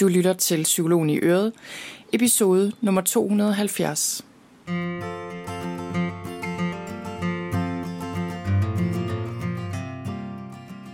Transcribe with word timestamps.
Du 0.00 0.08
lytter 0.08 0.32
til 0.32 0.62
Psykologen 0.62 1.10
i 1.10 1.18
Øret, 1.18 1.52
episode 2.12 2.72
nummer 2.80 3.00
270. 3.00 4.24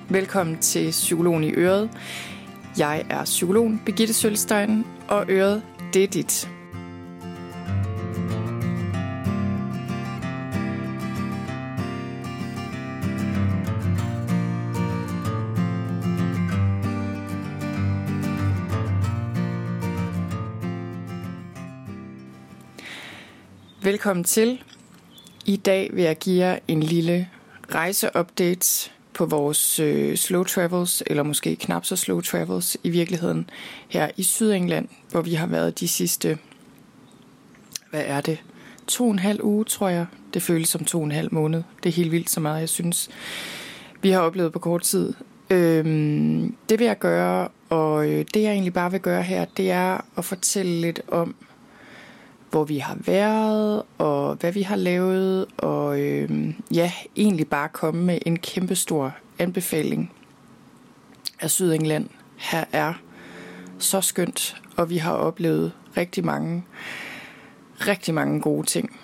Velkommen 0.08 0.58
til 0.58 0.90
Psykologen 0.90 1.44
i 1.44 1.52
Øret. 1.52 1.90
Jeg 2.78 3.06
er 3.10 3.24
psykologen 3.24 3.82
Birgitte 3.86 4.14
Sølstein, 4.14 4.84
og 5.08 5.24
Øret, 5.28 5.62
det 5.94 6.04
er 6.04 6.08
dit. 6.08 6.50
Velkommen 23.90 24.24
til. 24.24 24.62
I 25.46 25.56
dag 25.56 25.90
vil 25.92 26.04
jeg 26.04 26.18
give 26.18 26.44
jer 26.44 26.58
en 26.68 26.82
lille 26.82 27.28
rejseupdate 27.74 28.90
på 29.14 29.26
vores 29.26 29.80
øh, 29.80 30.16
slow 30.16 30.44
travels, 30.44 31.02
eller 31.06 31.22
måske 31.22 31.56
knap 31.56 31.84
så 31.84 31.96
slow 31.96 32.20
travels 32.20 32.76
i 32.82 32.90
virkeligheden, 32.90 33.50
her 33.88 34.10
i 34.16 34.22
Sydengland, 34.22 34.88
hvor 35.10 35.22
vi 35.22 35.34
har 35.34 35.46
været 35.46 35.80
de 35.80 35.88
sidste, 35.88 36.38
hvad 37.90 38.02
er 38.06 38.20
det, 38.20 38.42
to 38.86 39.04
og 39.04 39.10
en 39.10 39.18
halv 39.18 39.40
uge, 39.42 39.64
tror 39.64 39.88
jeg. 39.88 40.06
Det 40.34 40.42
føles 40.42 40.68
som 40.68 40.84
to 40.84 40.98
og 40.98 41.04
en 41.04 41.12
halv 41.12 41.34
måned. 41.34 41.62
Det 41.82 41.88
er 41.88 41.94
helt 41.94 42.12
vildt 42.12 42.30
så 42.30 42.40
meget, 42.40 42.60
jeg 42.60 42.68
synes, 42.68 43.10
vi 44.02 44.10
har 44.10 44.20
oplevet 44.20 44.52
på 44.52 44.58
kort 44.58 44.82
tid. 44.82 45.14
Øhm, 45.50 46.54
det 46.68 46.78
vil 46.78 46.86
jeg 46.86 46.98
gøre, 46.98 47.48
og 47.68 48.08
øh, 48.08 48.24
det 48.34 48.42
jeg 48.42 48.52
egentlig 48.52 48.72
bare 48.72 48.90
vil 48.90 49.00
gøre 49.00 49.22
her, 49.22 49.44
det 49.44 49.70
er 49.70 50.04
at 50.16 50.24
fortælle 50.24 50.80
lidt 50.80 51.00
om, 51.08 51.34
hvor 52.50 52.64
vi 52.64 52.78
har 52.78 52.96
været, 53.00 53.82
og 53.98 54.34
hvad 54.34 54.52
vi 54.52 54.62
har 54.62 54.76
lavet, 54.76 55.46
og 55.58 56.00
øh, 56.00 56.54
ja, 56.74 56.92
egentlig 57.16 57.48
bare 57.48 57.68
komme 57.68 58.04
med 58.04 58.18
en 58.26 58.38
kæmpestor 58.38 59.14
anbefaling 59.38 60.12
af 61.40 61.50
Sydengland. 61.50 62.08
Her 62.36 62.64
er 62.72 62.94
så 63.78 64.00
skønt, 64.00 64.56
og 64.76 64.90
vi 64.90 64.96
har 64.96 65.12
oplevet 65.12 65.72
rigtig 65.96 66.24
mange, 66.24 66.64
rigtig 67.86 68.14
mange 68.14 68.40
gode 68.40 68.66
ting. 68.66 68.96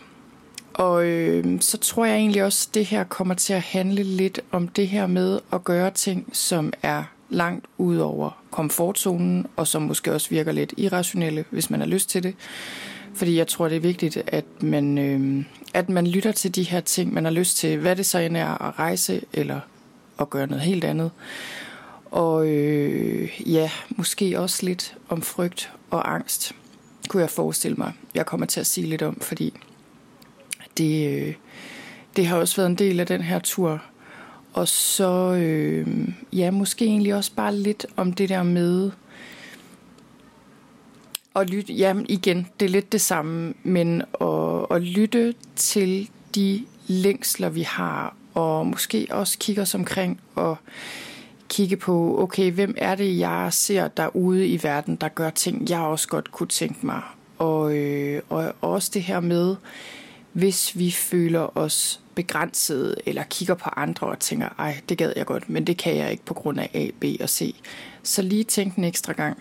Og 0.74 1.06
øh, 1.06 1.60
så 1.60 1.78
tror 1.78 2.04
jeg 2.04 2.16
egentlig 2.16 2.44
også, 2.44 2.68
at 2.70 2.74
det 2.74 2.86
her 2.86 3.04
kommer 3.04 3.34
til 3.34 3.52
at 3.52 3.62
handle 3.62 4.02
lidt 4.02 4.40
om 4.50 4.68
det 4.68 4.88
her 4.88 5.06
med 5.06 5.40
at 5.52 5.64
gøre 5.64 5.90
ting, 5.90 6.28
som 6.32 6.72
er 6.82 7.04
langt 7.30 7.66
ud 7.78 7.96
over 7.96 8.42
komfortzonen, 8.50 9.46
og 9.56 9.66
som 9.66 9.82
måske 9.82 10.12
også 10.12 10.30
virker 10.30 10.52
lidt 10.52 10.74
irrationelle, 10.76 11.44
hvis 11.50 11.70
man 11.70 11.80
har 11.80 11.86
lyst 11.86 12.10
til 12.10 12.22
det. 12.22 12.34
Fordi 13.16 13.36
jeg 13.36 13.46
tror, 13.46 13.68
det 13.68 13.76
er 13.76 13.80
vigtigt, 13.80 14.22
at 14.26 14.44
man, 14.62 14.98
øh, 14.98 15.44
at 15.74 15.88
man 15.88 16.06
lytter 16.06 16.32
til 16.32 16.54
de 16.54 16.62
her 16.62 16.80
ting, 16.80 17.14
man 17.14 17.24
har 17.24 17.32
lyst 17.32 17.56
til. 17.56 17.78
Hvad 17.78 17.96
det 17.96 18.06
så 18.06 18.18
end 18.18 18.36
er 18.36 18.62
at 18.62 18.78
rejse, 18.78 19.22
eller 19.32 19.60
at 20.20 20.30
gøre 20.30 20.46
noget 20.46 20.62
helt 20.62 20.84
andet. 20.84 21.10
Og 22.10 22.48
øh, 22.48 23.40
ja, 23.46 23.70
måske 23.90 24.40
også 24.40 24.66
lidt 24.66 24.96
om 25.08 25.22
frygt 25.22 25.72
og 25.90 26.14
angst, 26.14 26.52
kunne 27.08 27.20
jeg 27.20 27.30
forestille 27.30 27.76
mig. 27.76 27.92
Jeg 28.14 28.26
kommer 28.26 28.46
til 28.46 28.60
at 28.60 28.66
sige 28.66 28.86
lidt 28.86 29.02
om, 29.02 29.20
fordi 29.20 29.52
det, 30.78 31.20
øh, 31.20 31.34
det 32.16 32.26
har 32.26 32.36
også 32.36 32.56
været 32.56 32.70
en 32.70 32.74
del 32.74 33.00
af 33.00 33.06
den 33.06 33.22
her 33.22 33.38
tur. 33.38 33.82
Og 34.52 34.68
så, 34.68 35.32
øh, 35.32 36.08
ja, 36.32 36.50
måske 36.50 36.84
egentlig 36.84 37.14
også 37.14 37.32
bare 37.36 37.54
lidt 37.54 37.86
om 37.96 38.12
det 38.12 38.28
der 38.28 38.42
med, 38.42 38.90
at 41.36 41.50
lytte, 41.50 41.72
jamen 41.72 42.06
igen, 42.08 42.46
det 42.60 42.66
er 42.66 42.70
lidt 42.70 42.92
det 42.92 43.00
samme, 43.00 43.54
men 43.62 44.02
at, 44.20 44.66
at 44.70 44.82
lytte 44.82 45.34
til 45.56 46.10
de 46.34 46.64
længsler, 46.86 47.48
vi 47.48 47.62
har, 47.62 48.16
og 48.34 48.66
måske 48.66 49.06
også 49.10 49.38
kigge 49.38 49.62
os 49.62 49.74
omkring 49.74 50.20
og 50.34 50.56
kigge 51.48 51.76
på, 51.76 52.22
okay, 52.22 52.52
hvem 52.52 52.74
er 52.78 52.94
det, 52.94 53.18
jeg 53.18 53.48
ser 53.52 53.88
derude 53.88 54.48
i 54.48 54.62
verden, 54.62 54.96
der 54.96 55.08
gør 55.08 55.30
ting, 55.30 55.70
jeg 55.70 55.80
også 55.80 56.08
godt 56.08 56.32
kunne 56.32 56.46
tænke 56.46 56.86
mig. 56.86 57.00
Og, 57.38 57.76
øh, 57.76 58.22
og 58.28 58.54
også 58.60 58.90
det 58.94 59.02
her 59.02 59.20
med, 59.20 59.56
hvis 60.32 60.78
vi 60.78 60.90
føler 60.90 61.58
os 61.58 62.00
begrænset, 62.14 62.94
eller 63.06 63.22
kigger 63.22 63.54
på 63.54 63.70
andre 63.76 64.06
og 64.06 64.18
tænker, 64.18 64.48
ej, 64.58 64.80
det 64.88 64.98
gad 64.98 65.12
jeg 65.16 65.26
godt, 65.26 65.50
men 65.50 65.66
det 65.66 65.76
kan 65.76 65.96
jeg 65.96 66.10
ikke 66.10 66.24
på 66.24 66.34
grund 66.34 66.60
af 66.60 66.70
A, 66.74 66.86
B 67.00 67.04
og 67.20 67.28
C. 67.28 67.54
Så 68.02 68.22
lige 68.22 68.44
tænk 68.44 68.76
en 68.76 68.84
ekstra 68.84 69.12
gang 69.12 69.38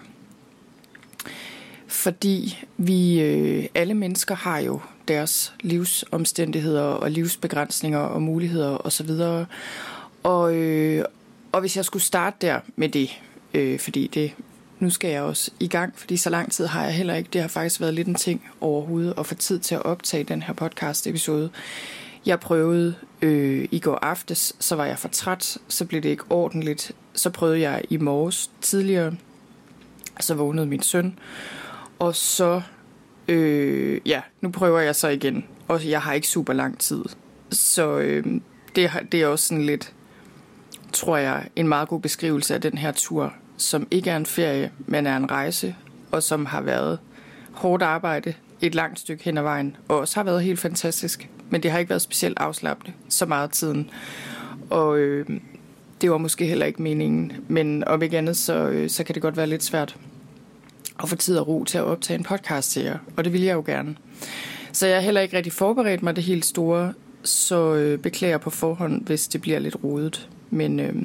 fordi 1.87 2.65
vi 2.77 3.21
øh, 3.21 3.65
alle 3.75 3.93
mennesker 3.93 4.35
har 4.35 4.59
jo 4.59 4.79
deres 5.07 5.53
livsomstændigheder 5.61 6.83
og 6.83 7.11
livsbegrænsninger 7.11 7.99
og 7.99 8.21
muligheder 8.21 8.85
osv. 8.85 9.09
Og, 9.09 9.45
og, 10.23 10.55
øh, 10.55 11.05
og 11.51 11.59
hvis 11.59 11.77
jeg 11.77 11.85
skulle 11.85 12.03
starte 12.03 12.37
der 12.41 12.59
med 12.75 12.89
det, 12.89 13.21
øh, 13.53 13.79
fordi 13.79 14.07
det 14.07 14.33
nu 14.79 14.89
skal 14.89 15.09
jeg 15.09 15.21
også 15.21 15.51
i 15.59 15.67
gang, 15.67 15.93
fordi 15.95 16.17
så 16.17 16.29
lang 16.29 16.51
tid 16.51 16.65
har 16.65 16.83
jeg 16.83 16.93
heller 16.93 17.15
ikke. 17.15 17.29
Det 17.33 17.41
har 17.41 17.47
faktisk 17.47 17.81
været 17.81 17.93
lidt 17.93 18.07
en 18.07 18.15
ting 18.15 18.43
overhovedet 18.61 19.13
at 19.17 19.25
få 19.25 19.35
tid 19.35 19.59
til 19.59 19.75
at 19.75 19.85
optage 19.85 20.23
den 20.23 20.41
her 20.41 20.53
podcast 20.53 21.07
episode. 21.07 21.49
Jeg 22.25 22.39
prøvede 22.39 22.95
øh, 23.21 23.67
i 23.71 23.79
går 23.79 23.99
aftes, 24.01 24.55
så 24.59 24.75
var 24.75 24.85
jeg 24.85 24.99
for 24.99 25.07
træt, 25.07 25.57
så 25.67 25.85
blev 25.85 26.01
det 26.01 26.09
ikke 26.09 26.23
ordentligt. 26.29 26.91
Så 27.13 27.29
prøvede 27.29 27.59
jeg 27.59 27.81
i 27.89 27.97
morges 27.97 28.51
tidligere, 28.61 29.15
så 30.19 30.33
vågnede 30.33 30.65
min 30.65 30.81
søn, 30.81 31.19
og 31.99 32.15
så, 32.15 32.61
øh, 33.27 34.01
ja, 34.05 34.21
nu 34.41 34.51
prøver 34.51 34.79
jeg 34.79 34.95
så 34.95 35.07
igen. 35.07 35.45
Og 35.67 35.89
jeg 35.89 36.01
har 36.01 36.13
ikke 36.13 36.27
super 36.27 36.53
lang 36.53 36.79
tid. 36.79 37.03
Så 37.51 37.97
øh, 37.97 38.25
det, 38.75 38.91
det 39.11 39.21
er 39.21 39.27
også 39.27 39.47
sådan 39.47 39.65
lidt, 39.65 39.93
tror 40.93 41.17
jeg, 41.17 41.47
en 41.55 41.67
meget 41.67 41.87
god 41.87 41.99
beskrivelse 41.99 42.53
af 42.53 42.61
den 42.61 42.77
her 42.77 42.91
tur, 42.91 43.33
som 43.57 43.87
ikke 43.91 44.09
er 44.09 44.17
en 44.17 44.25
ferie, 44.25 44.71
men 44.79 45.07
er 45.07 45.17
en 45.17 45.31
rejse, 45.31 45.75
og 46.11 46.23
som 46.23 46.45
har 46.45 46.61
været 46.61 46.99
hårdt 47.51 47.83
arbejde 47.83 48.33
et 48.61 48.75
langt 48.75 48.99
stykke 48.99 49.23
hen 49.23 49.37
ad 49.37 49.43
vejen, 49.43 49.77
og 49.87 49.99
også 49.99 50.15
har 50.15 50.23
været 50.23 50.43
helt 50.43 50.59
fantastisk. 50.59 51.29
Men 51.49 51.63
det 51.63 51.71
har 51.71 51.79
ikke 51.79 51.89
været 51.89 52.01
specielt 52.01 52.39
afslappende 52.39 52.93
så 53.09 53.25
meget 53.25 53.51
tiden. 53.51 53.89
Og 54.69 54.97
øh, 54.97 55.25
det 56.01 56.11
var 56.11 56.17
måske 56.17 56.45
heller 56.45 56.65
ikke 56.65 56.81
meningen. 56.81 57.33
Men 57.47 57.83
om 57.87 58.01
ikke 58.01 58.17
andet, 58.17 58.37
så, 58.37 58.53
øh, 58.53 58.89
så 58.89 59.03
kan 59.03 59.15
det 59.15 59.21
godt 59.21 59.37
være 59.37 59.47
lidt 59.47 59.63
svært 59.63 59.97
og 60.97 61.09
få 61.09 61.15
tid 61.15 61.37
og 61.37 61.47
ro 61.47 61.63
til 61.63 61.77
at 61.77 61.83
optage 61.83 62.17
en 62.17 62.23
podcast 62.23 62.71
til 62.71 62.83
jer, 62.83 62.97
og 63.17 63.23
det 63.23 63.33
vil 63.33 63.41
jeg 63.41 63.53
jo 63.53 63.63
gerne. 63.65 63.95
Så 64.71 64.87
jeg 64.87 64.95
har 64.95 65.01
heller 65.01 65.21
ikke 65.21 65.37
rigtig 65.37 65.53
forberedt 65.53 66.03
mig 66.03 66.15
det 66.15 66.23
helt 66.23 66.45
store, 66.45 66.93
så 67.23 67.73
øh, 67.75 67.99
beklager 67.99 68.37
på 68.37 68.49
forhånd, 68.49 69.05
hvis 69.05 69.27
det 69.27 69.41
bliver 69.41 69.59
lidt 69.59 69.83
rodet. 69.83 70.29
Men, 70.49 70.79
øh, 70.79 70.95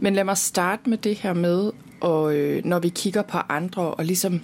men 0.00 0.14
lad 0.14 0.24
mig 0.24 0.38
starte 0.38 0.90
med 0.90 0.98
det 0.98 1.16
her 1.16 1.32
med, 1.32 1.72
og 2.00 2.34
øh, 2.34 2.64
når 2.64 2.78
vi 2.78 2.88
kigger 2.88 3.22
på 3.22 3.38
andre 3.48 3.82
og 3.82 4.04
ligesom 4.04 4.40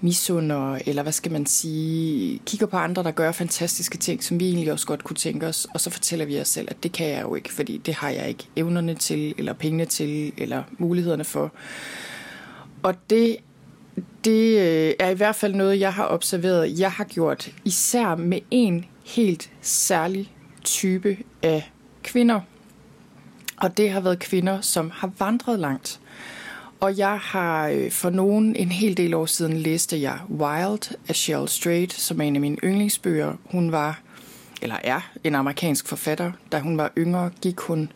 misunder, 0.00 0.78
eller 0.86 1.02
hvad 1.02 1.12
skal 1.12 1.32
man 1.32 1.46
sige, 1.46 2.40
kigger 2.46 2.66
på 2.66 2.76
andre, 2.76 3.02
der 3.02 3.10
gør 3.10 3.32
fantastiske 3.32 3.98
ting, 3.98 4.24
som 4.24 4.40
vi 4.40 4.46
egentlig 4.46 4.72
også 4.72 4.86
godt 4.86 5.04
kunne 5.04 5.16
tænke 5.16 5.46
os, 5.46 5.66
og 5.74 5.80
så 5.80 5.90
fortæller 5.90 6.26
vi 6.26 6.40
os 6.40 6.48
selv, 6.48 6.68
at 6.70 6.82
det 6.82 6.92
kan 6.92 7.08
jeg 7.08 7.22
jo 7.22 7.34
ikke, 7.34 7.52
fordi 7.52 7.76
det 7.86 7.94
har 7.94 8.10
jeg 8.10 8.28
ikke 8.28 8.48
evnerne 8.56 8.94
til, 8.94 9.34
eller 9.38 9.52
pengene 9.52 9.84
til, 9.84 10.32
eller 10.36 10.62
mulighederne 10.78 11.24
for. 11.24 11.52
Og 12.82 12.94
det 13.10 13.36
det 14.24 14.58
øh, 14.58 14.94
er 14.98 15.08
i 15.08 15.14
hvert 15.14 15.36
fald 15.36 15.54
noget, 15.54 15.80
jeg 15.80 15.92
har 15.92 16.08
observeret, 16.08 16.80
jeg 16.80 16.92
har 16.92 17.04
gjort, 17.04 17.50
især 17.64 18.14
med 18.14 18.40
en 18.50 18.84
helt 19.04 19.50
særlig 19.60 20.32
type 20.64 21.16
af 21.42 21.70
kvinder. 22.02 22.40
Og 23.56 23.76
det 23.76 23.90
har 23.90 24.00
været 24.00 24.18
kvinder, 24.18 24.60
som 24.60 24.90
har 24.94 25.10
vandret 25.18 25.58
langt. 25.58 26.00
Og 26.80 26.98
jeg 26.98 27.18
har 27.22 27.68
øh, 27.68 27.90
for 27.90 28.10
nogen 28.10 28.56
en 28.56 28.68
hel 28.68 28.96
del 28.96 29.14
år 29.14 29.26
siden 29.26 29.56
læste 29.56 30.00
jeg 30.00 30.18
Wild 30.30 30.96
af 31.08 31.16
Cheryl 31.16 31.48
Strait, 31.48 31.92
som 31.92 32.20
er 32.20 32.24
en 32.24 32.34
af 32.34 32.40
mine 32.40 32.56
yndlingsbøger. 32.64 33.34
Hun 33.44 33.72
var, 33.72 34.00
eller 34.62 34.76
er, 34.84 35.10
en 35.24 35.34
amerikansk 35.34 35.88
forfatter. 35.88 36.32
Da 36.52 36.58
hun 36.58 36.78
var 36.78 36.92
yngre, 36.98 37.30
gik 37.42 37.60
hun 37.60 37.92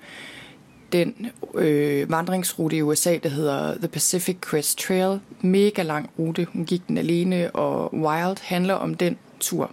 den 0.93 1.31
øh, 1.55 2.11
vandringsrute 2.11 2.77
i 2.77 2.83
USA, 2.83 3.19
der 3.23 3.29
hedder 3.29 3.75
The 3.79 3.89
Pacific 3.89 4.37
Crest 4.41 4.79
Trail. 4.79 5.21
Mega 5.41 5.83
lang 5.83 6.11
rute. 6.19 6.47
Hun 6.53 6.65
gik 6.65 6.89
den 6.89 6.99
alene, 6.99 7.51
og 7.51 7.95
Wild 7.95 8.37
handler 8.43 8.75
om 8.75 8.95
den 8.95 9.17
tur. 9.41 9.71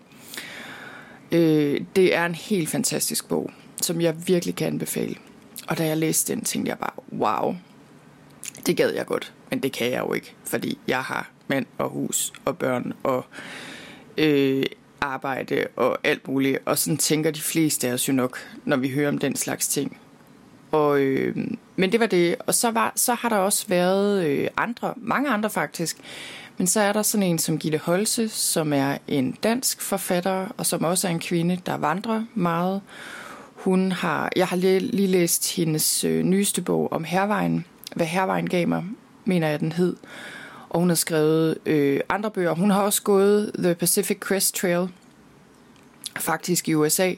Øh, 1.31 1.81
det 1.95 2.16
er 2.16 2.25
en 2.25 2.36
helt 2.36 2.69
fantastisk 2.69 3.27
bog, 3.27 3.51
som 3.81 4.01
jeg 4.01 4.27
virkelig 4.27 4.56
kan 4.56 4.68
anbefale. 4.68 5.16
Og 5.68 5.77
da 5.77 5.86
jeg 5.86 5.98
læste 5.98 6.33
den, 6.33 6.44
tænkte 6.44 6.69
jeg 6.69 6.77
bare, 6.77 7.19
wow, 7.19 7.56
det 8.65 8.77
gad 8.77 8.94
jeg 8.94 9.06
godt, 9.06 9.33
men 9.50 9.63
det 9.63 9.72
kan 9.72 9.92
jeg 9.92 10.00
jo 10.00 10.13
ikke, 10.13 10.33
fordi 10.45 10.77
jeg 10.88 11.01
har 11.01 11.30
mand 11.48 11.65
og 11.77 11.89
hus 11.89 12.33
og 12.45 12.57
børn 12.57 12.94
og 13.04 13.25
øh, 14.18 14.63
arbejde 15.01 15.68
og 15.75 15.98
alt 16.04 16.27
muligt. 16.27 16.60
Og 16.65 16.77
sådan 16.77 16.98
tænker 16.98 17.31
de 17.31 17.42
fleste 17.42 17.88
af 17.88 17.94
os 17.94 18.07
jo 18.07 18.13
nok, 18.13 18.38
når 18.65 18.77
vi 18.77 18.89
hører 18.89 19.10
om 19.10 19.18
den 19.18 19.36
slags 19.36 19.68
ting 19.68 19.98
og, 20.71 21.00
øh, 21.00 21.36
men 21.75 21.92
det 21.92 22.00
var 22.00 22.06
det. 22.06 22.36
Og 22.48 22.54
så, 22.54 22.71
var, 22.71 22.94
så 22.95 23.13
har 23.13 23.30
der 23.30 23.36
også 23.36 23.68
været 23.68 24.25
øh, 24.25 24.48
andre, 24.57 24.94
mange 24.98 25.30
andre 25.30 25.50
faktisk. 25.50 25.98
Men 26.57 26.68
så 26.68 26.80
er 26.80 26.94
der 26.94 27.01
sådan 27.01 27.27
en 27.27 27.39
som 27.39 27.57
Gitte 27.57 27.77
Holse, 27.77 28.30
som 28.30 28.74
er 28.74 28.98
en 29.07 29.31
dansk 29.31 29.81
forfatter, 29.81 30.48
og 30.57 30.66
som 30.66 30.83
også 30.83 31.07
er 31.07 31.12
en 31.12 31.19
kvinde, 31.19 31.60
der 31.66 31.77
vandrer 31.77 32.24
meget. 32.33 32.81
Hun 33.56 33.92
har, 33.92 34.31
jeg 34.36 34.48
har 34.48 34.56
lige, 34.56 34.80
lige 34.80 35.07
læst 35.07 35.56
hendes 35.56 36.04
øh, 36.04 36.24
nyeste 36.24 36.62
bog 36.62 36.92
om 36.92 37.04
hervejen, 37.04 37.65
hvad 37.95 38.06
hervejen 38.06 38.50
gav 38.50 38.68
mig, 38.68 38.83
mener 39.25 39.48
jeg 39.48 39.60
den 39.60 39.72
hed. 39.72 39.95
Og 40.69 40.80
hun 40.80 40.89
har 40.89 40.95
skrevet 40.95 41.57
øh, 41.65 42.00
andre 42.10 42.31
bøger. 42.31 42.56
Hun 42.56 42.69
har 42.69 42.81
også 42.81 43.01
gået 43.01 43.51
The 43.60 43.75
Pacific 43.75 44.18
Crest 44.19 44.56
Trail, 44.56 44.88
faktisk 46.19 46.69
i 46.69 46.74
USA. 46.74 47.13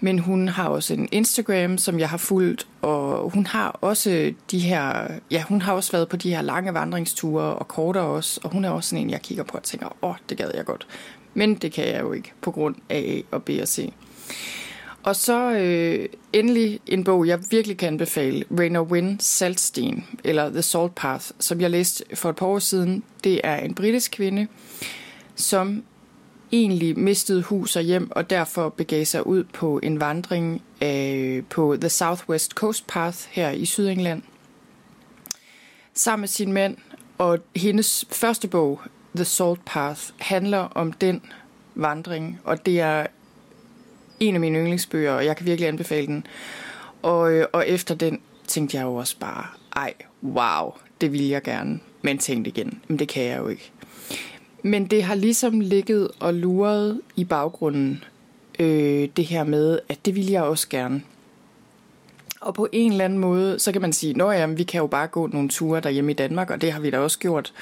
Men 0.00 0.18
hun 0.18 0.48
har 0.48 0.68
også 0.68 0.94
en 0.94 1.08
Instagram, 1.12 1.78
som 1.78 1.98
jeg 1.98 2.08
har 2.08 2.16
fulgt, 2.16 2.66
og 2.82 3.30
hun 3.30 3.46
har 3.46 3.78
også 3.80 4.32
de 4.50 4.58
her, 4.58 5.08
ja, 5.30 5.42
hun 5.42 5.62
har 5.62 5.72
også 5.72 5.92
været 5.92 6.08
på 6.08 6.16
de 6.16 6.34
her 6.34 6.42
lange 6.42 6.74
vandringsture 6.74 7.42
og 7.42 7.68
kortere 7.68 8.04
også, 8.04 8.40
og 8.44 8.50
hun 8.52 8.64
er 8.64 8.70
også 8.70 8.90
sådan 8.90 9.04
en, 9.04 9.10
jeg 9.10 9.22
kigger 9.22 9.44
på 9.44 9.56
og 9.56 9.62
tænker, 9.62 9.86
åh, 10.02 10.10
oh, 10.10 10.16
det 10.28 10.38
gad 10.38 10.50
jeg 10.54 10.64
godt. 10.64 10.86
Men 11.34 11.54
det 11.54 11.72
kan 11.72 11.86
jeg 11.86 12.00
jo 12.00 12.12
ikke 12.12 12.32
på 12.40 12.50
grund 12.50 12.74
af 12.88 13.24
A 13.30 13.36
og 13.36 13.42
B 13.42 13.50
og 13.62 13.68
C. 13.68 13.92
Og 15.02 15.16
så 15.16 15.50
øh, 15.52 16.08
endelig 16.32 16.80
en 16.86 17.04
bog, 17.04 17.26
jeg 17.26 17.40
virkelig 17.50 17.78
kan 17.78 17.88
anbefale, 17.88 18.44
Rainer 18.58 18.80
Wynne 18.80 19.16
Saltsten, 19.20 20.04
eller 20.24 20.50
The 20.50 20.62
Salt 20.62 20.94
Path, 20.94 21.24
som 21.38 21.60
jeg 21.60 21.70
læste 21.70 22.04
for 22.14 22.30
et 22.30 22.36
par 22.36 22.46
år 22.46 22.58
siden. 22.58 23.02
Det 23.24 23.40
er 23.44 23.56
en 23.56 23.74
britisk 23.74 24.12
kvinde, 24.12 24.46
som 25.34 25.82
egentlig 26.52 26.98
mistede 26.98 27.42
hus 27.42 27.76
og 27.76 27.82
hjem, 27.82 28.10
og 28.10 28.30
derfor 28.30 28.68
begav 28.68 29.04
sig 29.04 29.26
ud 29.26 29.44
på 29.44 29.80
en 29.82 30.00
vandring 30.00 30.62
øh, 30.82 31.42
på 31.50 31.76
The 31.80 31.88
Southwest 31.88 32.52
Coast 32.52 32.86
Path 32.86 33.18
her 33.30 33.50
i 33.50 33.64
Sydengland. 33.64 34.22
Sammen 35.94 36.20
med 36.20 36.28
sin 36.28 36.52
mand, 36.52 36.76
og 37.18 37.38
hendes 37.56 38.04
første 38.12 38.48
bog, 38.48 38.80
The 39.16 39.24
Salt 39.24 39.64
Path, 39.64 40.00
handler 40.18 40.58
om 40.58 40.92
den 40.92 41.22
vandring, 41.74 42.40
og 42.44 42.66
det 42.66 42.80
er 42.80 43.06
en 44.20 44.34
af 44.34 44.40
mine 44.40 44.58
yndlingsbøger, 44.58 45.12
og 45.12 45.24
jeg 45.24 45.36
kan 45.36 45.46
virkelig 45.46 45.68
anbefale 45.68 46.06
den. 46.06 46.26
Og, 47.02 47.32
øh, 47.32 47.46
og 47.52 47.68
efter 47.68 47.94
den 47.94 48.20
tænkte 48.46 48.76
jeg 48.76 48.84
jo 48.84 48.94
også 48.94 49.18
bare, 49.18 49.46
ej, 49.76 49.94
wow, 50.22 50.72
det 51.00 51.12
vil 51.12 51.28
jeg 51.28 51.42
gerne. 51.42 51.80
Men 52.02 52.18
tænkte 52.18 52.48
igen, 52.48 52.82
men 52.88 52.98
det 52.98 53.08
kan 53.08 53.24
jeg 53.24 53.38
jo 53.38 53.48
ikke. 53.48 53.72
Men 54.66 54.86
det 54.86 55.02
har 55.02 55.14
ligesom 55.14 55.60
ligget 55.60 56.08
og 56.20 56.34
luret 56.34 57.00
i 57.16 57.24
baggrunden, 57.24 58.04
øh, 58.58 59.08
det 59.16 59.24
her 59.24 59.44
med, 59.44 59.78
at 59.88 60.06
det 60.06 60.14
vil 60.14 60.30
jeg 60.30 60.42
også 60.42 60.68
gerne. 60.68 61.02
Og 62.40 62.54
på 62.54 62.68
en 62.72 62.92
eller 62.92 63.04
anden 63.04 63.18
måde, 63.18 63.58
så 63.58 63.72
kan 63.72 63.80
man 63.82 63.92
sige, 63.92 64.22
at 64.24 64.58
vi 64.58 64.62
kan 64.62 64.78
jo 64.78 64.86
bare 64.86 65.06
gå 65.06 65.26
nogle 65.26 65.48
ture 65.48 65.80
derhjemme 65.80 66.10
i 66.10 66.14
Danmark, 66.14 66.50
og 66.50 66.60
det 66.60 66.72
har 66.72 66.80
vi 66.80 66.90
da 66.90 66.98
også 66.98 67.18
gjort. 67.18 67.52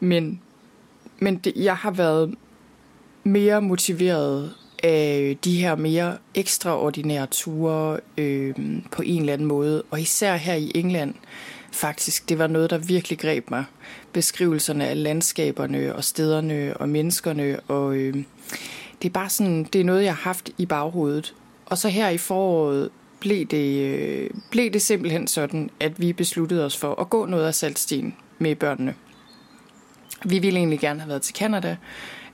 Men, 0.00 0.40
men 1.18 1.36
det, 1.36 1.52
jeg 1.56 1.76
har 1.76 1.90
været 1.90 2.34
mere 3.24 3.62
motiveret 3.62 4.54
af 4.82 5.38
de 5.44 5.60
her 5.60 5.74
mere 5.74 6.16
ekstraordinære 6.34 7.26
ture 7.26 8.00
øh, 8.18 8.54
på 8.90 9.02
en 9.02 9.20
eller 9.20 9.32
anden 9.32 9.48
måde. 9.48 9.82
Og 9.90 10.00
især 10.00 10.36
her 10.36 10.54
i 10.54 10.72
England, 10.74 11.14
faktisk, 11.72 12.28
det 12.28 12.38
var 12.38 12.46
noget, 12.46 12.70
der 12.70 12.78
virkelig 12.78 13.18
greb 13.18 13.50
mig. 13.50 13.64
Beskrivelserne 14.12 14.88
af 14.88 15.02
landskaberne 15.02 15.94
og 15.94 16.04
stederne 16.04 16.76
og 16.76 16.88
menneskerne. 16.88 17.60
Og 17.60 17.96
øh, 17.96 18.14
det 19.02 19.08
er 19.08 19.12
bare 19.12 19.28
sådan, 19.28 19.64
det 19.64 19.80
er 19.80 19.84
noget, 19.84 20.04
jeg 20.04 20.14
har 20.14 20.22
haft 20.22 20.50
i 20.58 20.66
baghovedet. 20.66 21.34
Og 21.66 21.78
så 21.78 21.88
her 21.88 22.08
i 22.08 22.18
foråret 22.18 22.90
blev 23.20 23.46
det, 23.46 23.82
øh, 23.82 24.30
blev 24.50 24.70
det 24.70 24.82
simpelthen 24.82 25.26
sådan, 25.26 25.70
at 25.80 26.00
vi 26.00 26.12
besluttede 26.12 26.64
os 26.64 26.76
for 26.76 27.00
at 27.00 27.10
gå 27.10 27.26
noget 27.26 27.46
af 27.46 27.54
saltstien 27.54 28.14
med 28.38 28.56
børnene. 28.56 28.94
Vi 30.24 30.38
ville 30.38 30.58
egentlig 30.58 30.80
gerne 30.80 31.00
have 31.00 31.08
været 31.08 31.22
til 31.22 31.34
Canada. 31.34 31.76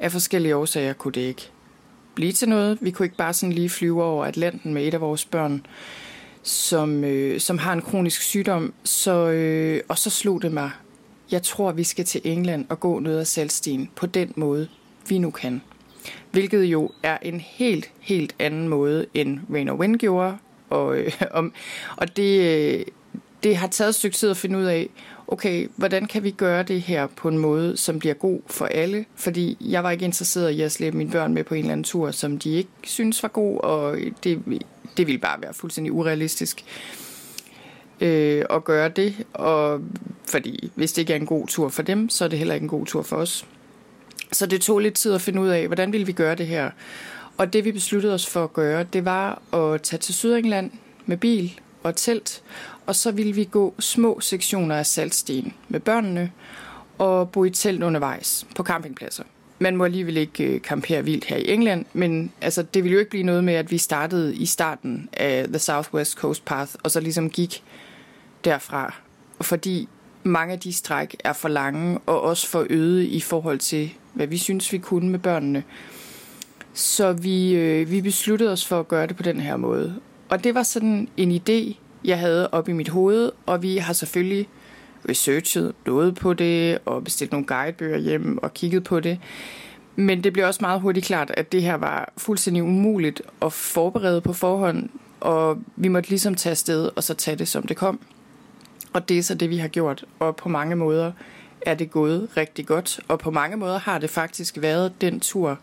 Af 0.00 0.12
forskellige 0.12 0.56
årsager 0.56 0.92
kunne 0.92 1.12
det 1.12 1.20
ikke 1.20 1.50
blive 2.14 2.32
til 2.32 2.48
noget. 2.48 2.78
Vi 2.80 2.90
kunne 2.90 3.06
ikke 3.06 3.16
bare 3.16 3.32
sådan 3.32 3.52
lige 3.52 3.70
flyve 3.70 4.04
over 4.04 4.24
Atlanten 4.24 4.74
med 4.74 4.86
et 4.86 4.94
af 4.94 5.00
vores 5.00 5.24
børn, 5.24 5.66
som, 6.42 7.04
øh, 7.04 7.40
som 7.40 7.58
har 7.58 7.72
en 7.72 7.82
kronisk 7.82 8.22
sygdom. 8.22 8.74
Så, 8.84 9.30
øh, 9.30 9.80
og 9.88 9.98
så 9.98 10.10
slog 10.10 10.42
det 10.42 10.52
mig, 10.52 10.70
jeg 11.30 11.42
tror, 11.42 11.72
vi 11.72 11.84
skal 11.84 12.04
til 12.04 12.20
England 12.24 12.66
og 12.68 12.80
gå 12.80 12.98
ned 12.98 13.18
ad 13.18 13.24
saltstien 13.24 13.90
på 13.96 14.06
den 14.06 14.32
måde, 14.36 14.68
vi 15.08 15.18
nu 15.18 15.30
kan. 15.30 15.62
Hvilket 16.30 16.64
jo 16.64 16.90
er 17.02 17.18
en 17.22 17.40
helt, 17.40 17.90
helt 18.00 18.34
anden 18.38 18.68
måde, 18.68 19.06
end 19.14 19.40
Rain 19.52 19.68
og 19.68 19.78
Wind 19.78 19.96
gjorde. 19.96 20.38
Og, 20.70 20.98
øh, 20.98 21.12
om, 21.30 21.52
og 21.96 22.16
det, 22.16 22.40
øh, 22.40 22.84
det 23.42 23.56
har 23.56 23.66
taget 23.66 23.88
et 23.88 23.94
stykke 23.94 24.16
tid 24.16 24.30
at 24.30 24.36
finde 24.36 24.58
ud 24.58 24.64
af, 24.64 24.88
okay, 25.28 25.68
hvordan 25.76 26.06
kan 26.06 26.22
vi 26.22 26.30
gøre 26.30 26.62
det 26.62 26.82
her 26.82 27.06
på 27.06 27.28
en 27.28 27.38
måde, 27.38 27.76
som 27.76 27.98
bliver 27.98 28.14
god 28.14 28.40
for 28.46 28.66
alle? 28.66 29.04
Fordi 29.14 29.56
jeg 29.60 29.84
var 29.84 29.90
ikke 29.90 30.04
interesseret 30.04 30.50
i 30.50 30.60
at 30.60 30.72
slæbe 30.72 30.96
mine 30.96 31.10
børn 31.10 31.34
med 31.34 31.44
på 31.44 31.54
en 31.54 31.60
eller 31.60 31.72
anden 31.72 31.84
tur, 31.84 32.10
som 32.10 32.38
de 32.38 32.50
ikke 32.50 32.70
synes 32.84 33.22
var 33.22 33.28
god, 33.28 33.60
og 33.60 33.96
det, 34.24 34.42
det 34.96 35.06
ville 35.06 35.18
bare 35.18 35.42
være 35.42 35.54
fuldstændig 35.54 35.92
urealistisk 35.92 36.64
øh, 36.66 37.07
øh, 38.00 38.44
at 38.50 38.64
gøre 38.64 38.88
det. 38.88 39.14
Og 39.32 39.80
fordi 40.24 40.70
hvis 40.74 40.92
det 40.92 41.02
ikke 41.02 41.12
er 41.12 41.16
en 41.16 41.26
god 41.26 41.46
tur 41.46 41.68
for 41.68 41.82
dem, 41.82 42.08
så 42.08 42.24
er 42.24 42.28
det 42.28 42.38
heller 42.38 42.54
ikke 42.54 42.64
en 42.64 42.68
god 42.68 42.86
tur 42.86 43.02
for 43.02 43.16
os. 43.16 43.46
Så 44.32 44.46
det 44.46 44.60
tog 44.60 44.78
lidt 44.78 44.94
tid 44.94 45.12
at 45.12 45.20
finde 45.20 45.40
ud 45.40 45.48
af, 45.48 45.66
hvordan 45.66 45.92
ville 45.92 46.06
vi 46.06 46.12
gøre 46.12 46.34
det 46.34 46.46
her. 46.46 46.70
Og 47.36 47.52
det 47.52 47.64
vi 47.64 47.72
besluttede 47.72 48.14
os 48.14 48.26
for 48.26 48.44
at 48.44 48.52
gøre, 48.52 48.84
det 48.84 49.04
var 49.04 49.42
at 49.54 49.82
tage 49.82 50.00
til 50.00 50.14
Sydengland 50.14 50.70
med 51.06 51.16
bil 51.16 51.60
og 51.82 51.96
telt, 51.96 52.42
og 52.86 52.96
så 52.96 53.10
ville 53.10 53.32
vi 53.32 53.44
gå 53.44 53.74
små 53.78 54.20
sektioner 54.20 54.76
af 54.76 54.86
saltsten 54.86 55.54
med 55.68 55.80
børnene 55.80 56.32
og 56.98 57.30
bo 57.30 57.44
i 57.44 57.50
telt 57.50 57.82
undervejs 57.82 58.46
på 58.56 58.62
campingpladser. 58.62 59.24
Man 59.58 59.76
må 59.76 59.84
alligevel 59.84 60.16
ikke 60.16 60.44
kampere 60.44 60.58
campere 60.60 61.04
vildt 61.04 61.24
her 61.24 61.36
i 61.36 61.48
England, 61.48 61.84
men 61.92 62.32
altså, 62.40 62.62
det 62.62 62.84
ville 62.84 62.92
jo 62.92 62.98
ikke 62.98 63.10
blive 63.10 63.24
noget 63.24 63.44
med, 63.44 63.54
at 63.54 63.70
vi 63.70 63.78
startede 63.78 64.36
i 64.36 64.46
starten 64.46 65.08
af 65.12 65.48
The 65.48 65.58
Southwest 65.58 66.12
Coast 66.12 66.44
Path, 66.44 66.74
og 66.82 66.90
så 66.90 67.00
ligesom 67.00 67.30
gik 67.30 67.62
derfra. 68.44 68.94
Fordi 69.40 69.88
mange 70.22 70.52
af 70.52 70.60
de 70.60 70.72
stræk 70.72 71.16
er 71.24 71.32
for 71.32 71.48
lange, 71.48 71.98
og 72.06 72.20
også 72.20 72.48
for 72.48 72.66
øde 72.70 73.06
i 73.06 73.20
forhold 73.20 73.58
til, 73.58 73.90
hvad 74.14 74.26
vi 74.26 74.38
synes, 74.38 74.72
vi 74.72 74.78
kunne 74.78 75.10
med 75.10 75.18
børnene. 75.18 75.62
Så 76.74 77.12
vi, 77.12 77.54
øh, 77.54 77.90
vi 77.90 78.00
besluttede 78.00 78.52
os 78.52 78.66
for 78.66 78.80
at 78.80 78.88
gøre 78.88 79.06
det 79.06 79.16
på 79.16 79.22
den 79.22 79.40
her 79.40 79.56
måde. 79.56 79.94
Og 80.28 80.44
det 80.44 80.54
var 80.54 80.62
sådan 80.62 81.08
en 81.16 81.32
idé, 81.32 81.76
jeg 82.04 82.18
havde 82.18 82.50
op 82.50 82.68
i 82.68 82.72
mit 82.72 82.88
hoved, 82.88 83.32
og 83.46 83.62
vi 83.62 83.76
har 83.76 83.92
selvfølgelig 83.92 84.48
researchet 85.08 85.74
noget 85.86 86.14
på 86.14 86.34
det, 86.34 86.78
og 86.84 87.04
bestilt 87.04 87.32
nogle 87.32 87.46
guidebøger 87.46 87.98
hjem 87.98 88.38
og 88.42 88.54
kigget 88.54 88.84
på 88.84 89.00
det. 89.00 89.18
Men 89.96 90.24
det 90.24 90.32
blev 90.32 90.46
også 90.46 90.58
meget 90.60 90.80
hurtigt 90.80 91.06
klart, 91.06 91.30
at 91.36 91.52
det 91.52 91.62
her 91.62 91.74
var 91.74 92.12
fuldstændig 92.16 92.62
umuligt 92.62 93.22
at 93.42 93.52
forberede 93.52 94.20
på 94.20 94.32
forhånd, 94.32 94.88
og 95.20 95.58
vi 95.76 95.88
måtte 95.88 96.08
ligesom 96.08 96.34
tage 96.34 96.50
afsted 96.50 96.90
og 96.96 97.04
så 97.04 97.14
tage 97.14 97.36
det, 97.36 97.48
som 97.48 97.66
det 97.66 97.76
kom. 97.76 98.00
Og 98.92 99.08
det 99.08 99.18
er 99.18 99.22
så 99.22 99.34
det, 99.34 99.50
vi 99.50 99.56
har 99.56 99.68
gjort, 99.68 100.04
og 100.18 100.36
på 100.36 100.48
mange 100.48 100.76
måder 100.76 101.12
er 101.60 101.74
det 101.74 101.90
gået 101.90 102.28
rigtig 102.36 102.66
godt, 102.66 103.00
og 103.08 103.18
på 103.18 103.30
mange 103.30 103.56
måder 103.56 103.78
har 103.78 103.98
det 103.98 104.10
faktisk 104.10 104.58
været 104.60 105.00
den 105.00 105.20
tur 105.20 105.58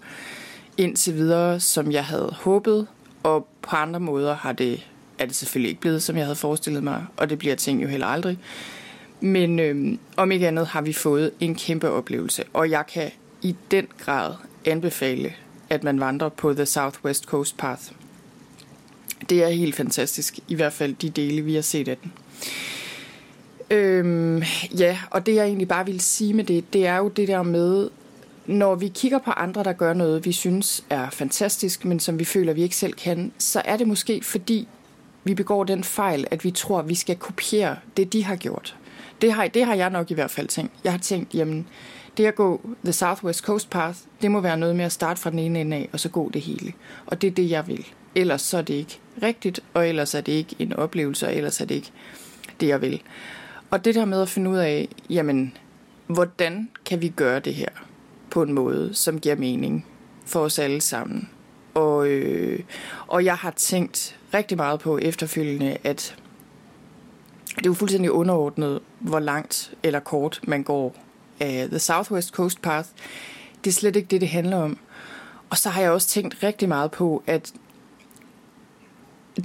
indtil 0.78 1.14
videre, 1.14 1.60
som 1.60 1.92
jeg 1.92 2.06
havde 2.06 2.36
håbet, 2.40 2.88
og 3.24 3.48
på 3.62 3.76
andre 3.76 4.00
måder 4.00 4.36
har 4.36 4.52
det 4.52 4.86
er 5.20 5.26
det 5.26 5.36
selvfølgelig 5.36 5.70
ikke 5.70 5.82
blevet, 5.82 6.04
som 6.04 6.18
jeg 6.18 6.26
havde 6.26 6.36
forestillet 6.36 6.84
mig, 6.84 7.06
og 7.18 7.30
det 7.30 7.40
bliver 7.40 7.56
ting 7.56 7.84
jo 7.84 7.88
heller 7.88 8.08
aldrig. 8.08 8.40
Men 9.22 9.60
øhm, 9.60 10.00
om 10.18 10.32
ikke 10.32 10.48
andet 10.48 10.68
har 10.68 10.82
vi 10.82 10.94
fået 10.94 11.32
en 11.40 11.56
kæmpe 11.56 11.90
oplevelse, 11.90 12.44
og 12.54 12.70
jeg 12.70 12.84
kan 12.94 13.12
i 13.42 13.56
den 13.72 13.88
grad 13.98 14.34
anbefale, 14.66 15.34
at 15.70 15.84
man 15.84 16.00
vandrer 16.00 16.30
på 16.30 16.54
The 16.54 16.66
Southwest 16.66 17.24
Coast 17.24 17.58
Path. 17.58 17.82
Det 19.30 19.44
er 19.44 19.50
helt 19.50 19.76
fantastisk, 19.76 20.40
i 20.48 20.56
hvert 20.56 20.74
fald 20.74 20.96
de 20.96 21.10
dele, 21.10 21.42
vi 21.42 21.56
har 21.56 21.62
set 21.62 21.88
af 21.88 21.98
den. 21.98 22.14
Øhm, 23.70 24.44
ja, 24.78 24.98
og 25.12 25.26
det 25.26 25.36
jeg 25.36 25.46
egentlig 25.46 25.68
bare 25.68 25.86
vil 25.86 26.02
sige 26.02 26.34
med 26.34 26.44
det, 26.44 26.74
det 26.74 26.88
er 26.88 26.98
jo 26.98 27.08
det 27.08 27.28
der 27.28 27.44
med, 27.44 27.90
når 28.46 28.76
vi 28.76 28.88
kigger 28.88 29.20
på 29.20 29.32
andre, 29.32 29.64
der 29.64 29.74
gør 29.74 29.94
noget, 29.94 30.26
vi 30.26 30.32
synes 30.32 30.84
er 30.90 31.10
fantastisk, 31.10 31.86
men 31.86 32.00
som 32.00 32.20
vi 32.20 32.26
føler, 32.26 32.54
vi 32.54 32.64
ikke 32.64 32.76
selv 32.76 32.94
kan, 32.94 33.32
så 33.38 33.62
er 33.66 33.78
det 33.78 33.88
måske 33.88 34.22
fordi, 34.24 34.68
vi 35.24 35.34
begår 35.34 35.64
den 35.64 35.84
fejl, 35.84 36.28
at 36.32 36.44
vi 36.44 36.52
tror, 36.52 36.82
vi 36.82 36.96
skal 36.96 37.16
kopiere 37.16 37.78
det, 37.98 38.14
de 38.14 38.24
har 38.24 38.36
gjort. 38.36 38.76
Det 39.22 39.34
har, 39.34 39.48
det 39.48 39.66
har 39.66 39.76
jeg 39.76 39.90
nok 39.90 40.12
i 40.12 40.14
hvert 40.14 40.32
fald 40.32 40.48
tænkt. 40.48 40.72
Jeg 40.84 40.92
har 40.92 41.00
tænkt, 41.00 41.36
jamen, 41.36 41.68
det 42.18 42.26
at 42.26 42.36
gå 42.36 42.62
The 42.84 42.94
Southwest 42.94 43.40
Coast 43.40 43.70
Path, 43.70 43.98
det 44.22 44.32
må 44.32 44.40
være 44.40 44.58
noget 44.58 44.76
med 44.76 44.86
at 44.86 44.92
starte 44.92 45.22
fra 45.22 45.30
den 45.30 45.40
ene 45.40 45.62
ende 45.62 45.78
af, 45.78 45.90
og 45.94 46.00
så 46.00 46.10
gå 46.10 46.30
det 46.30 46.42
hele. 46.42 46.74
Og 47.06 47.22
det 47.22 47.28
er 47.28 47.32
det, 47.32 47.50
jeg 47.50 47.68
vil. 47.68 47.86
Ellers 48.16 48.42
så 48.42 48.58
er 48.58 48.62
det 48.62 48.74
ikke 48.74 49.00
rigtigt, 49.22 49.60
og 49.74 49.90
ellers 49.90 50.14
er 50.14 50.22
det 50.22 50.32
ikke 50.32 50.56
en 50.60 50.74
oplevelse, 50.74 51.28
og 51.28 51.36
ellers 51.36 51.62
er 51.62 51.66
det 51.66 51.76
ikke 51.76 51.92
det, 52.60 52.68
jeg 52.68 52.82
vil. 52.82 53.02
Og 53.70 53.86
det 53.86 53.96
der 53.96 54.06
med 54.06 54.22
at 54.22 54.30
finde 54.30 54.50
ud 54.50 54.58
af, 54.58 54.88
jamen, 55.10 55.58
hvordan 56.08 56.70
kan 56.86 57.02
vi 57.02 57.10
gøre 57.10 57.40
det 57.40 57.56
her 57.56 57.70
på 58.30 58.44
en 58.44 58.54
måde, 58.54 58.94
som 58.94 59.20
giver 59.20 59.36
mening 59.36 59.86
for 60.26 60.40
os 60.40 60.60
alle 60.60 60.82
sammen? 60.82 61.30
Og, 61.74 62.08
øh, 62.08 62.60
og 63.08 63.26
jeg 63.26 63.36
har 63.36 63.52
tænkt 63.52 64.20
rigtig 64.34 64.58
meget 64.58 64.80
på 64.80 64.98
efterfølgende, 64.98 65.78
at 65.84 66.16
det 67.56 67.66
er 67.66 67.70
jo 67.70 67.74
fuldstændig 67.74 68.12
underordnet, 68.12 68.80
hvor 69.00 69.20
langt 69.20 69.74
eller 69.84 70.00
kort 70.00 70.40
man 70.44 70.64
går 70.64 70.96
af 71.40 71.68
The 71.70 71.80
Southwest 71.80 72.30
Coast 72.30 72.62
Path. 72.62 72.90
Det 73.64 73.70
er 73.70 73.74
slet 73.74 73.96
ikke 73.96 74.08
det, 74.08 74.22
det 74.22 74.30
handler 74.30 74.58
om. 74.58 74.78
Og 75.50 75.58
så 75.58 75.70
har 75.70 75.82
jeg 75.82 75.92
også 75.92 76.08
tænkt 76.08 76.44
rigtig 76.44 76.68
meget 76.68 76.92
på, 76.92 77.24
at 77.28 77.54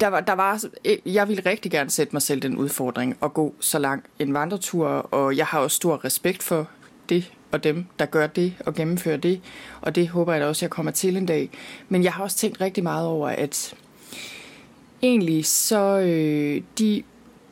der 0.00 0.06
var, 0.06 0.20
der 0.20 0.32
var, 0.32 0.64
øh, 0.84 0.96
jeg 1.14 1.28
ville 1.28 1.42
rigtig 1.46 1.72
gerne 1.72 1.90
sætte 1.90 2.12
mig 2.12 2.22
selv 2.22 2.42
den 2.42 2.56
udfordring 2.56 3.16
at 3.22 3.34
gå 3.34 3.54
så 3.60 3.78
langt 3.78 4.06
en 4.18 4.34
vandretur, 4.34 4.88
og 4.88 5.36
jeg 5.36 5.46
har 5.46 5.58
også 5.58 5.74
stor 5.76 6.04
respekt 6.04 6.42
for 6.42 6.68
det 7.08 7.32
og 7.52 7.64
dem, 7.64 7.84
der 7.98 8.06
gør 8.06 8.26
det 8.26 8.54
og 8.66 8.74
gennemfører 8.74 9.16
det, 9.16 9.40
og 9.80 9.94
det 9.94 10.08
håber 10.08 10.32
jeg 10.32 10.42
da 10.42 10.46
også, 10.46 10.64
jeg 10.64 10.70
kommer 10.70 10.92
til 10.92 11.16
en 11.16 11.26
dag. 11.26 11.50
Men 11.88 12.04
jeg 12.04 12.12
har 12.12 12.22
også 12.22 12.36
tænkt 12.36 12.60
rigtig 12.60 12.82
meget 12.82 13.06
over, 13.06 13.28
at 13.28 13.74
egentlig 15.02 15.46
så 15.46 15.98
øh, 15.98 16.62
de 16.78 17.02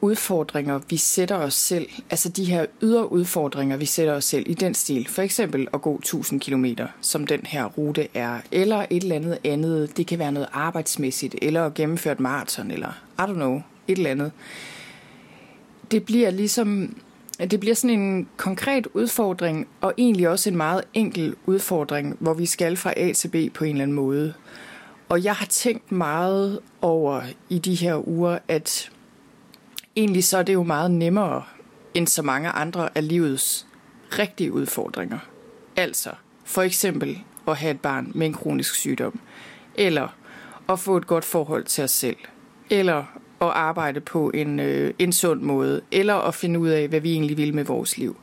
udfordringer, 0.00 0.80
vi 0.88 0.96
sætter 0.96 1.36
os 1.36 1.54
selv, 1.54 1.88
altså 2.10 2.28
de 2.28 2.44
her 2.44 2.66
ydre 2.82 3.12
udfordringer, 3.12 3.76
vi 3.76 3.84
sætter 3.84 4.12
os 4.12 4.24
selv 4.24 4.44
i 4.50 4.54
den 4.54 4.74
stil, 4.74 5.08
for 5.08 5.22
eksempel 5.22 5.68
at 5.74 5.82
gå 5.82 5.96
1000 5.98 6.40
km, 6.40 6.64
som 7.00 7.26
den 7.26 7.40
her 7.44 7.64
rute 7.64 8.08
er, 8.14 8.40
eller 8.52 8.86
et 8.90 9.02
eller 9.02 9.16
andet 9.16 9.38
andet, 9.44 9.96
det 9.96 10.06
kan 10.06 10.18
være 10.18 10.32
noget 10.32 10.48
arbejdsmæssigt, 10.52 11.34
eller 11.42 11.66
at 11.66 11.74
gennemføre 11.74 12.12
et 12.12 12.20
maraton, 12.20 12.70
eller 12.70 12.88
I 13.18 13.22
don't 13.22 13.34
know, 13.34 13.62
et 13.88 13.98
eller 13.98 14.10
andet. 14.10 14.32
Det 15.90 16.04
bliver 16.04 16.30
ligesom, 16.30 16.96
det 17.50 17.60
bliver 17.60 17.74
sådan 17.74 18.00
en 18.00 18.28
konkret 18.36 18.86
udfordring, 18.94 19.68
og 19.80 19.94
egentlig 19.98 20.28
også 20.28 20.50
en 20.50 20.56
meget 20.56 20.84
enkel 20.94 21.34
udfordring, 21.46 22.16
hvor 22.20 22.34
vi 22.34 22.46
skal 22.46 22.76
fra 22.76 22.92
A 22.96 23.12
til 23.12 23.28
B 23.28 23.54
på 23.54 23.64
en 23.64 23.70
eller 23.70 23.82
anden 23.82 23.96
måde. 23.96 24.34
Og 25.08 25.24
jeg 25.24 25.34
har 25.34 25.46
tænkt 25.46 25.92
meget 25.92 26.60
over 26.80 27.22
i 27.48 27.58
de 27.58 27.74
her 27.74 28.08
uger, 28.08 28.38
at 28.48 28.90
egentlig 29.98 30.24
så 30.24 30.38
er 30.38 30.42
det 30.42 30.54
jo 30.54 30.62
meget 30.62 30.90
nemmere 30.90 31.42
end 31.94 32.06
så 32.06 32.22
mange 32.22 32.48
andre 32.48 32.88
af 32.94 33.08
livets 33.08 33.66
rigtige 34.18 34.52
udfordringer. 34.52 35.18
Altså 35.76 36.10
for 36.44 36.62
eksempel 36.62 37.18
at 37.48 37.56
have 37.56 37.70
et 37.70 37.80
barn 37.80 38.12
med 38.14 38.26
en 38.26 38.32
kronisk 38.32 38.74
sygdom, 38.74 39.20
eller 39.74 40.08
at 40.68 40.78
få 40.78 40.96
et 40.96 41.06
godt 41.06 41.24
forhold 41.24 41.64
til 41.64 41.84
os 41.84 41.90
selv, 41.90 42.16
eller 42.70 42.98
at 43.40 43.48
arbejde 43.48 44.00
på 44.00 44.30
en, 44.30 44.60
øh, 44.60 44.94
en 44.98 45.12
sund 45.12 45.40
måde, 45.40 45.80
eller 45.92 46.14
at 46.14 46.34
finde 46.34 46.60
ud 46.60 46.68
af, 46.68 46.88
hvad 46.88 47.00
vi 47.00 47.12
egentlig 47.12 47.36
vil 47.36 47.54
med 47.54 47.64
vores 47.64 47.98
liv, 47.98 48.16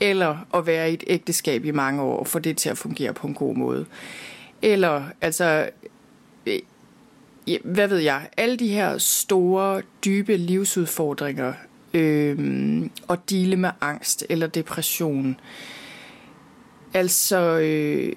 eller 0.00 0.36
at 0.54 0.66
være 0.66 0.90
i 0.90 0.94
et 0.94 1.04
ægteskab 1.06 1.64
i 1.64 1.70
mange 1.70 2.02
år 2.02 2.18
og 2.18 2.26
få 2.26 2.38
det 2.38 2.56
til 2.56 2.68
at 2.68 2.78
fungere 2.78 3.12
på 3.12 3.26
en 3.26 3.34
god 3.34 3.54
måde. 3.54 3.86
Eller 4.62 5.02
altså 5.20 5.70
hvad 7.64 7.88
ved 7.88 7.98
jeg, 7.98 8.28
alle 8.36 8.56
de 8.56 8.68
her 8.68 8.98
store, 8.98 9.82
dybe 10.04 10.36
livsudfordringer, 10.36 11.52
øh, 11.94 12.82
og 13.08 13.30
dele 13.30 13.56
med 13.56 13.70
angst 13.80 14.24
eller 14.28 14.46
depression, 14.46 15.40
altså 16.94 17.58
øh, 17.58 18.12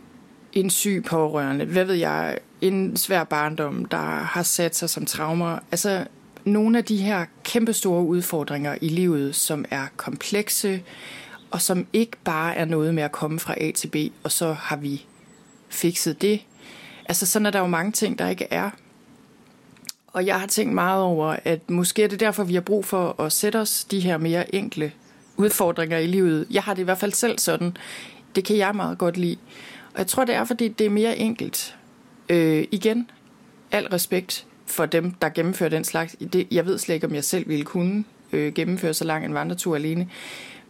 en 0.54 0.70
syg 0.70 1.04
pårørende, 1.08 1.66
hvad 1.66 1.86
ved 1.86 1.96
jeg, 1.96 2.38
en 2.62 2.98
svær 2.98 3.24
barndom, 3.24 3.86
der 3.86 3.98
har 4.08 4.44
sat 4.44 4.76
sig 4.76 4.90
som 4.90 5.06
traumer, 5.06 5.60
altså 5.72 6.06
nogle 6.46 6.78
af 6.78 6.86
de 6.86 6.98
her 6.98 7.26
kæmpe 7.44 7.74
store 7.74 8.04
udfordringer 8.04 8.78
i 8.82 8.88
livet, 8.88 9.36
som 9.36 9.66
er 9.72 9.88
komplekse, 9.98 10.84
og 11.52 11.62
som 11.62 11.88
ikke 11.94 12.18
bare 12.24 12.56
er 12.56 12.66
noget 12.66 12.96
med 12.96 13.04
at 13.04 13.12
komme 13.12 13.40
fra 13.40 13.56
A 13.58 13.72
til 13.72 13.88
B, 13.88 13.96
og 14.24 14.32
så 14.32 14.54
har 14.54 14.76
vi 14.76 15.06
fikset 15.70 16.22
det. 16.22 16.42
Altså 17.06 17.26
sådan 17.26 17.46
er 17.46 17.52
der 17.52 17.60
jo 17.60 17.68
mange 17.68 17.92
ting, 17.92 18.20
der 18.20 18.28
ikke 18.28 18.48
er. 18.52 18.70
Og 20.14 20.26
jeg 20.26 20.40
har 20.40 20.48
tænkt 20.48 20.74
meget 20.74 21.04
over, 21.04 21.36
at 21.46 21.70
måske 21.70 22.04
er 22.04 22.08
det 22.08 22.20
derfor, 22.20 22.44
vi 22.44 22.54
har 22.54 22.62
brug 22.62 22.86
for 22.86 23.22
at 23.22 23.32
sætte 23.32 23.60
os 23.60 23.84
de 23.84 24.00
her 24.00 24.18
mere 24.18 24.56
enkle 24.56 24.92
udfordringer 25.38 25.98
i 25.98 26.08
livet. 26.08 26.48
Jeg 26.52 26.64
har 26.64 26.74
det 26.74 26.82
i 26.82 26.86
hvert 26.86 26.98
fald 26.98 27.14
selv 27.14 27.40
sådan. 27.40 27.78
Det 28.36 28.46
kan 28.46 28.58
jeg 28.58 28.76
meget 28.76 28.98
godt 28.98 29.18
lide. 29.18 29.38
Og 29.94 29.98
jeg 29.98 30.08
tror, 30.08 30.26
det 30.26 30.36
er, 30.36 30.44
fordi 30.44 30.68
det 30.68 30.86
er 30.86 30.90
mere 30.90 31.18
enkelt. 31.18 31.76
Øh, 32.30 32.66
igen, 32.72 33.10
al 33.72 33.88
respekt 33.88 34.46
for 34.66 34.86
dem, 34.86 35.12
der 35.12 35.30
gennemfører 35.30 35.70
den 35.70 35.84
slags. 35.84 36.16
Det, 36.34 36.48
jeg 36.52 36.66
ved 36.66 36.78
slet 36.78 36.96
ikke, 36.96 37.08
om 37.08 37.16
jeg 37.16 37.24
selv 37.24 37.48
ville 37.48 37.66
kunne 37.66 38.04
øh, 38.32 38.54
gennemføre 38.54 38.94
så 38.94 39.04
lang 39.04 39.26
en 39.26 39.34
vandretur 39.34 39.76
alene. 39.76 40.10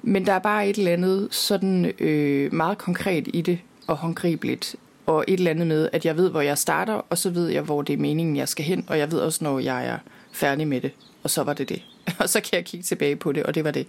Men 0.01 0.25
der 0.25 0.33
er 0.33 0.39
bare 0.39 0.67
et 0.67 0.77
eller 0.77 0.93
andet 0.93 1.27
sådan 1.31 1.93
øh, 1.99 2.53
meget 2.53 2.77
konkret 2.77 3.27
i 3.33 3.41
det 3.41 3.59
og 3.87 3.97
håndgribeligt 3.97 4.75
og 5.05 5.25
et 5.27 5.33
eller 5.33 5.51
andet 5.51 5.67
med, 5.67 5.89
at 5.93 6.05
jeg 6.05 6.17
ved, 6.17 6.29
hvor 6.29 6.41
jeg 6.41 6.57
starter, 6.57 6.93
og 6.93 7.17
så 7.17 7.29
ved 7.29 7.47
jeg, 7.47 7.61
hvor 7.61 7.81
det 7.81 7.93
er 7.93 7.97
meningen, 7.97 8.35
jeg 8.35 8.47
skal 8.47 8.65
hen, 8.65 8.85
og 8.87 8.97
jeg 8.97 9.11
ved 9.11 9.19
også, 9.19 9.43
når 9.43 9.59
jeg 9.59 9.87
er 9.87 9.97
færdig 10.31 10.67
med 10.67 10.81
det, 10.81 10.91
og 11.23 11.29
så 11.29 11.43
var 11.43 11.53
det 11.53 11.69
det. 11.69 11.81
Og 12.19 12.29
så 12.29 12.41
kan 12.41 12.49
jeg 12.53 12.65
kigge 12.65 12.83
tilbage 12.83 13.15
på 13.15 13.31
det, 13.31 13.43
og 13.43 13.55
det 13.55 13.63
var 13.63 13.71
det. 13.71 13.87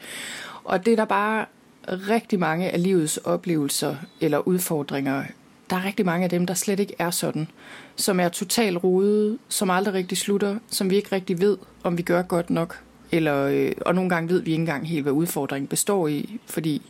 Og 0.64 0.86
det 0.86 0.92
er 0.92 0.96
der 0.96 1.04
bare 1.04 1.46
rigtig 1.88 2.38
mange 2.38 2.70
af 2.70 2.82
livets 2.82 3.16
oplevelser 3.16 3.96
eller 4.20 4.38
udfordringer, 4.38 5.24
der 5.70 5.76
er 5.76 5.84
rigtig 5.84 6.06
mange 6.06 6.24
af 6.24 6.30
dem, 6.30 6.46
der 6.46 6.54
slet 6.54 6.80
ikke 6.80 6.94
er 6.98 7.10
sådan, 7.10 7.48
som 7.96 8.20
er 8.20 8.28
totalt 8.28 8.84
rodet, 8.84 9.38
som 9.48 9.70
aldrig 9.70 9.94
rigtig 9.94 10.18
slutter, 10.18 10.58
som 10.70 10.90
vi 10.90 10.96
ikke 10.96 11.12
rigtig 11.12 11.40
ved, 11.40 11.58
om 11.82 11.98
vi 11.98 12.02
gør 12.02 12.22
godt 12.22 12.50
nok, 12.50 12.80
eller, 13.12 13.46
øh, 13.46 13.72
og 13.80 13.94
nogle 13.94 14.10
gange 14.10 14.28
ved 14.28 14.40
vi 14.40 14.50
ikke 14.50 14.60
engang 14.60 14.88
helt, 14.88 15.02
hvad 15.02 15.12
udfordringen 15.12 15.68
består 15.68 16.08
i, 16.08 16.40
fordi 16.46 16.82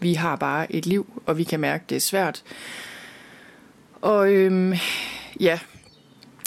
vi 0.00 0.14
har 0.14 0.36
bare 0.36 0.72
et 0.72 0.86
liv, 0.86 1.22
og 1.26 1.38
vi 1.38 1.44
kan 1.44 1.60
mærke, 1.60 1.82
at 1.82 1.90
det 1.90 1.96
er 1.96 2.00
svært. 2.00 2.42
Og 4.06 4.32
øhm, 4.32 4.72
ja, 5.40 5.58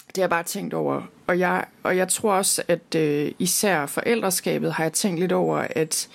det 0.08 0.16
har 0.16 0.22
jeg 0.22 0.30
bare 0.30 0.44
tænkt 0.44 0.74
over. 0.74 1.02
Og 1.28 1.40
jeg, 1.40 1.66
og 1.84 1.98
jeg 1.98 2.08
tror 2.08 2.34
også, 2.34 2.64
at 2.68 2.96
øh, 2.96 3.32
især 3.40 3.86
forældreskabet 3.86 4.74
har 4.74 4.84
jeg 4.84 4.94
tænkt 4.94 5.20
lidt 5.20 5.32
over, 5.32 5.58
at 5.70 6.10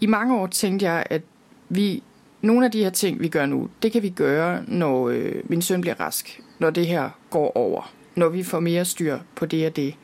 i 0.00 0.06
mange 0.06 0.36
år 0.36 0.46
tænkte 0.46 0.86
jeg, 0.86 1.06
at 1.10 1.22
vi, 1.68 2.02
nogle 2.40 2.66
af 2.66 2.72
de 2.72 2.82
her 2.84 2.90
ting, 2.90 3.20
vi 3.20 3.28
gør 3.28 3.46
nu, 3.46 3.68
det 3.82 3.92
kan 3.92 4.02
vi 4.02 4.10
gøre, 4.10 4.64
når 4.68 5.08
øh, 5.08 5.34
min 5.44 5.62
søn 5.62 5.80
bliver 5.80 6.00
rask, 6.00 6.40
når 6.58 6.70
det 6.70 6.86
her 6.86 7.10
går 7.30 7.56
over, 7.56 7.92
når 8.14 8.28
vi 8.28 8.42
får 8.42 8.60
mere 8.60 8.84
styr 8.84 9.18
på 9.34 9.46
det 9.46 9.66
og 9.66 9.76
det. 9.76 9.94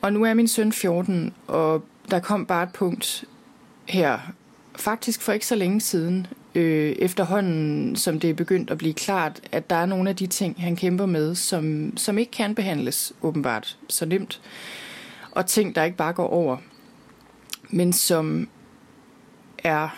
Og 0.00 0.12
nu 0.12 0.24
er 0.24 0.34
min 0.34 0.48
søn 0.48 0.72
14, 0.72 1.34
og 1.46 1.84
der 2.10 2.18
kom 2.18 2.46
bare 2.46 2.62
et 2.62 2.72
punkt 2.72 3.24
her, 3.88 4.18
faktisk 4.76 5.22
for 5.22 5.32
ikke 5.32 5.46
så 5.46 5.54
længe 5.54 5.80
siden, 5.80 6.26
øh, 6.54 6.92
efterhånden, 6.92 7.96
som 7.96 8.20
det 8.20 8.30
er 8.30 8.34
begyndt 8.34 8.70
at 8.70 8.78
blive 8.78 8.94
klart, 8.94 9.40
at 9.52 9.70
der 9.70 9.76
er 9.76 9.86
nogle 9.86 10.10
af 10.10 10.16
de 10.16 10.26
ting, 10.26 10.56
han 10.58 10.76
kæmper 10.76 11.06
med, 11.06 11.34
som, 11.34 11.96
som 11.96 12.18
ikke 12.18 12.32
kan 12.32 12.54
behandles 12.54 13.12
åbenbart 13.22 13.78
så 13.88 14.06
nemt. 14.06 14.40
Og 15.30 15.46
ting, 15.46 15.74
der 15.74 15.84
ikke 15.84 15.96
bare 15.96 16.12
går 16.12 16.26
over, 16.26 16.56
men 17.70 17.92
som 17.92 18.48
er 19.64 19.88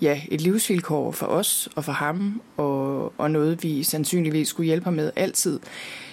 ja, 0.00 0.20
et 0.28 0.40
livsvilkår 0.40 1.12
for 1.12 1.26
os 1.26 1.68
og 1.76 1.84
for 1.84 1.92
ham, 1.92 2.42
og, 2.56 3.12
og 3.20 3.30
noget, 3.30 3.62
vi 3.62 3.82
sandsynligvis 3.82 4.48
skulle 4.48 4.66
hjælpe 4.66 4.84
ham 4.84 4.94
med 4.94 5.10
altid. 5.16 5.60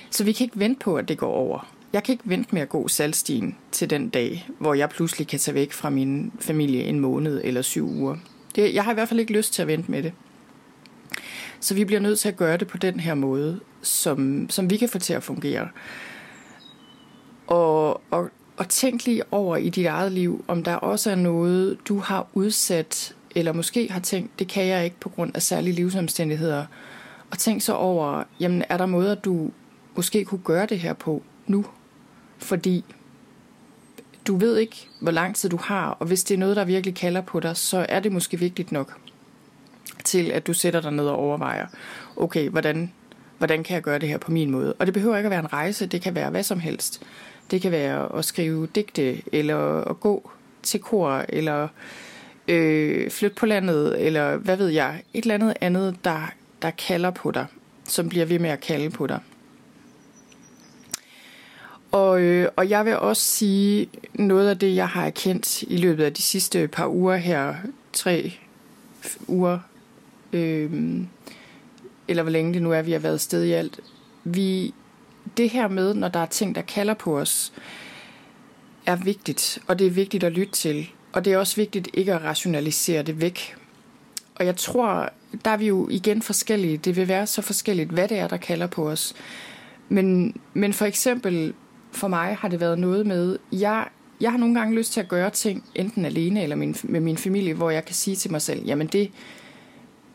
Så 0.10 0.24
vi 0.24 0.32
kan 0.32 0.46
ikke 0.46 0.60
vente 0.60 0.80
på, 0.80 0.96
at 0.96 1.08
det 1.08 1.18
går 1.18 1.32
over. 1.32 1.68
Jeg 1.94 2.04
kan 2.04 2.14
ikke 2.14 2.24
vente 2.30 2.50
med 2.52 2.62
at 2.62 2.70
gå 2.70 2.88
salgstien 2.88 3.58
til 3.72 3.90
den 3.90 4.10
dag, 4.10 4.48
hvor 4.60 4.74
jeg 4.74 4.90
pludselig 4.90 5.28
kan 5.28 5.40
tage 5.40 5.56
væk 5.56 5.72
fra 5.72 5.90
min 5.90 6.32
familie 6.40 6.84
en 6.84 7.00
måned 7.00 7.42
eller 7.44 7.62
syv 7.62 7.90
uger. 7.90 8.16
Det, 8.56 8.74
jeg 8.74 8.84
har 8.84 8.92
i 8.92 8.94
hvert 8.94 9.10
fald 9.10 9.20
ikke 9.20 9.34
lyst 9.34 9.54
til 9.54 9.62
at 9.62 9.68
vente 9.68 9.92
med 9.92 10.04
det. 10.04 10.14
Så 11.60 11.74
vi 11.74 11.86
bliver 11.86 12.00
nødt 12.00 12.20
til 12.20 12.30
at 12.30 12.36
gøre 12.36 12.58
det 12.58 12.68
på 12.68 12.78
den 12.78 13.00
her 13.00 13.14
måde, 13.14 13.60
som, 13.82 14.50
som 14.50 14.70
vi 14.70 14.78
kan 14.78 14.90
få 14.90 15.00
til 15.00 15.14
at 15.14 15.24
fungere. 15.24 15.70
Og, 17.48 18.02
og, 18.12 18.30
og 18.58 18.70
tænk 18.70 19.06
lige 19.06 19.24
over 19.32 19.58
i 19.58 19.70
dit 19.70 19.86
eget 19.86 20.12
liv, 20.12 20.46
om 20.48 20.64
der 20.64 20.76
også 20.76 21.12
er 21.12 21.16
noget, 21.16 21.78
du 21.88 22.00
har 22.00 22.28
udsat, 22.34 23.16
eller 23.36 23.54
måske 23.54 23.92
har 23.92 24.00
tænkt, 24.00 24.40
det 24.40 24.48
kan 24.48 24.66
jeg 24.66 24.84
ikke 24.84 25.00
på 25.00 25.10
grund 25.10 25.36
af 25.36 25.42
særlige 25.42 25.74
livsomstændigheder. 25.74 26.66
Og 27.32 27.38
tænk 27.38 27.62
så 27.62 27.74
over, 27.74 28.24
jamen 28.40 28.64
er 28.70 28.78
der 28.78 28.86
måder, 28.86 29.16
du 29.16 29.52
måske 29.96 30.26
kunne 30.26 30.42
gøre 30.44 30.66
det 30.66 30.80
her 30.80 30.94
på 30.94 31.24
nu? 31.48 31.66
Fordi 32.38 32.86
du 34.28 34.36
ved 34.36 34.58
ikke, 34.58 34.88
hvor 35.00 35.12
lang 35.12 35.36
tid 35.36 35.50
du 35.50 35.58
har, 35.58 35.90
og 35.90 36.06
hvis 36.08 36.24
det 36.24 36.34
er 36.36 36.40
noget, 36.40 36.56
der 36.56 36.66
virkelig 36.66 36.96
kalder 36.96 37.22
på 37.22 37.40
dig, 37.40 37.58
så 37.58 37.86
er 37.90 38.00
det 38.00 38.12
måske 38.12 38.40
vigtigt 38.40 38.72
nok 38.72 38.98
til, 40.04 40.32
at 40.32 40.48
du 40.48 40.54
sætter 40.54 40.82
dig 40.82 40.92
ned 40.92 41.06
og 41.06 41.16
overvejer, 41.16 41.68
okay, 42.16 42.50
hvordan, 42.50 42.92
hvordan 43.38 43.64
kan 43.64 43.74
jeg 43.74 43.84
gøre 43.84 44.00
det 44.00 44.10
her 44.10 44.18
på 44.18 44.32
min 44.32 44.52
måde? 44.52 44.74
Og 44.74 44.86
det 44.86 44.94
behøver 44.94 45.18
ikke 45.18 45.28
at 45.28 45.32
være 45.32 45.40
en 45.40 45.54
rejse, 45.54 45.86
det 45.86 46.02
kan 46.02 46.16
være 46.16 46.30
hvad 46.30 46.44
som 46.44 46.60
helst. 46.60 47.02
Det 47.52 47.62
kan 47.62 47.72
være 47.72 48.18
at 48.18 48.26
skrive 48.26 48.68
digte, 48.76 49.22
eller 49.36 49.82
at 49.82 50.00
gå 50.00 50.32
til 50.64 50.80
kor, 50.80 51.26
eller 51.30 51.68
øh, 52.48 53.12
flytte 53.12 53.36
på 53.36 53.46
landet, 53.46 54.06
eller 54.08 54.38
hvad 54.38 54.58
ved 54.58 54.68
jeg, 54.68 55.04
et 55.14 55.22
eller 55.22 55.36
andet 55.36 55.54
andet, 55.62 55.96
der, 56.04 56.34
der 56.62 56.72
kalder 56.72 57.12
på 57.12 57.32
dig, 57.32 57.46
som 57.84 58.10
bliver 58.10 58.26
ved 58.26 58.40
med 58.40 58.50
at 58.50 58.60
kalde 58.60 58.90
på 58.90 59.08
dig. 59.08 59.20
Og, 61.94 62.22
øh, 62.22 62.50
og 62.56 62.70
jeg 62.70 62.86
vil 62.86 62.98
også 62.98 63.22
sige 63.22 63.90
noget 64.14 64.50
af 64.50 64.60
det, 64.60 64.76
jeg 64.76 64.88
har 64.88 65.06
erkendt 65.06 65.62
i 65.62 65.78
løbet 65.78 66.04
af 66.04 66.14
de 66.14 66.22
sidste 66.22 66.68
par 66.68 66.88
uger 66.88 67.16
her, 67.16 67.56
tre 67.94 68.34
uger, 69.28 69.60
øh, 70.34 70.72
eller 72.08 72.24
hvor 72.24 72.32
længe 72.32 72.54
det 72.54 72.62
nu 72.62 72.72
er, 72.72 72.82
vi 72.82 72.92
har 72.92 73.00
været 73.00 73.22
sted 73.22 73.44
i 73.44 73.52
alt. 73.52 73.80
Vi, 74.24 74.74
det 75.38 75.50
her 75.50 75.68
med, 75.68 75.94
når 75.94 76.08
der 76.08 76.20
er 76.20 76.26
ting, 76.26 76.56
der 76.56 76.62
kalder 76.62 76.94
på 76.94 77.20
os, 77.20 77.54
er 78.86 78.96
vigtigt, 78.96 79.60
og 79.68 79.80
det 79.80 79.88
er 79.88 79.92
vigtigt 79.92 80.24
at 80.24 80.32
lytte 80.32 80.54
til. 80.54 80.90
Og 81.12 81.26
det 81.26 81.34
er 81.34 81.38
også 81.38 81.56
vigtigt 81.56 81.90
ikke 81.94 82.14
at 82.14 82.22
rationalisere 82.24 83.04
det 83.04 83.22
væk. 83.22 83.56
Og 84.36 84.46
jeg 84.46 84.56
tror, 84.56 85.10
der 85.46 85.52
er 85.52 85.58
vi 85.58 85.68
jo 85.68 85.90
igen 85.90 86.22
forskellige. 86.22 86.78
Det 86.78 86.96
vil 86.96 87.08
være 87.08 87.28
så 87.28 87.42
forskelligt, 87.42 87.90
hvad 87.90 88.08
det 88.08 88.20
er, 88.20 88.28
der 88.28 88.38
kalder 88.38 88.68
på 88.68 88.90
os. 88.90 89.14
Men, 89.90 90.38
men 90.54 90.74
for 90.74 90.86
eksempel, 90.86 91.54
for 91.94 92.08
mig 92.08 92.38
har 92.40 92.48
det 92.48 92.60
været 92.60 92.80
noget 92.80 93.08
med, 93.08 93.38
jeg, 93.52 93.88
jeg 94.22 94.32
har 94.32 94.38
nogle 94.38 94.56
gange 94.56 94.76
lyst 94.76 94.94
til 94.94 95.00
at 95.00 95.08
gøre 95.08 95.30
ting, 95.30 95.64
enten 95.76 96.06
alene 96.06 96.44
eller 96.44 96.56
min, 96.56 96.76
med 96.84 97.00
min 97.00 97.18
familie, 97.18 97.54
hvor 97.54 97.70
jeg 97.70 97.86
kan 97.86 97.96
sige 97.96 98.16
til 98.16 98.32
mig 98.32 98.42
selv, 98.42 98.66
jamen 98.66 98.88
det, 98.88 99.12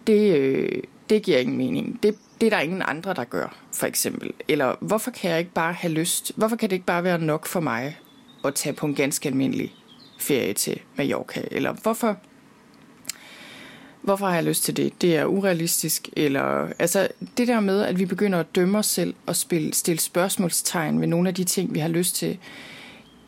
det, 0.06 0.36
øh, 0.36 0.82
det 1.10 1.22
giver 1.22 1.38
ingen 1.38 1.56
mening. 1.56 2.02
Det, 2.02 2.14
det 2.40 2.46
er 2.46 2.50
der 2.50 2.60
ingen 2.60 2.82
andre, 2.86 3.14
der 3.14 3.24
gør, 3.24 3.56
for 3.74 3.86
eksempel. 3.86 4.32
Eller 4.48 4.74
hvorfor 4.80 5.10
kan 5.10 5.30
jeg 5.30 5.38
ikke 5.38 5.52
bare 5.52 5.72
have 5.72 5.92
lyst, 5.92 6.32
hvorfor 6.36 6.56
kan 6.56 6.70
det 6.70 6.76
ikke 6.76 6.86
bare 6.86 7.04
være 7.04 7.18
nok 7.18 7.46
for 7.46 7.60
mig 7.60 7.98
at 8.44 8.54
tage 8.54 8.72
på 8.72 8.86
en 8.86 8.94
ganske 8.94 9.28
almindelig 9.28 9.74
ferie 10.18 10.52
til 10.52 10.80
Mallorca? 10.96 11.42
Eller 11.50 11.72
hvorfor, 11.72 12.16
hvorfor 14.02 14.26
har 14.26 14.34
jeg 14.34 14.44
lyst 14.44 14.64
til 14.64 14.76
det? 14.76 15.02
Det 15.02 15.16
er 15.16 15.24
urealistisk. 15.24 16.08
Eller, 16.16 16.68
altså 16.78 17.08
det 17.36 17.48
der 17.48 17.60
med, 17.60 17.82
at 17.82 17.98
vi 17.98 18.06
begynder 18.06 18.40
at 18.40 18.54
dømme 18.54 18.78
os 18.78 18.86
selv 18.86 19.14
og 19.26 19.36
spille, 19.36 19.74
stille 19.74 20.00
spørgsmålstegn 20.00 21.00
ved 21.00 21.06
nogle 21.06 21.28
af 21.28 21.34
de 21.34 21.44
ting, 21.44 21.74
vi 21.74 21.78
har 21.78 21.88
lyst 21.88 22.16
til, 22.16 22.38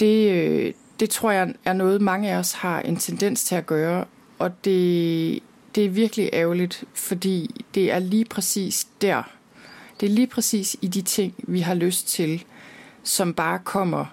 det, 0.00 0.31
øh, 0.31 0.73
det 1.00 1.11
tror 1.11 1.31
jeg 1.31 1.55
er 1.65 1.73
noget, 1.73 2.03
mange 2.03 2.31
af 2.31 2.37
os 2.37 2.53
har 2.53 2.81
en 2.81 2.97
tendens 2.97 3.45
til 3.45 3.55
at 3.55 3.67
gøre. 3.67 4.05
Og 4.39 4.65
det, 4.65 5.41
det 5.75 5.85
er 5.85 5.89
virkelig 5.89 6.31
ærgerligt, 6.33 6.85
fordi 6.95 7.65
det 7.75 7.93
er 7.93 7.99
lige 7.99 8.25
præcis 8.25 8.87
der. 9.00 9.23
Det 10.00 10.07
er 10.07 10.11
lige 10.11 10.27
præcis 10.27 10.77
i 10.83 10.89
de 10.89 11.03
ting, 11.03 11.35
vi 11.39 11.61
har 11.61 11.75
lyst 11.75 12.09
til, 12.09 12.45
som 13.03 13.35
bare 13.35 13.59
kommer 13.65 14.05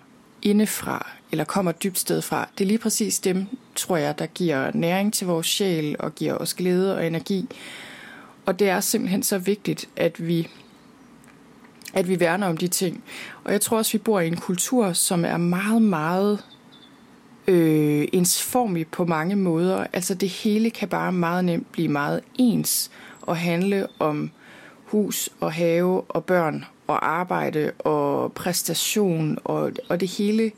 indefra, 0.49 1.09
eller 1.31 1.43
kommer 1.43 1.71
dybt 1.71 1.99
sted 1.99 2.21
fra. 2.21 2.49
Det 2.57 2.63
er 2.63 2.67
lige 2.67 2.77
præcis 2.77 3.19
dem, 3.19 3.45
tror 3.75 3.97
jeg, 3.97 4.19
der 4.19 4.25
giver 4.25 4.71
næring 4.73 5.13
til 5.13 5.27
vores 5.27 5.47
sjæl 5.47 5.95
og 5.99 6.15
giver 6.15 6.37
os 6.37 6.53
glæde 6.53 6.95
og 6.95 7.07
energi. 7.07 7.49
Og 8.45 8.59
det 8.59 8.69
er 8.69 8.79
simpelthen 8.79 9.23
så 9.23 9.37
vigtigt, 9.37 9.89
at 9.95 10.27
vi 10.27 10.47
at 11.93 12.09
vi 12.09 12.19
værner 12.19 12.47
om 12.47 12.57
de 12.57 12.67
ting. 12.67 13.03
Og 13.43 13.51
jeg 13.51 13.61
tror 13.61 13.77
også, 13.77 13.91
vi 13.91 13.97
bor 13.97 14.19
i 14.19 14.27
en 14.27 14.37
kultur, 14.37 14.93
som 14.93 15.25
er 15.25 15.37
meget, 15.37 15.81
meget 15.81 16.43
øh, 17.47 18.07
ensformig 18.13 18.87
på 18.87 19.05
mange 19.05 19.35
måder. 19.35 19.87
Altså 19.93 20.13
det 20.13 20.29
hele 20.29 20.69
kan 20.69 20.87
bare 20.87 21.11
meget 21.11 21.45
nemt 21.45 21.71
blive 21.71 21.87
meget 21.87 22.21
ens 22.35 22.91
og 23.21 23.37
handle 23.37 23.87
om 23.99 24.31
hus 24.85 25.29
og 25.39 25.53
have 25.53 26.01
og 26.01 26.25
børn 26.25 26.65
og 26.87 27.09
arbejde 27.09 27.71
og 27.79 28.33
præstation 28.33 29.37
og, 29.43 29.71
og 29.89 29.99
det 29.99 30.07
hele 30.07 30.51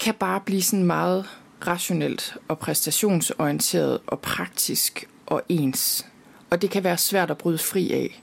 kan 0.00 0.14
bare 0.14 0.40
blive 0.40 0.62
sådan 0.62 0.84
meget 0.84 1.26
rationelt 1.66 2.36
og 2.48 2.58
præstationsorienteret 2.58 3.98
og 4.06 4.20
praktisk 4.20 5.08
og 5.26 5.42
ens. 5.48 6.06
Og 6.50 6.62
det 6.62 6.70
kan 6.70 6.84
være 6.84 6.98
svært 6.98 7.30
at 7.30 7.38
bryde 7.38 7.58
fri 7.58 7.92
af. 7.92 8.22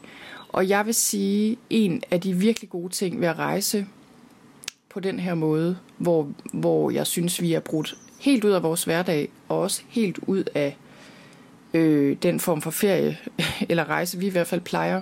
Og 0.49 0.69
jeg 0.69 0.85
vil 0.85 0.93
sige, 0.93 1.57
en 1.69 2.03
af 2.11 2.21
de 2.21 2.33
virkelig 2.33 2.69
gode 2.69 2.93
ting 2.93 3.21
ved 3.21 3.27
at 3.27 3.39
rejse 3.39 3.87
på 4.89 4.99
den 4.99 5.19
her 5.19 5.35
måde, 5.35 5.77
hvor, 5.97 6.31
hvor 6.53 6.91
jeg 6.91 7.07
synes, 7.07 7.41
vi 7.41 7.53
er 7.53 7.59
brudt 7.59 7.97
helt 8.19 8.43
ud 8.43 8.51
af 8.51 8.63
vores 8.63 8.83
hverdag, 8.83 9.29
og 9.49 9.59
også 9.59 9.81
helt 9.89 10.17
ud 10.27 10.43
af 10.55 10.77
øh, 11.73 12.17
den 12.23 12.39
form 12.39 12.61
for 12.61 12.71
ferie 12.71 13.17
eller 13.69 13.89
rejse, 13.89 14.17
vi 14.17 14.27
i 14.27 14.29
hvert 14.29 14.47
fald 14.47 14.61
plejer, 14.61 15.01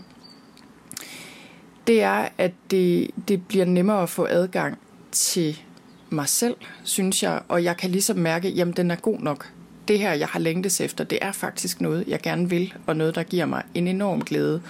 det 1.88 2.01
er, 2.01 2.27
at 2.38 2.51
det, 2.72 3.12
det 3.27 3.48
bliver 3.48 3.65
nemmere 3.65 4.04
at 4.04 4.10
få 4.10 4.25
adgang 4.30 4.77
til 5.12 5.62
mig 6.10 6.30
selv, 6.30 6.56
synes 6.84 7.24
jeg, 7.24 7.42
og 7.48 7.63
jeg 7.63 7.77
kan 7.77 7.89
ligesom 7.89 8.18
mærke, 8.18 8.50
jamen 8.50 8.74
den 8.74 8.92
er 8.92 8.96
god 8.96 9.20
nok. 9.20 9.51
Det 9.88 10.00
her, 10.00 10.13
jeg 10.13 10.27
har 10.27 10.39
længtes 10.39 10.82
efter, 10.82 11.04
det 11.04 11.20
er 11.22 11.32
faktisk 11.32 11.82
noget, 11.82 12.04
jeg 12.08 12.22
gerne 12.22 12.50
vil, 12.50 12.74
og 12.88 12.96
noget, 12.96 13.15
der 13.15 13.24
giver 13.24 13.46
mig 13.46 13.63
en 13.74 13.88
enorm 13.88 14.22
glæde, 14.22 14.62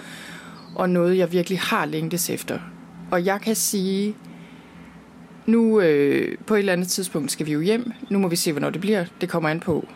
og 0.74 0.90
noget, 0.90 1.18
jeg 1.18 1.32
virkelig 1.32 1.60
har 1.60 1.84
længtes 1.84 2.30
efter. 2.30 2.58
Og 3.10 3.24
jeg 3.24 3.40
kan 3.40 3.54
sige, 3.54 4.14
nu 5.46 5.80
øh, 5.80 6.38
på 6.46 6.54
et 6.54 6.58
eller 6.58 6.72
andet 6.72 6.88
tidspunkt 6.88 7.32
skal 7.32 7.46
vi 7.46 7.52
jo 7.52 7.60
hjem. 7.60 7.92
Nu 8.10 8.18
må 8.18 8.28
vi 8.28 8.36
se, 8.36 8.52
hvornår 8.52 8.70
det 8.70 8.80
bliver. 8.80 9.04
Det 9.20 9.28
kommer 9.28 9.48
an 9.48 9.60
på 9.60 9.88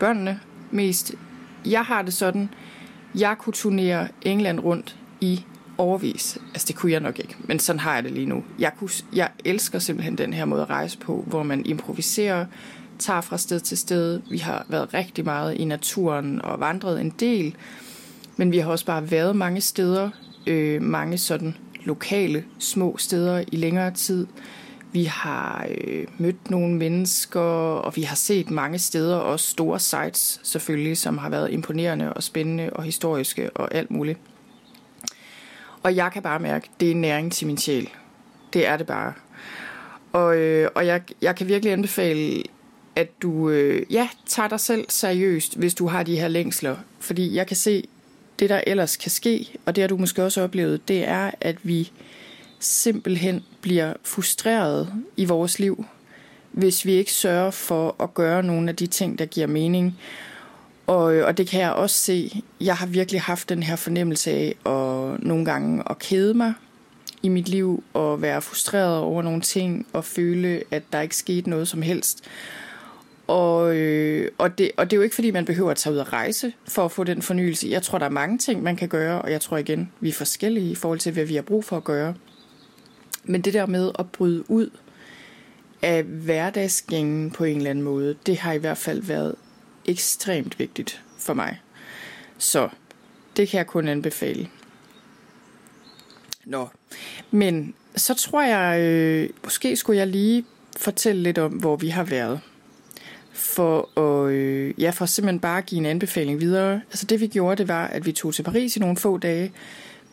børnene 0.00 0.40
mest. 0.70 1.14
Jeg 1.66 1.82
har 1.82 2.02
det 2.02 2.14
sådan, 2.14 2.48
jeg 3.14 3.36
kunne 3.38 3.52
turnere 3.52 4.08
England 4.22 4.60
rundt 4.60 4.96
i 5.20 5.44
overvis. 5.78 6.38
Altså 6.54 6.66
det 6.66 6.76
kunne 6.76 6.92
jeg 6.92 7.00
nok 7.00 7.18
ikke, 7.18 7.36
men 7.38 7.58
sådan 7.58 7.80
har 7.80 7.94
jeg 7.94 8.04
det 8.04 8.12
lige 8.12 8.26
nu. 8.26 8.44
Jeg, 8.58 8.72
kunne, 8.78 8.90
jeg 9.14 9.30
elsker 9.44 9.78
simpelthen 9.78 10.18
den 10.18 10.32
her 10.32 10.44
måde 10.44 10.62
at 10.62 10.70
rejse 10.70 10.98
på, 10.98 11.24
hvor 11.26 11.42
man 11.42 11.66
improviserer, 11.66 12.46
tager 12.98 13.20
fra 13.20 13.38
sted 13.38 13.60
til 13.60 13.78
sted. 13.78 14.20
Vi 14.30 14.38
har 14.38 14.66
været 14.68 14.94
rigtig 14.94 15.24
meget 15.24 15.54
i 15.54 15.64
naturen 15.64 16.42
og 16.42 16.60
vandret 16.60 17.00
en 17.00 17.10
del, 17.10 17.56
men 18.36 18.52
vi 18.52 18.58
har 18.58 18.70
også 18.70 18.86
bare 18.86 19.10
været 19.10 19.36
mange 19.36 19.60
steder, 19.60 20.10
øh, 20.46 20.82
mange 20.82 21.18
sådan 21.18 21.54
lokale 21.84 22.44
små 22.58 22.96
steder 22.98 23.44
i 23.52 23.56
længere 23.56 23.90
tid. 23.90 24.26
Vi 24.92 25.04
har 25.04 25.66
øh, 25.70 26.06
mødt 26.18 26.50
nogle 26.50 26.76
mennesker, 26.76 27.40
og 27.40 27.96
vi 27.96 28.02
har 28.02 28.16
set 28.16 28.50
mange 28.50 28.78
steder, 28.78 29.16
også 29.16 29.50
store 29.50 29.78
sites 29.78 30.40
selvfølgelig, 30.42 30.98
som 30.98 31.18
har 31.18 31.30
været 31.30 31.50
imponerende 31.50 32.12
og 32.12 32.22
spændende 32.22 32.70
og 32.72 32.82
historiske 32.82 33.50
og 33.50 33.74
alt 33.74 33.90
muligt. 33.90 34.18
Og 35.82 35.96
jeg 35.96 36.10
kan 36.12 36.22
bare 36.22 36.40
mærke, 36.40 36.68
at 36.74 36.80
det 36.80 36.90
er 36.90 36.94
næring 36.94 37.32
til 37.32 37.46
min 37.46 37.58
sjæl. 37.58 37.88
Det 38.52 38.66
er 38.66 38.76
det 38.76 38.86
bare. 38.86 39.12
Og, 40.12 40.36
øh, 40.36 40.70
og 40.74 40.86
jeg, 40.86 41.02
jeg 41.22 41.36
kan 41.36 41.48
virkelig 41.48 41.72
anbefale, 41.72 42.42
at 42.96 43.22
du 43.22 43.50
øh, 43.50 43.82
ja, 43.90 44.08
tager 44.26 44.48
dig 44.48 44.60
selv 44.60 44.84
seriøst, 44.88 45.56
hvis 45.56 45.74
du 45.74 45.86
har 45.86 46.02
de 46.02 46.20
her 46.20 46.28
længsler. 46.28 46.76
Fordi 47.00 47.34
jeg 47.34 47.46
kan 47.46 47.56
se, 47.56 47.88
det 48.38 48.50
der 48.50 48.60
ellers 48.66 48.96
kan 48.96 49.10
ske, 49.10 49.48
og 49.66 49.76
det 49.76 49.82
har 49.82 49.88
du 49.88 49.96
måske 49.96 50.24
også 50.24 50.42
oplevet, 50.42 50.88
det 50.88 51.08
er, 51.08 51.30
at 51.40 51.56
vi 51.62 51.90
simpelthen 52.58 53.44
bliver 53.60 53.92
frustreret 54.04 54.92
i 55.16 55.24
vores 55.24 55.58
liv, 55.58 55.84
hvis 56.52 56.84
vi 56.84 56.92
ikke 56.92 57.12
sørger 57.12 57.50
for 57.50 57.96
at 58.02 58.14
gøre 58.14 58.42
nogle 58.42 58.68
af 58.68 58.76
de 58.76 58.86
ting, 58.86 59.18
der 59.18 59.24
giver 59.24 59.46
mening. 59.46 59.98
Og, 60.88 61.14
øh, 61.14 61.26
og 61.26 61.38
det 61.38 61.48
kan 61.48 61.60
jeg 61.60 61.72
også 61.72 61.96
se. 61.96 62.42
Jeg 62.60 62.76
har 62.76 62.86
virkelig 62.86 63.20
haft 63.20 63.48
den 63.48 63.62
her 63.62 63.76
fornemmelse 63.76 64.30
af 64.30 64.54
at 64.66 65.22
nogle 65.24 65.44
gange 65.44 65.82
at 65.90 65.98
kede 65.98 66.34
mig 66.34 66.54
i 67.22 67.28
mit 67.28 67.48
liv 67.48 67.84
og 67.92 68.22
være 68.22 68.42
frustreret 68.42 68.98
over 68.98 69.22
nogle 69.22 69.40
ting 69.40 69.86
og 69.92 70.04
føle, 70.04 70.62
at 70.70 70.82
der 70.92 71.00
ikke 71.00 71.16
skete 71.16 71.50
noget 71.50 71.68
som 71.68 71.82
helst. 71.82 72.24
Og, 73.26 73.76
øh, 73.76 74.30
og, 74.38 74.58
det, 74.58 74.70
og 74.76 74.90
det 74.90 74.92
er 74.92 74.96
jo 74.96 75.02
ikke, 75.02 75.14
fordi 75.14 75.30
man 75.30 75.44
behøver 75.44 75.70
at 75.70 75.76
tage 75.76 75.92
ud 75.92 75.98
og 75.98 76.12
rejse 76.12 76.52
for 76.68 76.84
at 76.84 76.92
få 76.92 77.04
den 77.04 77.22
fornyelse. 77.22 77.68
Jeg 77.68 77.82
tror, 77.82 77.98
der 77.98 78.06
er 78.06 78.10
mange 78.10 78.38
ting, 78.38 78.62
man 78.62 78.76
kan 78.76 78.88
gøre, 78.88 79.22
og 79.22 79.30
jeg 79.30 79.40
tror 79.40 79.56
igen, 79.56 79.92
vi 80.00 80.08
er 80.08 80.12
forskellige 80.12 80.70
i 80.70 80.74
forhold 80.74 80.98
til, 80.98 81.12
hvad 81.12 81.24
vi 81.24 81.34
har 81.34 81.42
brug 81.42 81.64
for 81.64 81.76
at 81.76 81.84
gøre. 81.84 82.14
Men 83.24 83.40
det 83.40 83.54
der 83.54 83.66
med 83.66 83.92
at 83.98 84.10
bryde 84.10 84.50
ud 84.50 84.70
af 85.82 86.02
hverdagsgængen 86.02 87.30
på 87.30 87.44
en 87.44 87.56
eller 87.56 87.70
anden 87.70 87.84
måde, 87.84 88.16
det 88.26 88.38
har 88.38 88.52
i 88.52 88.58
hvert 88.58 88.78
fald 88.78 89.02
været 89.02 89.34
ekstremt 89.88 90.58
vigtigt 90.58 91.02
for 91.18 91.34
mig. 91.34 91.60
Så 92.38 92.68
det 93.36 93.48
kan 93.48 93.58
jeg 93.58 93.66
kun 93.66 93.88
anbefale. 93.88 94.48
Nå, 96.44 96.68
men 97.30 97.74
så 97.96 98.14
tror 98.14 98.42
jeg, 98.42 98.80
øh, 98.80 99.30
måske 99.44 99.76
skulle 99.76 99.98
jeg 99.98 100.06
lige 100.06 100.44
fortælle 100.76 101.22
lidt 101.22 101.38
om, 101.38 101.52
hvor 101.52 101.76
vi 101.76 101.88
har 101.88 102.04
været. 102.04 102.40
For 103.32 103.98
at, 104.00 104.32
øh, 104.32 104.74
ja, 104.78 104.90
for 104.90 105.06
simpelthen 105.06 105.40
bare 105.40 105.58
at 105.58 105.66
give 105.66 105.78
en 105.78 105.86
anbefaling 105.86 106.40
videre. 106.40 106.80
Altså 106.90 107.06
det 107.06 107.20
vi 107.20 107.26
gjorde, 107.26 107.56
det 107.56 107.68
var, 107.68 107.86
at 107.86 108.06
vi 108.06 108.12
tog 108.12 108.34
til 108.34 108.42
Paris 108.42 108.76
i 108.76 108.80
nogle 108.80 108.96
få 108.96 109.18
dage, 109.18 109.52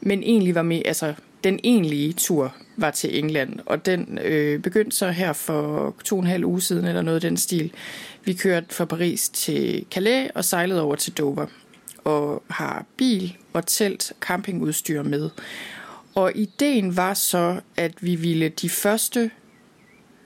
men 0.01 0.23
egentlig 0.23 0.55
var 0.55 0.61
med, 0.61 0.81
altså 0.85 1.13
den 1.45 1.59
egentlige 1.63 2.13
tur 2.13 2.55
var 2.77 2.91
til 2.91 3.19
England, 3.19 3.59
og 3.65 3.85
den 3.85 4.19
øh, 4.21 4.59
begyndte 4.59 4.97
så 4.97 5.09
her 5.09 5.33
for 5.33 5.95
to 6.03 6.15
og 6.15 6.21
en 6.21 6.27
halv 6.27 6.45
uge 6.45 6.61
siden, 6.61 6.85
eller 6.85 7.01
noget 7.01 7.15
af 7.15 7.21
den 7.21 7.37
stil. 7.37 7.71
Vi 8.23 8.33
kørte 8.33 8.65
fra 8.69 8.85
Paris 8.85 9.29
til 9.29 9.85
Calais 9.91 10.31
og 10.35 10.45
sejlede 10.45 10.81
over 10.81 10.95
til 10.95 11.13
Dover, 11.13 11.45
og 12.03 12.43
har 12.49 12.85
bil 12.97 13.37
og 13.53 13.65
telt 13.65 14.13
campingudstyr 14.19 15.03
med. 15.03 15.29
Og 16.15 16.31
ideen 16.35 16.97
var 16.97 17.13
så, 17.13 17.59
at 17.77 17.93
vi 18.01 18.15
ville 18.15 18.49
de 18.49 18.69
første, 18.69 19.31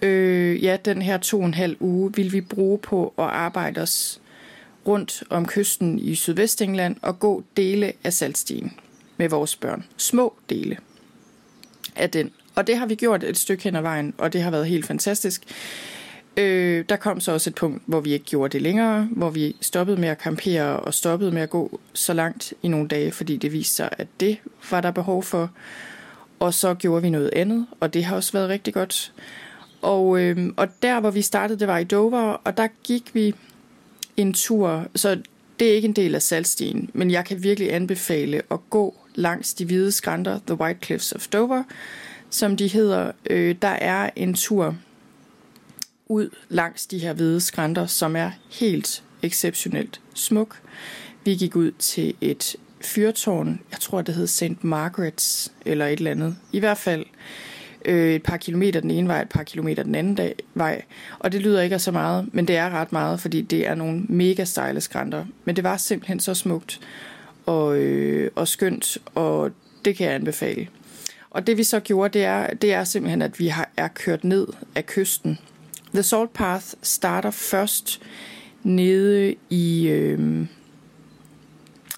øh, 0.01 0.63
ja, 0.63 0.77
den 0.85 1.01
her 1.01 1.17
to 1.17 1.39
og 1.39 1.45
en 1.45 1.53
halv 1.53 1.77
uge, 1.79 2.13
ville 2.15 2.31
vi 2.31 2.41
bruge 2.41 2.77
på 2.77 3.13
at 3.17 3.25
arbejde 3.25 3.81
os 3.81 4.21
rundt 4.87 5.23
om 5.29 5.45
kysten 5.45 5.99
i 5.99 6.15
Sydvestengland 6.15 6.95
og 7.01 7.19
gå 7.19 7.43
dele 7.57 7.93
af 8.03 8.13
saltstien 8.13 8.73
med 9.17 9.29
vores 9.29 9.55
børn. 9.55 9.85
Små 9.97 10.33
dele 10.49 10.77
af 11.99 12.09
den. 12.09 12.31
Og 12.55 12.67
det 12.67 12.77
har 12.77 12.85
vi 12.85 12.95
gjort 12.95 13.23
et 13.23 13.37
stykke 13.37 13.63
hen 13.63 13.75
ad 13.75 13.81
vejen, 13.81 14.13
og 14.17 14.33
det 14.33 14.41
har 14.41 14.51
været 14.51 14.67
helt 14.67 14.85
fantastisk. 14.85 15.43
Øh, 16.37 16.85
der 16.89 16.95
kom 16.95 17.19
så 17.19 17.31
også 17.31 17.49
et 17.49 17.55
punkt, 17.55 17.83
hvor 17.85 17.99
vi 17.99 18.13
ikke 18.13 18.25
gjorde 18.25 18.53
det 18.53 18.61
længere, 18.61 19.07
hvor 19.11 19.29
vi 19.29 19.55
stoppede 19.61 20.01
med 20.01 20.09
at 20.09 20.21
campere 20.21 20.79
og 20.79 20.93
stoppede 20.93 21.31
med 21.31 21.41
at 21.41 21.49
gå 21.49 21.79
så 21.93 22.13
langt 22.13 22.53
i 22.63 22.67
nogle 22.67 22.87
dage, 22.87 23.11
fordi 23.11 23.37
det 23.37 23.53
viste 23.53 23.75
sig, 23.75 23.89
at 23.91 24.07
det 24.19 24.37
var 24.71 24.81
der 24.81 24.91
behov 24.91 25.23
for. 25.23 25.51
Og 26.39 26.53
så 26.53 26.73
gjorde 26.73 27.01
vi 27.01 27.09
noget 27.09 27.29
andet, 27.33 27.65
og 27.79 27.93
det 27.93 28.03
har 28.03 28.15
også 28.15 28.33
været 28.33 28.49
rigtig 28.49 28.73
godt. 28.73 29.13
Og, 29.81 30.19
øh, 30.19 30.53
og 30.57 30.67
der, 30.81 30.99
hvor 30.99 31.11
vi 31.11 31.21
startede, 31.21 31.59
det 31.59 31.67
var 31.67 31.77
i 31.77 31.83
Dover, 31.83 32.31
og 32.43 32.57
der 32.57 32.67
gik 32.83 33.15
vi 33.15 33.35
en 34.17 34.33
tur, 34.33 34.85
så 34.95 35.21
det 35.59 35.69
er 35.69 35.73
ikke 35.73 35.87
en 35.87 35.93
del 35.93 36.15
af 36.15 36.21
salgstien, 36.21 36.89
men 36.93 37.11
jeg 37.11 37.25
kan 37.25 37.43
virkelig 37.43 37.73
anbefale 37.73 38.41
at 38.51 38.59
gå 38.69 38.95
langs 39.15 39.53
de 39.53 39.65
hvide 39.65 39.91
skrænter, 39.91 40.39
The 40.47 40.59
White 40.59 40.79
Cliffs 40.83 41.11
of 41.11 41.27
Dover, 41.27 41.63
som 42.29 42.57
de 42.57 42.67
hedder. 42.67 43.11
Øh, 43.29 43.55
der 43.61 43.67
er 43.67 44.09
en 44.15 44.33
tur 44.33 44.75
ud 46.07 46.29
langs 46.49 46.87
de 46.87 46.99
her 46.99 47.13
hvide 47.13 47.41
skrænter, 47.41 47.85
som 47.85 48.15
er 48.15 48.31
helt 48.51 49.03
exceptionelt 49.23 50.01
smuk. 50.13 50.61
Vi 51.25 51.35
gik 51.35 51.55
ud 51.55 51.71
til 51.71 52.13
et 52.21 52.55
fyrtårn, 52.81 53.59
jeg 53.71 53.79
tror 53.79 54.01
det 54.01 54.15
hed 54.15 54.27
St. 54.27 54.43
Margaret's 54.43 55.51
eller 55.65 55.85
et 55.85 55.97
eller 55.97 56.11
andet. 56.11 56.37
I 56.51 56.59
hvert 56.59 56.77
fald 56.77 57.05
øh, 57.85 58.13
et 58.13 58.23
par 58.23 58.37
kilometer 58.37 58.79
den 58.79 58.91
ene 58.91 59.07
vej, 59.07 59.21
et 59.21 59.29
par 59.29 59.43
kilometer 59.43 59.83
den 59.83 59.95
anden 59.95 60.15
dag, 60.15 60.35
vej. 60.53 60.81
Og 61.19 61.31
det 61.31 61.41
lyder 61.41 61.61
ikke 61.61 61.73
af 61.73 61.81
så 61.81 61.91
meget, 61.91 62.29
men 62.33 62.47
det 62.47 62.57
er 62.57 62.69
ret 62.69 62.91
meget, 62.91 63.19
fordi 63.19 63.41
det 63.41 63.67
er 63.67 63.75
nogle 63.75 64.01
mega 64.09 64.43
stejle 64.43 64.81
skrænter. 64.81 65.25
Men 65.45 65.55
det 65.55 65.63
var 65.63 65.77
simpelthen 65.77 66.19
så 66.19 66.33
smukt 66.33 66.79
og, 67.49 67.77
øh, 67.77 68.31
og 68.35 68.47
skønt, 68.47 68.97
og 69.15 69.51
det 69.85 69.95
kan 69.95 70.05
jeg 70.07 70.15
anbefale. 70.15 70.67
Og 71.29 71.47
det 71.47 71.57
vi 71.57 71.63
så 71.63 71.79
gjorde, 71.79 72.19
det 72.19 72.25
er, 72.25 72.53
det 72.53 72.73
er 72.73 72.83
simpelthen, 72.83 73.21
at 73.21 73.39
vi 73.39 73.47
har, 73.47 73.69
er 73.77 73.87
kørt 73.87 74.23
ned 74.23 74.47
af 74.75 74.85
kysten. 74.85 75.39
The 75.93 76.03
Salt 76.03 76.33
Path 76.33 76.65
starter 76.81 77.31
først 77.31 78.01
nede 78.63 79.35
i... 79.49 79.87
Øh, 79.87 80.45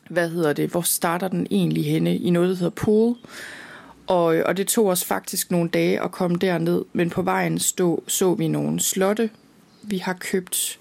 hvad 0.09 0.29
hedder 0.29 0.53
det, 0.53 0.69
hvor 0.69 0.81
starter 0.81 1.27
den 1.27 1.47
egentlig 1.51 1.85
henne? 1.85 2.17
I 2.17 2.29
noget, 2.29 2.49
der 2.49 2.55
hedder 2.55 2.69
Pool. 2.69 3.15
Og, 4.07 4.35
øh, 4.35 4.43
og 4.45 4.57
det 4.57 4.67
tog 4.67 4.87
os 4.87 5.05
faktisk 5.05 5.51
nogle 5.51 5.69
dage 5.69 6.01
at 6.01 6.11
komme 6.11 6.37
derned, 6.37 6.85
men 6.93 7.09
på 7.09 7.21
vejen 7.21 7.59
stå, 7.59 8.03
så 8.07 8.33
vi 8.33 8.47
nogle 8.47 8.79
slotte. 8.79 9.29
Vi 9.83 9.97
har 9.97 10.13
købt 10.13 10.79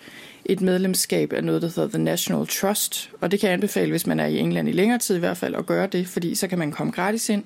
et 0.53 0.61
medlemskab 0.61 1.33
af 1.33 1.45
noget, 1.45 1.63
der 1.63 1.69
hedder 1.69 1.89
The 1.89 1.99
National 1.99 2.47
Trust, 2.47 3.11
og 3.21 3.31
det 3.31 3.41
kan 3.41 3.47
jeg 3.47 3.55
anbefale, 3.55 3.91
hvis 3.91 4.07
man 4.07 4.21
er 4.21 4.27
i 4.27 4.39
England 4.39 4.69
i 4.69 4.73
længere 4.73 4.99
tid 4.99 5.17
i 5.17 5.19
hvert 5.19 5.37
fald, 5.37 5.55
at 5.55 5.67
gøre 5.67 5.87
det, 5.87 6.07
fordi 6.07 6.35
så 6.35 6.49
kan 6.49 6.59
man 6.59 6.73
komme 6.73 6.93
gratis 6.93 7.29
ind 7.29 7.45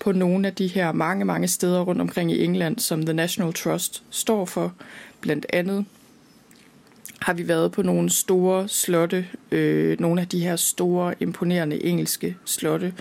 på 0.00 0.12
nogle 0.12 0.46
af 0.46 0.54
de 0.54 0.66
her 0.66 0.92
mange, 0.92 1.24
mange 1.24 1.48
steder 1.48 1.80
rundt 1.80 2.00
omkring 2.00 2.32
i 2.32 2.44
England, 2.44 2.78
som 2.78 3.02
The 3.02 3.14
National 3.14 3.52
Trust 3.52 4.02
står 4.10 4.44
for. 4.44 4.74
Blandt 5.20 5.46
andet 5.52 5.84
har 7.20 7.32
vi 7.32 7.48
været 7.48 7.72
på 7.72 7.82
nogle 7.82 8.10
store 8.10 8.68
slotte, 8.68 9.26
øh, 9.52 10.00
nogle 10.00 10.20
af 10.20 10.28
de 10.28 10.40
her 10.40 10.56
store, 10.56 11.14
imponerende 11.20 11.84
engelske 11.84 12.36
slotte, 12.44 12.94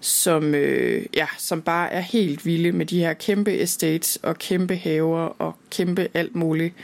som, 0.00 0.54
øh, 0.54 1.06
ja, 1.14 1.26
som 1.38 1.62
bare 1.62 1.92
er 1.92 2.00
helt 2.00 2.46
vilde 2.46 2.72
med 2.72 2.86
de 2.86 2.98
her 2.98 3.12
kæmpe 3.12 3.60
estates 3.60 4.18
og 4.22 4.38
kæmpe 4.38 4.76
haver 4.76 5.20
og 5.20 5.56
kæmpe 5.70 6.08
alt 6.14 6.36
muligt. 6.36 6.74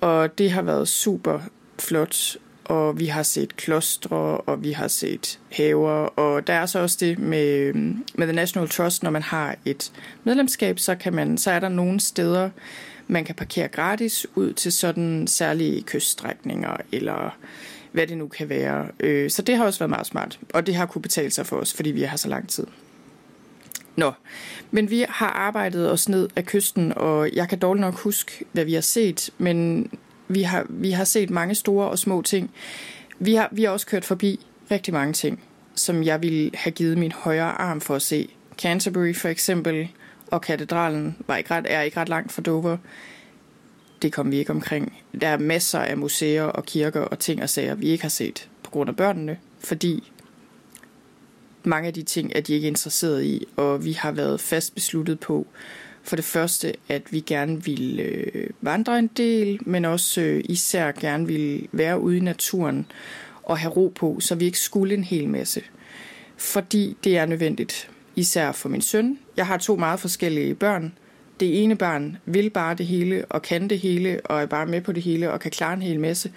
Og 0.00 0.38
det 0.38 0.50
har 0.50 0.62
været 0.62 0.88
super 0.88 1.40
flot, 1.78 2.36
og 2.64 2.98
vi 2.98 3.06
har 3.06 3.22
set 3.22 3.56
klostre, 3.56 4.16
og 4.16 4.62
vi 4.62 4.72
har 4.72 4.88
set 4.88 5.38
haver, 5.52 5.90
og 6.18 6.46
der 6.46 6.52
er 6.52 6.66
så 6.66 6.78
også 6.78 6.96
det 7.00 7.18
med, 7.18 7.72
med 8.14 8.26
The 8.26 8.32
National 8.32 8.68
Trust, 8.68 9.02
når 9.02 9.10
man 9.10 9.22
har 9.22 9.56
et 9.64 9.92
medlemskab, 10.24 10.78
så, 10.78 10.94
kan 10.94 11.14
man, 11.14 11.38
så 11.38 11.50
er 11.50 11.60
der 11.60 11.68
nogle 11.68 12.00
steder, 12.00 12.50
man 13.08 13.24
kan 13.24 13.34
parkere 13.34 13.68
gratis 13.68 14.26
ud 14.34 14.52
til 14.52 14.72
sådan 14.72 15.26
særlige 15.26 15.82
kyststrækninger, 15.82 16.76
eller 16.92 17.36
hvad 17.92 18.06
det 18.06 18.18
nu 18.18 18.28
kan 18.28 18.48
være. 18.48 18.88
Øh, 19.00 19.30
så 19.30 19.42
det 19.42 19.56
har 19.56 19.64
også 19.64 19.78
været 19.78 19.90
meget 19.90 20.06
smart, 20.06 20.38
og 20.54 20.66
det 20.66 20.74
har 20.74 20.86
kunne 20.86 21.02
betale 21.02 21.30
sig 21.30 21.46
for 21.46 21.56
os, 21.56 21.74
fordi 21.74 21.90
vi 21.90 22.02
har 22.02 22.16
så 22.16 22.28
lang 22.28 22.48
tid. 22.48 22.66
Nå, 23.96 24.12
men 24.70 24.90
vi 24.90 25.04
har 25.08 25.30
arbejdet 25.30 25.90
os 25.90 26.08
ned 26.08 26.28
af 26.36 26.46
kysten, 26.46 26.92
og 26.96 27.32
jeg 27.32 27.48
kan 27.48 27.58
dårligt 27.58 27.80
nok 27.80 27.94
huske, 27.94 28.44
hvad 28.52 28.64
vi 28.64 28.74
har 28.74 28.80
set, 28.80 29.30
men 29.38 29.90
vi 30.28 30.42
har, 30.42 30.66
vi 30.68 30.90
har 30.90 31.04
set 31.04 31.30
mange 31.30 31.54
store 31.54 31.88
og 31.88 31.98
små 31.98 32.22
ting. 32.22 32.50
Vi 33.18 33.34
har, 33.34 33.48
vi 33.52 33.64
har 33.64 33.70
også 33.70 33.86
kørt 33.86 34.04
forbi 34.04 34.46
rigtig 34.70 34.94
mange 34.94 35.12
ting, 35.12 35.42
som 35.74 36.02
jeg 36.02 36.22
ville 36.22 36.50
have 36.54 36.72
givet 36.72 36.98
min 36.98 37.12
højre 37.12 37.52
arm 37.52 37.80
for 37.80 37.94
at 37.94 38.02
se. 38.02 38.28
Canterbury 38.58 39.14
for 39.14 39.28
eksempel, 39.28 39.88
og 40.26 40.40
katedralen 40.40 41.16
var 41.26 41.36
ikke 41.36 41.50
ret, 41.50 41.66
er 41.68 41.82
ikke 41.82 42.00
ret 42.00 42.08
langt 42.08 42.32
fra 42.32 42.42
Dover. 42.42 42.76
Det 44.02 44.12
kom 44.12 44.30
vi 44.30 44.36
ikke 44.36 44.50
omkring. 44.50 44.98
Der 45.20 45.28
er 45.28 45.38
masser 45.38 45.78
af 45.78 45.96
museer 45.96 46.44
og 46.44 46.64
kirker 46.64 47.00
og 47.00 47.18
ting 47.18 47.42
og 47.42 47.48
sager, 47.48 47.74
vi 47.74 47.86
ikke 47.86 48.04
har 48.04 48.08
set 48.08 48.48
på 48.62 48.70
grund 48.70 48.88
af 48.88 48.96
børnene, 48.96 49.38
fordi 49.60 50.12
mange 51.66 51.86
af 51.86 51.94
de 51.94 52.02
ting 52.02 52.32
er 52.34 52.40
de 52.40 52.54
ikke 52.54 52.68
interesseret 52.68 53.24
i, 53.24 53.44
og 53.56 53.84
vi 53.84 53.92
har 53.92 54.12
været 54.12 54.40
fast 54.40 54.74
besluttet 54.74 55.20
på, 55.20 55.46
for 56.02 56.16
det 56.16 56.24
første, 56.24 56.74
at 56.88 57.02
vi 57.12 57.20
gerne 57.20 57.64
vil 57.64 58.00
øh, 58.00 58.50
vandre 58.60 58.98
en 58.98 59.06
del, 59.06 59.58
men 59.60 59.84
også 59.84 60.20
øh, 60.20 60.44
især 60.44 60.92
gerne 60.92 61.26
vil 61.26 61.68
være 61.72 62.00
ude 62.00 62.16
i 62.16 62.20
naturen 62.20 62.86
og 63.42 63.58
have 63.58 63.72
ro 63.72 63.92
på, 63.94 64.20
så 64.20 64.34
vi 64.34 64.44
ikke 64.44 64.58
skulle 64.58 64.94
en 64.94 65.04
hel 65.04 65.28
masse. 65.28 65.62
Fordi 66.36 66.96
det 67.04 67.18
er 67.18 67.26
nødvendigt 67.26 67.90
især 68.16 68.52
for 68.52 68.68
min 68.68 68.80
søn. 68.80 69.18
Jeg 69.36 69.46
har 69.46 69.56
to 69.56 69.76
meget 69.76 70.00
forskellige 70.00 70.54
børn. 70.54 70.92
Det 71.40 71.62
ene 71.62 71.76
barn 71.76 72.16
vil 72.24 72.50
bare 72.50 72.74
det 72.74 72.86
hele 72.86 73.24
og 73.24 73.42
kan 73.42 73.70
det 73.70 73.78
hele 73.78 74.20
og 74.24 74.42
er 74.42 74.46
bare 74.46 74.66
med 74.66 74.80
på 74.80 74.92
det 74.92 75.02
hele 75.02 75.32
og 75.32 75.40
kan 75.40 75.50
klare 75.50 75.74
en 75.74 75.82
hel 75.82 76.00
masse. 76.00 76.32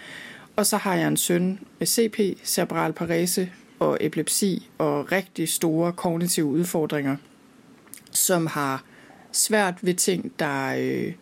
Og 0.56 0.66
så 0.66 0.78
har 0.78 0.96
jeg 0.96 1.08
en 1.08 1.18
søn 1.18 1.60
med 1.80 1.88
CP, 1.88 2.20
cerebral 2.44 2.94
parese 2.94 3.50
og 3.80 3.98
epilepsi 4.02 4.70
og 4.78 5.12
rigtig 5.12 5.50
store 5.50 5.92
kognitive 5.92 6.46
udfordringer, 6.46 7.16
som 8.12 8.48
har 8.48 8.84
svært 9.32 9.76
ved 9.82 9.94
ting, 9.94 10.32
der, 10.40 10.76
øh, 10.78 11.14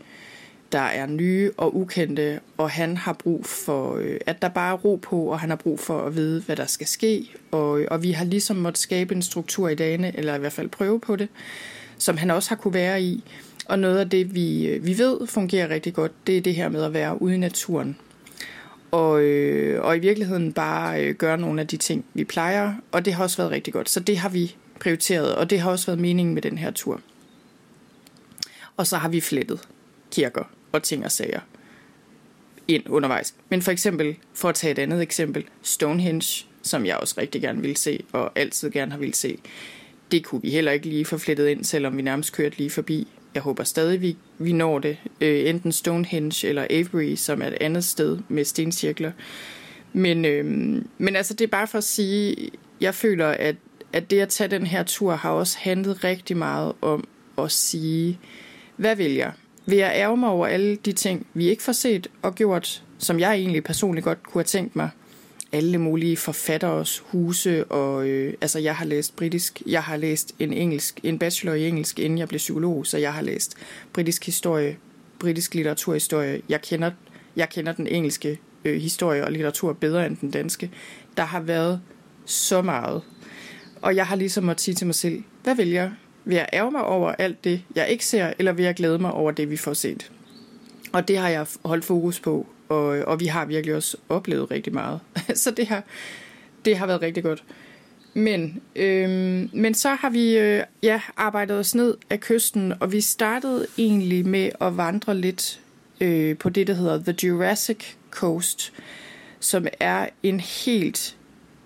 der 0.72 0.80
er 0.80 1.06
nye 1.06 1.52
og 1.58 1.76
ukendte, 1.76 2.40
og 2.58 2.70
han 2.70 2.98
har 2.98 3.14
brug 3.14 3.46
for, 3.46 3.96
øh, 3.96 4.20
at 4.26 4.42
der 4.42 4.50
bare 4.50 4.74
er 4.74 4.78
ro 4.78 4.96
på, 4.96 5.22
og 5.22 5.40
han 5.40 5.50
har 5.50 5.58
brug 5.58 5.80
for 5.80 6.02
at 6.02 6.16
vide, 6.16 6.42
hvad 6.42 6.56
der 6.56 6.66
skal 6.66 6.88
ske. 6.88 7.32
Og, 7.52 7.80
øh, 7.80 7.88
og 7.92 8.04
vi 8.04 8.12
har 8.12 8.26
ligesom 8.26 8.56
måttet 8.56 8.78
skabe 8.78 9.16
en 9.16 9.22
struktur 9.22 9.70
i 9.70 9.76
dagene, 9.76 10.18
eller 10.18 10.36
i 10.36 10.40
hvert 10.40 10.54
fald 10.54 10.70
prøve 10.70 11.00
på 11.00 11.16
det, 11.16 11.30
som 11.98 12.18
han 12.18 12.32
også 12.32 12.50
har 12.50 12.56
kunne 12.56 12.74
være 12.74 13.02
i. 13.02 13.24
Og 13.66 13.80
noget 13.80 14.00
af 14.00 14.10
det, 14.10 14.36
vi, 14.36 14.68
øh, 14.68 14.86
vi 14.86 14.98
ved 14.98 15.28
fungerer 15.28 15.70
rigtig 15.70 15.94
godt, 15.94 16.12
det 16.28 16.38
er 16.38 16.42
det 16.42 16.56
her 16.56 16.70
med 16.70 16.84
at 16.84 16.94
være 16.94 17.22
ude 17.22 17.36
i 17.36 17.38
naturen. 17.38 17.98
Og, 18.92 19.22
øh, 19.22 19.86
og 19.86 19.98
i 19.98 20.00
virkeligheden 20.00 20.54
bare 20.54 21.04
øh, 21.06 21.16
gøre 21.16 21.38
nogle 21.38 21.62
af 21.62 21.68
de 21.68 21.78
ting, 21.78 22.06
vi 22.14 22.24
plejer. 22.24 22.74
Og 22.92 23.06
det 23.06 23.14
har 23.14 23.24
også 23.24 23.38
været 23.38 23.52
rigtig 23.52 23.74
godt. 23.74 23.90
Så 23.90 24.00
det 24.00 24.18
har 24.18 24.30
vi 24.30 24.56
prioriteret, 24.80 25.36
og 25.36 25.50
det 25.50 25.60
har 25.60 25.72
også 25.72 25.86
været 25.86 26.00
meningen 26.00 26.34
med 26.34 26.42
den 26.42 26.58
her 26.58 26.72
tur. 26.72 27.02
Og 28.78 28.88
så 28.88 28.98
har 28.98 29.10
vi 29.10 29.22
flettet 29.22 29.68
kirker 30.12 30.44
og 30.72 30.84
ting 30.84 31.06
og 31.06 31.12
sager 31.12 31.40
ind 32.68 32.90
undervejs. 32.90 33.36
Men 33.50 33.62
for 33.62 33.72
eksempel, 33.72 34.16
for 34.34 34.50
at 34.50 34.56
tage 34.56 34.72
et 34.72 34.80
andet 34.80 35.02
eksempel, 35.02 35.46
Stonehenge, 35.62 36.46
som 36.62 36.86
jeg 36.86 36.98
også 36.98 37.16
rigtig 37.18 37.42
gerne 37.42 37.62
vil 37.62 37.78
se, 37.78 38.04
og 38.12 38.32
altid 38.36 38.72
gerne 38.72 38.92
har 38.92 39.00
vil 39.00 39.14
se, 39.14 39.38
det 40.12 40.26
kunne 40.26 40.42
vi 40.42 40.50
heller 40.50 40.72
ikke 40.72 40.90
lige 40.90 41.06
få 41.06 41.18
flettet 41.18 41.48
ind, 41.48 41.64
selvom 41.64 41.98
vi 41.98 42.02
nærmest 42.02 42.34
kørte 42.34 42.58
lige 42.58 42.70
forbi. 42.70 43.08
Jeg 43.38 43.44
håber 43.44 43.64
stadig, 43.64 44.02
vi, 44.02 44.18
vi 44.38 44.52
når 44.52 44.80
det. 44.80 44.98
Øh, 45.22 45.50
enten 45.50 45.72
Stonehenge 45.72 46.48
eller 46.48 46.68
Avebury, 46.70 47.16
som 47.16 47.42
er 47.42 47.48
et 47.48 47.58
andet 47.62 47.84
sted 47.84 48.20
med 48.28 48.46
stencirkler. 48.46 49.12
Men, 49.94 50.26
øh, 50.26 50.46
men 50.98 51.16
altså, 51.16 51.34
det 51.34 51.44
er 51.44 51.52
bare 51.52 51.68
for 51.68 51.78
at 51.78 51.84
sige, 51.84 52.50
jeg 52.82 52.96
føler, 52.96 53.28
at, 53.28 53.56
at 53.94 54.12
det 54.12 54.20
at 54.20 54.30
tage 54.30 54.48
den 54.48 54.68
her 54.68 54.84
tur 54.84 55.16
har 55.16 55.32
også 55.32 55.58
handlet 55.60 56.04
rigtig 56.04 56.38
meget 56.38 56.74
om 56.82 57.08
at 57.38 57.52
sige, 57.52 58.20
hvad 58.76 58.96
vil 58.96 59.14
jeg? 59.14 59.32
Vil 59.66 59.78
jeg 59.78 59.92
ærge 59.96 60.18
mig 60.18 60.30
over 60.30 60.48
alle 60.48 60.76
de 60.76 60.92
ting, 60.92 61.28
vi 61.34 61.50
ikke 61.50 61.64
får 61.64 61.72
set 61.72 62.08
og 62.22 62.36
gjort, 62.36 62.84
som 62.98 63.20
jeg 63.20 63.34
egentlig 63.34 63.64
personligt 63.64 64.04
godt 64.04 64.24
kunne 64.24 64.40
have 64.40 64.46
tænkt 64.46 64.76
mig? 64.76 64.90
Alle 65.52 65.78
mulige 65.78 66.18
forfatteres 66.18 67.00
huse, 67.00 67.66
og 67.66 68.08
øh, 68.08 68.34
altså 68.42 68.60
jeg 68.60 68.76
har 68.76 68.86
læst 68.86 69.16
britisk, 69.16 69.62
jeg 69.66 69.84
har 69.84 69.98
læst 69.98 70.36
en 70.40 70.54
engelsk, 70.54 71.00
en 71.04 71.20
bachelor 71.20 71.54
i 71.54 71.68
engelsk, 71.68 72.00
inden 72.00 72.18
jeg 72.18 72.28
blev 72.28 72.38
psykolog, 72.38 72.88
så 72.88 72.98
jeg 72.98 73.14
har 73.14 73.22
læst 73.22 73.56
britisk 73.94 74.26
historie, 74.26 74.78
britisk 75.20 75.56
litteraturhistorie. 75.56 76.42
Jeg 76.50 76.62
kender, 76.62 76.92
jeg 77.36 77.50
kender 77.50 77.72
den 77.72 77.88
engelske 77.88 78.40
øh, 78.66 78.82
historie 78.82 79.26
og 79.26 79.32
litteratur 79.32 79.74
bedre 79.74 80.06
end 80.06 80.18
den 80.18 80.32
danske. 80.32 80.72
Der 81.18 81.24
har 81.24 81.40
været 81.40 81.82
så 82.26 82.62
meget. 82.62 83.02
Og 83.82 83.96
jeg 83.96 84.08
har 84.08 84.16
ligesom 84.16 84.44
måttet 84.44 84.62
sige 84.62 84.76
til 84.76 84.88
mig 84.88 84.96
selv, 84.96 85.24
hvad 85.44 85.56
vil 85.56 85.70
jeg? 85.70 85.92
Vil 86.26 86.36
jeg 86.36 86.50
ærge 86.54 86.72
mig 86.72 86.84
over 86.84 87.12
alt 87.12 87.44
det, 87.44 87.62
jeg 87.76 87.90
ikke 87.90 88.06
ser, 88.06 88.34
eller 88.40 88.52
vil 88.52 88.66
jeg 88.66 88.76
glæde 88.76 89.00
mig 89.00 89.12
over 89.12 89.32
det, 89.32 89.50
vi 89.50 89.58
får 89.58 89.74
set? 89.74 90.12
Og 90.94 91.08
det 91.08 91.18
har 91.18 91.30
jeg 91.30 91.48
holdt 91.66 91.86
fokus 91.86 92.20
på, 92.20 92.48
og, 92.70 92.86
og 92.86 93.20
vi 93.20 93.26
har 93.26 93.46
virkelig 93.46 93.76
også 93.76 93.98
oplevet 94.10 94.52
rigtig 94.52 94.74
meget. 94.74 95.00
så 95.44 95.52
det 95.52 95.68
har, 95.68 95.84
det 96.66 96.78
har 96.78 96.86
været 96.88 97.02
rigtig 97.02 97.24
godt. 97.24 97.44
Men, 98.14 98.62
øhm, 98.76 99.50
men 99.54 99.74
så 99.74 99.90
har 99.90 100.10
vi 100.10 100.38
øh, 100.38 100.64
ja, 100.84 101.02
arbejdet 101.18 101.60
os 101.60 101.76
ned 101.76 101.98
af 102.10 102.20
kysten, 102.20 102.74
og 102.80 102.92
vi 102.92 103.02
startede 103.02 103.68
egentlig 103.78 104.28
med 104.28 104.50
at 104.62 104.78
vandre 104.78 105.18
lidt 105.18 105.60
øh, 106.02 106.38
på 106.38 106.50
det, 106.50 106.68
der 106.68 106.74
hedder 106.74 107.04
The 107.04 107.28
Jurassic 107.28 107.84
Coast, 108.12 108.74
som 109.40 109.68
er 109.80 110.10
en 110.24 110.40
helt 110.40 111.18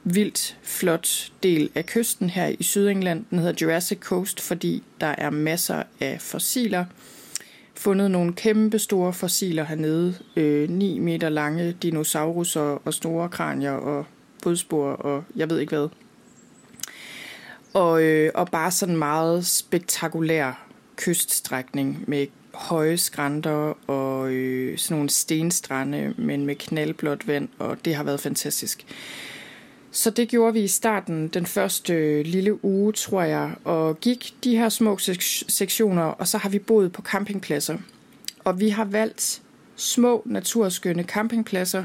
vildt 0.04 0.58
flot 0.62 1.32
del 1.44 1.70
af 1.76 1.86
kysten 1.86 2.30
her 2.30 2.48
i 2.60 2.64
Sydengland. 2.64 3.26
Den 3.30 3.40
hedder 3.40 3.66
Jurassic 3.66 4.00
Coast, 4.00 4.42
fordi 4.42 4.84
der 5.02 5.16
er 5.18 5.30
masser 5.30 5.84
af 6.00 6.22
fossiler 6.22 6.86
fundet 7.76 8.12
nogle 8.12 8.34
kæmpe 8.34 8.80
store 8.80 9.14
fossiler 9.14 9.64
hernede. 9.64 10.16
Øh, 10.36 10.70
9 10.70 11.00
meter 11.00 11.30
lange 11.30 11.72
dinosauruser 11.72 12.82
og 12.86 12.94
store 12.94 13.30
kranier 13.30 13.72
og 13.72 14.06
fodspor 14.44 14.92
og 14.92 15.24
jeg 15.36 15.50
ved 15.50 15.60
ikke 15.60 15.76
hvad. 15.76 15.88
Og, 17.74 18.04
øh, 18.04 18.32
og 18.36 18.48
bare 18.48 18.72
sådan 18.72 18.98
meget 18.98 19.46
spektakulær 19.46 20.68
kyststrækning 20.96 22.04
med 22.08 22.28
høje 22.54 22.98
skrænter 22.98 23.90
og 23.90 24.32
øh, 24.32 24.78
sådan 24.78 24.96
nogle 24.98 25.10
stenstrande, 25.10 26.14
men 26.18 26.46
med 26.46 26.56
knaldblåt 26.56 27.28
vand, 27.28 27.50
og 27.60 27.78
det 27.86 27.96
har 27.96 28.04
været 28.04 28.20
fantastisk. 28.20 28.86
Så 29.92 30.10
det 30.10 30.30
gjorde 30.30 30.54
vi 30.54 30.64
i 30.64 30.68
starten, 30.68 31.28
den 31.28 31.46
første 31.46 31.94
øh, 31.94 32.26
lille 32.26 32.66
uge, 32.66 32.94
tror 32.94 33.22
jeg, 33.22 33.52
og 33.64 34.00
gik 34.00 34.34
de 34.44 34.58
her 34.58 34.70
små 34.70 34.98
sektioner, 35.48 36.04
og 36.04 36.28
så 36.28 36.38
har 36.38 36.50
vi 36.50 36.60
boet 36.60 36.92
på 36.92 37.02
campingpladser. 37.02 37.78
Og 38.44 38.60
vi 38.60 38.70
har 38.70 38.86
valgt 38.86 39.42
små 39.76 40.24
naturskønne 40.26 41.04
campingpladser. 41.04 41.84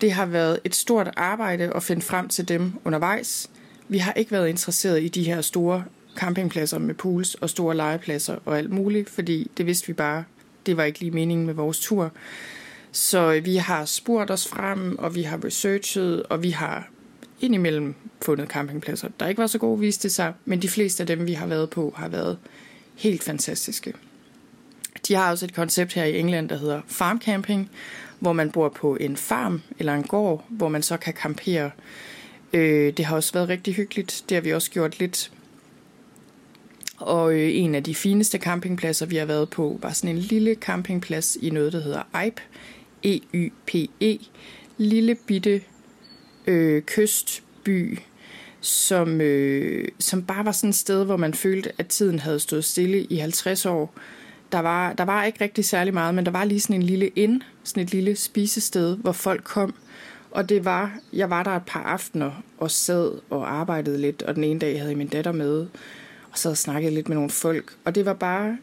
Det 0.00 0.12
har 0.12 0.26
været 0.26 0.60
et 0.64 0.74
stort 0.74 1.10
arbejde 1.16 1.72
at 1.74 1.82
finde 1.82 2.02
frem 2.02 2.28
til 2.28 2.48
dem 2.48 2.72
undervejs. 2.84 3.50
Vi 3.88 3.98
har 3.98 4.12
ikke 4.12 4.32
været 4.32 4.48
interesseret 4.48 5.02
i 5.02 5.08
de 5.08 5.22
her 5.22 5.40
store 5.40 5.84
campingpladser 6.16 6.78
med 6.78 6.94
pools 6.94 7.34
og 7.34 7.50
store 7.50 7.76
legepladser 7.76 8.36
og 8.44 8.58
alt 8.58 8.70
muligt, 8.70 9.10
fordi 9.10 9.50
det 9.56 9.66
vidste 9.66 9.86
vi 9.86 9.92
bare, 9.92 10.24
det 10.66 10.76
var 10.76 10.84
ikke 10.84 11.00
lige 11.00 11.10
meningen 11.10 11.46
med 11.46 11.54
vores 11.54 11.80
tur. 11.80 12.12
Så 12.92 13.32
øh, 13.32 13.44
vi 13.44 13.56
har 13.56 13.84
spurgt 13.84 14.30
os 14.30 14.48
frem, 14.48 14.98
og 14.98 15.14
vi 15.14 15.22
har 15.22 15.44
researchet, 15.44 16.22
og 16.22 16.42
vi 16.42 16.50
har 16.50 16.88
indimellem 17.40 17.94
fundet 18.22 18.48
campingpladser, 18.48 19.08
der 19.20 19.28
ikke 19.28 19.40
var 19.40 19.46
så 19.46 19.58
gode, 19.58 19.80
viste 19.80 20.10
sig, 20.10 20.32
men 20.44 20.62
de 20.62 20.68
fleste 20.68 21.02
af 21.02 21.06
dem, 21.06 21.26
vi 21.26 21.32
har 21.32 21.46
været 21.46 21.70
på, 21.70 21.94
har 21.96 22.08
været 22.08 22.38
helt 22.94 23.22
fantastiske. 23.22 23.92
De 25.08 25.14
har 25.14 25.30
også 25.30 25.44
et 25.44 25.54
koncept 25.54 25.92
her 25.92 26.04
i 26.04 26.18
England, 26.18 26.48
der 26.48 26.56
hedder 26.56 26.80
farm 26.86 27.20
camping, 27.20 27.70
hvor 28.18 28.32
man 28.32 28.50
bor 28.50 28.68
på 28.68 28.96
en 28.96 29.16
farm 29.16 29.62
eller 29.78 29.94
en 29.94 30.02
gård, 30.02 30.44
hvor 30.48 30.68
man 30.68 30.82
så 30.82 30.96
kan 30.96 31.12
campere. 31.12 31.70
Øh, 32.52 32.92
det 32.92 33.04
har 33.04 33.16
også 33.16 33.32
været 33.32 33.48
rigtig 33.48 33.74
hyggeligt. 33.74 34.24
Det 34.28 34.34
har 34.34 34.42
vi 34.42 34.52
også 34.52 34.70
gjort 34.70 34.98
lidt. 34.98 35.32
Og 36.96 37.34
øh, 37.34 37.50
en 37.54 37.74
af 37.74 37.84
de 37.84 37.94
fineste 37.94 38.38
campingpladser, 38.38 39.06
vi 39.06 39.16
har 39.16 39.26
været 39.26 39.50
på, 39.50 39.78
var 39.82 39.92
sådan 39.92 40.16
en 40.16 40.22
lille 40.22 40.54
campingplads 40.54 41.36
i 41.36 41.50
noget, 41.50 41.72
der 41.72 41.80
hedder 41.80 42.02
EYP. 42.14 42.40
E-Y-P-E. 43.04 44.18
Lille 44.78 45.14
bitte 45.14 45.62
øh, 46.46 46.82
kystby, 46.82 47.98
som, 48.60 49.20
øh, 49.20 49.88
som 49.98 50.22
bare 50.22 50.44
var 50.44 50.52
sådan 50.52 50.70
et 50.70 50.76
sted, 50.76 51.04
hvor 51.04 51.16
man 51.16 51.34
følte, 51.34 51.72
at 51.78 51.86
tiden 51.86 52.18
havde 52.18 52.40
stået 52.40 52.64
stille 52.64 53.04
i 53.04 53.16
50 53.16 53.66
år. 53.66 53.94
Der 54.52 54.58
var, 54.58 54.92
der 54.92 55.04
var 55.04 55.24
ikke 55.24 55.44
rigtig 55.44 55.64
særlig 55.64 55.94
meget, 55.94 56.14
men 56.14 56.26
der 56.26 56.32
var 56.32 56.44
lige 56.44 56.60
sådan 56.60 56.76
en 56.76 56.82
lille 56.82 57.08
ind, 57.08 57.42
sådan 57.64 57.82
et 57.82 57.90
lille 57.90 58.16
spisested, 58.16 58.96
hvor 58.96 59.12
folk 59.12 59.44
kom. 59.44 59.74
Og 60.30 60.48
det 60.48 60.64
var, 60.64 60.98
jeg 61.12 61.30
var 61.30 61.42
der 61.42 61.50
et 61.50 61.62
par 61.66 61.82
aftener 61.82 62.42
og 62.58 62.70
sad 62.70 63.12
og 63.30 63.52
arbejdede 63.52 63.98
lidt, 63.98 64.22
og 64.22 64.34
den 64.34 64.44
ene 64.44 64.60
dag 64.60 64.78
havde 64.78 64.90
jeg 64.90 64.98
min 64.98 65.08
datter 65.08 65.32
med, 65.32 65.66
og 66.30 66.38
så 66.38 66.54
snakkede 66.54 66.94
lidt 66.94 67.08
med 67.08 67.16
nogle 67.16 67.30
folk. 67.30 67.72
Og 67.84 67.94
det 67.94 68.04
var 68.04 68.12
bare 68.12 68.58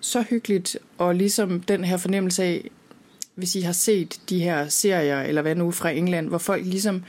så 0.00 0.22
hyggeligt, 0.22 0.76
og 0.98 1.14
ligesom 1.14 1.60
den 1.60 1.84
her 1.84 1.96
fornemmelse 1.96 2.44
af, 2.44 2.70
hvis 3.34 3.54
I 3.54 3.60
har 3.60 3.72
set 3.72 4.20
de 4.28 4.42
her 4.42 4.68
serier, 4.68 5.22
eller 5.22 5.42
hvad 5.42 5.54
nu, 5.54 5.70
fra 5.70 5.90
England, 5.90 6.28
hvor 6.28 6.38
folk 6.38 6.64
ligesom 6.64 7.04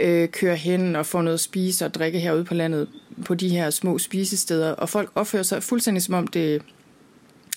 øh, 0.00 0.28
kører 0.28 0.54
hen 0.54 0.96
og 0.96 1.06
får 1.06 1.22
noget 1.22 1.34
at 1.34 1.40
spise 1.40 1.84
og 1.84 1.94
drikke 1.94 2.18
herude 2.18 2.44
på 2.44 2.54
landet, 2.54 2.88
på 3.24 3.34
de 3.34 3.48
her 3.48 3.70
små 3.70 3.98
spisesteder, 3.98 4.70
og 4.70 4.88
folk 4.88 5.10
opfører 5.14 5.42
sig 5.42 5.62
fuldstændig 5.62 6.02
som 6.02 6.14
om 6.14 6.26
det 6.26 6.62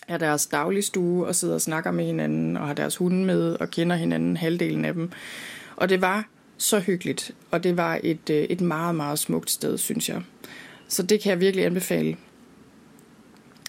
er 0.08 0.18
deres 0.18 0.48
dagligstue, 0.48 1.28
og 1.28 1.36
sidder 1.36 1.54
og 1.54 1.62
snakker 1.62 1.92
med 1.92 2.06
hinanden, 2.06 2.58
og 2.58 2.68
har 2.68 2.74
deres 2.74 2.96
hunde 2.96 3.26
med, 3.26 3.54
og 3.60 3.72
kender 3.72 3.96
hinanden, 3.96 4.38
halvdelen 4.38 4.86
af 4.86 4.94
dem. 4.94 5.12
Og 5.76 5.90
det 5.90 6.02
var 6.02 6.28
så 6.58 6.80
hyggeligt, 6.80 7.32
og 7.52 7.64
det 7.64 7.78
var 7.78 8.00
et, 8.04 8.30
øh, 8.30 8.44
et 8.44 8.62
meget, 8.62 8.96
meget 8.96 9.20
smukt 9.20 9.52
sted, 9.52 9.78
synes 9.78 10.10
jeg. 10.10 10.22
Så 10.88 11.04
det 11.04 11.22
kan 11.22 11.30
jeg 11.30 11.40
virkelig 11.40 11.66
anbefale. 11.66 12.18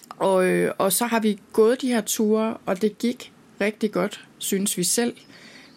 Og, 0.09 0.45
øh, 0.45 0.71
og 0.77 0.93
så 0.93 1.05
har 1.05 1.19
vi 1.19 1.39
gået 1.53 1.81
de 1.81 1.87
her 1.87 2.01
ture, 2.01 2.57
og 2.65 2.81
det 2.81 2.97
gik 2.97 3.31
rigtig 3.61 3.91
godt, 3.91 4.25
synes 4.37 4.77
vi 4.77 4.83
selv. 4.83 5.13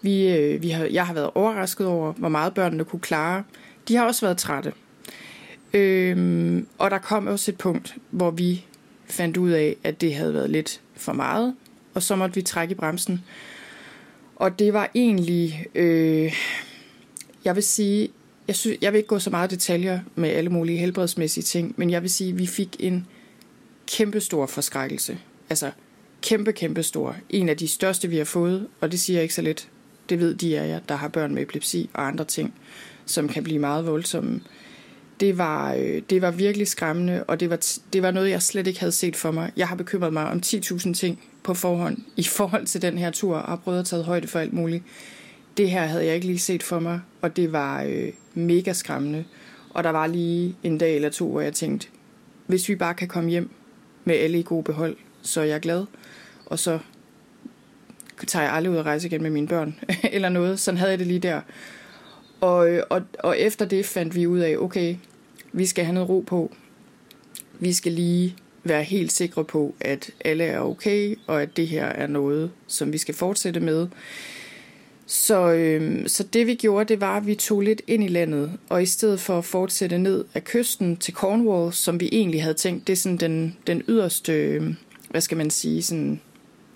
Vi, 0.03 0.29
øh, 0.29 0.62
vi 0.62 0.71
har, 0.71 0.85
jeg 0.85 1.07
har 1.07 1.14
været 1.14 1.31
overrasket 1.35 1.87
over, 1.87 2.12
hvor 2.12 2.29
meget 2.29 2.55
børnene 2.55 2.85
kunne 2.85 3.01
klare. 3.01 3.45
De 3.88 3.97
har 3.97 4.07
også 4.07 4.27
været 4.27 4.38
trætte. 4.38 4.73
Øhm, 5.73 6.66
og 6.79 6.90
der 6.90 6.99
kom 6.99 7.27
også 7.27 7.51
et 7.51 7.59
punkt, 7.59 7.97
hvor 8.11 8.31
vi 8.31 8.64
fandt 9.07 9.37
ud 9.37 9.51
af, 9.51 9.77
at 9.85 10.01
det 10.01 10.14
havde 10.14 10.35
været 10.35 10.51
lidt 10.51 10.81
for 10.95 11.12
meget, 11.12 11.55
og 11.95 12.03
så 12.03 12.16
måtte 12.16 12.35
vi 12.35 12.43
trække 12.43 12.73
i 12.73 12.75
bremsen. 12.75 13.25
Og 14.37 14.59
det 14.59 14.73
var 14.73 14.90
egentlig, 14.95 15.66
øh, 15.75 16.35
jeg 17.45 17.55
vil 17.55 17.62
sige, 17.62 18.09
jeg, 18.49 18.57
synes, 18.57 18.79
jeg 18.81 18.93
vil 18.93 18.99
ikke 18.99 19.09
gå 19.09 19.19
så 19.19 19.31
meget 19.31 19.51
detaljer 19.51 20.01
med 20.14 20.29
alle 20.29 20.51
mulige 20.51 20.79
helbredsmæssige 20.79 21.45
ting, 21.45 21.75
men 21.77 21.90
jeg 21.90 22.03
vil 22.03 22.11
sige, 22.11 22.33
at 22.33 22.38
vi 22.38 22.47
fik 22.47 22.77
en 22.79 23.07
kæmpestor 23.88 24.47
forskrækkelse. 24.47 25.19
Altså 25.51 25.71
kæmpe, 26.23 26.53
kæmpe 26.53 26.83
stor. 26.83 27.17
En 27.31 27.49
af 27.49 27.57
de 27.57 27.69
største, 27.69 28.09
vi 28.09 28.17
har 28.17 28.25
fået, 28.25 28.67
og 28.81 28.93
det 28.93 29.01
siger 29.01 29.17
jeg 29.17 29.23
ikke 29.23 29.35
så 29.35 29.43
lidt. 29.43 29.69
Det 30.09 30.21
ved 30.21 30.35
de 30.35 30.59
af 30.59 30.69
jer, 30.69 30.81
der 30.89 30.95
har 30.95 31.09
børn 31.09 31.35
med 31.35 31.43
epilepsi 31.43 31.91
og 31.95 32.07
andre 32.07 32.25
ting, 32.25 32.55
som 33.07 33.29
kan 33.29 33.45
blive 33.45 33.59
meget 33.59 33.87
voldsomme. 33.87 34.41
Det 35.21 35.39
var, 35.39 35.75
øh, 35.75 36.03
det 36.11 36.23
var 36.23 36.31
virkelig 36.31 36.69
skræmmende, 36.69 37.25
og 37.25 37.41
det 37.41 37.51
var, 37.51 37.59
det 37.93 38.03
var 38.03 38.11
noget, 38.11 38.31
jeg 38.31 38.43
slet 38.43 38.67
ikke 38.67 38.81
havde 38.81 38.93
set 38.93 39.17
for 39.17 39.31
mig. 39.31 39.53
Jeg 39.57 39.69
har 39.69 39.77
bekymret 39.77 40.13
mig 40.13 40.27
om 40.27 40.41
10.000 40.47 40.95
ting 40.95 41.23
på 41.43 41.55
forhånd 41.55 41.99
i 42.17 42.23
forhold 42.23 42.67
til 42.67 42.83
den 42.83 42.99
her 42.99 43.11
tur, 43.11 43.37
og 43.37 43.49
har 43.49 43.57
prøvet 43.57 43.79
at 43.79 43.87
tage 43.87 44.03
højde 44.03 44.29
for 44.29 44.39
alt 44.39 44.53
muligt. 44.53 44.85
Det 45.57 45.71
her 45.71 45.87
havde 45.87 46.07
jeg 46.07 46.15
ikke 46.15 46.27
lige 46.27 46.39
set 46.39 46.63
for 46.63 46.81
mig, 46.81 47.01
og 47.23 47.37
det 47.37 47.53
var 47.53 47.83
øh, 47.83 48.09
mega 48.35 48.73
skræmmende. 48.73 49.25
Og 49.71 49.85
der 49.85 49.91
var 49.91 50.07
lige 50.07 50.57
en 50.63 50.79
dag 50.79 50.97
eller 50.97 51.09
to, 51.09 51.31
hvor 51.31 51.41
jeg 51.41 51.53
tænkte, 51.53 51.89
hvis 52.47 52.69
vi 52.69 52.75
bare 52.75 52.95
kan 52.95 53.09
komme 53.09 53.31
hjem 53.31 53.51
med 54.05 54.15
alle 54.15 54.39
i 54.39 54.43
god 54.43 54.63
behold, 54.63 54.97
så 55.23 55.41
er 55.41 55.45
jeg 55.45 55.61
glad 55.61 55.85
og 56.51 56.59
så 56.59 56.79
tager 58.27 58.45
jeg 58.45 58.53
aldrig 58.53 58.73
ud 58.73 58.77
og 58.77 58.87
rejse 58.87 59.07
igen 59.07 59.23
med 59.23 59.31
mine 59.31 59.49
børn, 59.49 59.75
eller 60.13 60.29
noget. 60.29 60.61
Sådan 60.61 60.79
havde 60.79 60.91
jeg 60.91 60.99
det 60.99 61.07
lige 61.07 61.21
der. 61.21 61.41
Og, 62.41 62.71
øh, 62.71 62.83
og, 62.91 63.03
og 63.19 63.39
efter 63.39 63.65
det 63.65 63.87
fandt 63.87 64.15
vi 64.15 64.27
ud 64.27 64.39
af, 64.39 64.57
okay, 64.57 64.97
vi 65.53 65.67
skal 65.67 65.85
have 65.85 65.95
noget 65.95 66.09
ro 66.09 66.25
på. 66.27 66.53
Vi 67.59 67.73
skal 67.73 67.93
lige 67.93 68.37
være 68.65 68.83
helt 68.83 69.13
sikre 69.13 69.45
på, 69.45 69.75
at 69.81 70.11
alle 70.25 70.45
er 70.45 70.61
okay, 70.61 71.19
og 71.27 71.43
at 71.43 71.57
det 71.57 71.69
her 71.69 71.85
er 71.85 72.07
noget, 72.07 72.51
som 72.67 72.93
vi 72.93 72.99
skal 72.99 73.15
fortsætte 73.15 73.61
med. 73.61 73.89
Så, 75.07 75.53
øh, 75.53 76.09
så 76.09 76.23
det 76.23 76.47
vi 76.47 76.55
gjorde, 76.55 76.85
det 76.85 77.01
var, 77.01 77.17
at 77.17 77.27
vi 77.27 77.35
tog 77.35 77.61
lidt 77.61 77.83
ind 77.87 78.05
i 78.05 78.09
landet, 78.09 78.53
og 78.69 78.83
i 78.83 78.87
stedet 78.87 79.21
for 79.21 79.39
at 79.39 79.45
fortsætte 79.45 79.99
ned 79.99 80.25
af 80.35 80.45
kysten 80.45 80.97
til 80.97 81.15
Cornwall, 81.15 81.73
som 81.73 82.01
vi 82.01 82.09
egentlig 82.13 82.43
havde 82.43 82.55
tænkt, 82.55 82.87
det 82.87 82.93
er 82.93 82.97
sådan 82.97 83.19
den, 83.19 83.57
den 83.67 83.83
yderste, 83.89 84.33
øh, 84.33 84.75
hvad 85.11 85.21
skal 85.21 85.37
man 85.37 85.51
sige, 85.51 85.83
sådan 85.83 86.21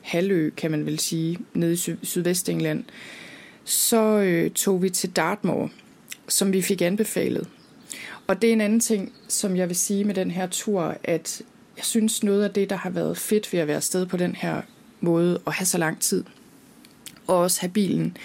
halvø, 0.05 0.51
kan 0.51 0.71
man 0.71 0.87
vel 0.87 0.99
sige, 0.99 1.39
nede 1.55 1.73
i 1.73 1.77
syd- 1.77 1.97
Sydvestengland, 2.03 2.85
så 3.65 4.19
øh, 4.19 4.51
tog 4.51 4.83
vi 4.83 4.91
til 4.91 5.11
Dartmoor, 5.11 5.71
som 6.29 6.53
vi 6.53 6.63
fik 6.63 6.83
anbefalet. 6.83 7.49
Og 8.27 8.43
det 8.43 8.49
er 8.49 8.53
en 8.53 8.61
anden 8.61 8.81
ting, 8.81 9.13
som 9.29 9.57
jeg 9.57 9.69
vil 9.69 9.77
sige 9.77 10.05
med 10.05 10.15
den 10.15 10.31
her 10.31 10.47
tur, 10.47 10.97
at 11.05 11.43
jeg 11.77 11.85
synes 11.85 12.23
noget 12.23 12.45
af 12.45 12.51
det, 12.51 12.71
der 12.71 12.77
har 12.77 12.91
været 12.91 13.19
fedt 13.19 13.53
ved 13.53 13.61
at 13.61 13.67
være 13.67 13.77
afsted 13.77 14.07
på 14.07 14.17
den 14.17 14.35
her 14.35 14.63
måde 15.01 15.39
og 15.45 15.53
have 15.53 15.67
så 15.67 15.79
lang 15.79 16.01
tid, 16.01 16.25
og 17.27 17.39
også 17.39 17.61
have 17.61 17.71
bilen, 17.71 18.17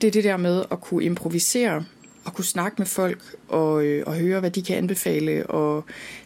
det 0.00 0.06
er 0.06 0.12
det 0.12 0.24
der 0.24 0.36
med 0.36 0.64
at 0.70 0.80
kunne 0.80 1.04
improvisere 1.04 1.84
og 2.24 2.34
kunne 2.34 2.44
snakke 2.44 2.74
med 2.78 2.86
folk 2.86 3.22
og, 3.48 3.84
øh, 3.84 4.04
og 4.06 4.14
høre, 4.14 4.40
hvad 4.40 4.50
de 4.50 4.62
kan 4.62 4.76
anbefale. 4.76 5.46
Og 5.46 5.84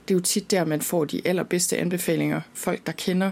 det 0.08 0.14
er 0.14 0.18
jo 0.18 0.22
tit 0.22 0.50
der, 0.50 0.64
man 0.64 0.82
får 0.82 1.04
de 1.04 1.20
allerbedste 1.24 1.78
anbefalinger. 1.78 2.40
Folk, 2.54 2.86
der 2.86 2.92
kender 2.92 3.30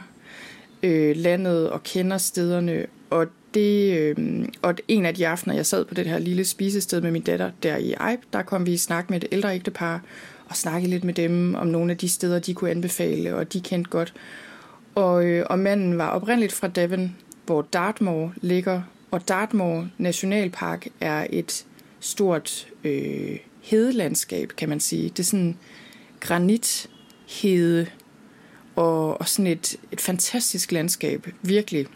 øh, 0.85 1.17
landet 1.17 1.71
og 1.71 1.83
kender 1.83 2.19
stederne. 2.19 2.87
Og, 3.11 3.27
det, 3.55 3.99
øh, 3.99 4.45
og 4.63 4.75
en 4.89 5.07
af 5.07 5.15
de 5.15 5.29
aftener, 5.29 5.55
jeg 5.55 5.67
sad 5.67 5.85
på 5.85 5.95
det 5.95 6.07
her 6.07 6.19
lille 6.19 6.45
spisested 6.45 7.01
med 7.01 7.11
min 7.11 7.23
datter 7.23 7.51
der 7.63 7.77
i 7.77 7.95
Eib, 8.11 8.21
der 8.33 8.43
kom 8.43 8.67
vi 8.67 8.73
i 8.73 8.77
snak 8.77 9.11
med 9.11 9.25
et 9.25 9.29
ældre 9.33 9.55
ægtepar 9.55 10.03
og 10.49 10.57
snakkede 10.57 10.91
lidt 10.91 11.05
med 11.05 11.15
dem 11.15 11.55
om 11.55 11.67
nogle 11.67 11.93
af 11.93 11.99
de 11.99 12.09
steder, 12.09 12.39
de 12.39 12.55
kunne 12.55 12.71
anbefale, 12.71 13.37
og 13.37 13.53
de 13.53 13.61
kendte 13.61 13.91
godt. 13.91 14.15
Og, 14.95 15.25
øh, 15.25 15.47
og 15.51 15.59
manden 15.59 15.99
var 15.99 16.11
oprindeligt 16.11 16.53
fra 16.53 16.69
Devon, 16.69 17.17
hvor 17.47 17.63
Dartmoor 17.63 18.33
ligger, 18.41 18.83
og 19.11 19.29
Dartmoor 19.29 19.89
Nationalpark 19.99 20.87
er 21.01 21.27
et 21.31 21.67
stort 22.01 22.67
øh, 22.85 23.39
hedelandskab, 23.61 24.53
kan 24.57 24.69
man 24.69 24.81
sige. 24.81 25.09
Det 25.09 25.19
er 25.19 25.23
sådan 25.23 25.57
granithede 26.21 27.87
og, 28.77 29.21
og 29.21 29.29
sådan 29.29 29.47
et, 29.47 29.77
et 29.93 30.01
fantastisk 30.01 30.73
landskab, 30.73 31.27
virkelig. 31.43 31.87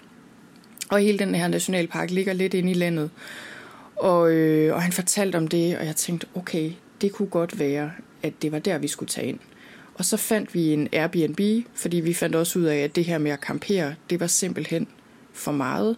Og 0.89 0.99
hele 0.99 1.19
den 1.19 1.35
her 1.35 1.49
nationalpark 1.49 2.11
ligger 2.11 2.33
lidt 2.33 2.55
inde 2.55 2.71
i 2.71 2.75
landet. 2.75 3.11
Og, 3.97 4.33
øh, 4.33 4.75
og 4.75 4.83
han 4.83 4.93
fortalte 4.93 5.37
om 5.37 5.49
det, 5.49 5.79
og 5.79 5.87
jeg 5.87 5.97
tænkte, 5.97 6.27
okay, 6.35 6.73
det 7.01 7.13
kunne 7.13 7.29
godt 7.29 7.59
være, 7.59 7.91
at 8.23 8.33
det 8.43 8.53
var 8.53 8.59
der, 8.59 8.79
vi 8.79 8.89
skulle 8.89 9.09
tage 9.09 9.27
ind. 9.27 9.39
Og 9.95 10.05
så 10.05 10.17
fandt 10.17 10.55
vi 10.55 10.73
en 10.73 10.89
Airbnb, 10.93 11.41
fordi 11.75 11.97
vi 11.97 12.15
fandt 12.15 12.37
også 12.37 12.59
ud 12.59 12.65
af, 12.65 12.77
at 12.77 12.97
det 12.97 13.05
her 13.05 13.19
med 13.19 13.31
at 13.31 13.41
campere, 13.41 13.95
det 14.11 14.21
var 14.21 14.27
simpelthen 14.27 14.89
for 15.33 15.53
meget. 15.53 15.97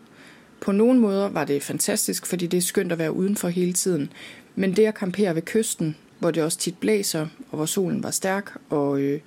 På 0.61 0.73
nogle 0.73 1.01
måder 1.01 1.29
var 1.29 1.45
det 1.45 1.63
fantastisk, 1.63 2.27
fordi 2.27 2.47
det 2.47 2.59
er 2.59 2.63
skønt 2.63 2.93
at 2.93 2.99
være 2.99 3.13
udenfor 3.13 3.49
hele 3.49 3.73
tiden. 3.73 4.13
Men 4.55 4.77
det 4.77 4.87
at 4.87 4.95
campere 4.95 5.35
ved 5.35 5.43
kysten, 5.43 5.97
hvor 6.19 6.31
det 6.31 6.43
også 6.43 6.59
tit 6.59 6.79
blæser, 6.79 7.27
og 7.51 7.57
hvor 7.57 7.67
solen 7.67 8.03
var 8.03 8.11
stærk, 8.11 8.57
og, 8.71 9.01
øh, 9.01 9.21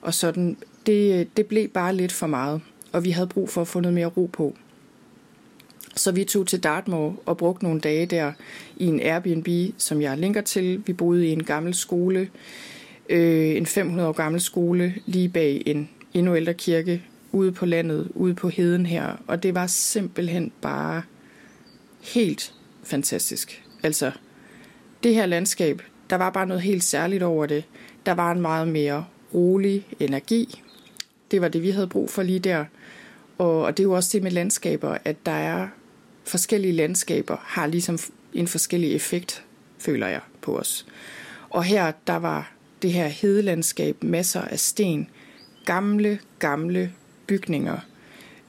og 0.00 0.14
sådan, 0.14 0.56
det, 0.88 1.36
det 1.36 1.46
blev 1.46 1.68
bare 1.68 1.94
lidt 1.94 2.12
for 2.12 2.26
meget. 2.26 2.60
Og 2.92 3.04
vi 3.04 3.10
havde 3.10 3.26
brug 3.26 3.50
for 3.50 3.60
at 3.60 3.68
få 3.68 3.80
noget 3.80 3.94
mere 3.94 4.06
ro 4.06 4.30
på. 4.32 4.56
Så 5.96 6.12
vi 6.12 6.24
tog 6.24 6.46
til 6.46 6.62
Dartmoor 6.62 7.16
og 7.26 7.36
brugte 7.36 7.64
nogle 7.64 7.80
dage 7.80 8.06
der 8.06 8.32
i 8.76 8.86
en 8.86 9.00
Airbnb, 9.00 9.48
som 9.78 10.02
jeg 10.02 10.18
linker 10.18 10.40
til. 10.40 10.82
Vi 10.86 10.92
boede 10.92 11.26
i 11.26 11.32
en 11.32 11.44
gammel 11.44 11.74
skole, 11.74 12.30
øh, 13.08 13.56
en 13.56 13.66
500 13.66 14.08
år 14.08 14.12
gammel 14.12 14.40
skole, 14.40 14.94
lige 15.06 15.28
bag 15.28 15.62
en 15.66 15.88
endnu 16.14 16.36
ældre 16.36 16.54
kirke, 16.54 17.02
ude 17.32 17.52
på 17.52 17.66
landet, 17.66 18.08
ude 18.14 18.34
på 18.34 18.48
heden 18.48 18.86
her. 18.86 19.22
Og 19.26 19.42
det 19.42 19.54
var 19.54 19.66
simpelthen 19.66 20.52
bare 20.60 21.02
helt 22.00 22.54
fantastisk. 22.82 23.62
Altså, 23.82 24.10
det 25.02 25.14
her 25.14 25.26
landskab, 25.26 25.82
der 26.10 26.16
var 26.16 26.30
bare 26.30 26.46
noget 26.46 26.62
helt 26.62 26.84
særligt 26.84 27.22
over 27.22 27.46
det. 27.46 27.64
Der 28.06 28.12
var 28.12 28.32
en 28.32 28.40
meget 28.40 28.68
mere 28.68 29.04
rolig 29.34 29.86
energi. 30.00 30.62
Det 31.30 31.40
var 31.40 31.48
det, 31.48 31.62
vi 31.62 31.70
havde 31.70 31.86
brug 31.86 32.10
for 32.10 32.22
lige 32.22 32.38
der. 32.38 32.64
Og, 33.38 33.62
og 33.62 33.76
det 33.76 33.82
er 33.82 33.84
jo 33.84 33.92
også 33.92 34.10
det 34.12 34.22
med 34.22 34.30
landskaber, 34.30 34.98
at 35.04 35.16
der 35.26 35.32
er 35.32 35.68
forskellige 36.24 36.72
landskaber, 36.72 37.36
har 37.42 37.66
ligesom 37.66 37.98
en 38.34 38.48
forskellig 38.48 38.94
effekt, 38.94 39.44
føler 39.78 40.06
jeg, 40.06 40.20
på 40.40 40.58
os. 40.58 40.86
Og 41.50 41.64
her, 41.64 41.92
der 42.06 42.16
var 42.16 42.52
det 42.82 42.92
her 42.92 43.06
hedelandskab, 43.06 44.04
masser 44.04 44.40
af 44.40 44.58
sten, 44.58 45.08
gamle, 45.64 46.18
gamle 46.38 46.92
bygninger, 47.26 47.78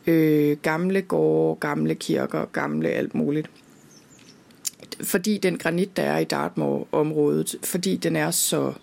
øh, 0.07 0.57
gamle 0.61 1.01
gårde, 1.01 1.59
gamle 1.59 1.95
kirker, 1.95 2.45
gamle 2.45 2.89
alt 2.89 3.15
muligt. 3.15 3.49
Fordi 5.03 5.37
den 5.37 5.57
granit, 5.57 5.97
der 5.97 6.03
er 6.03 6.17
i 6.17 6.23
Dartmoor-området, 6.23 7.55
fordi 7.63 7.97
den 7.97 8.15
er 8.15 8.31
så 8.31 8.73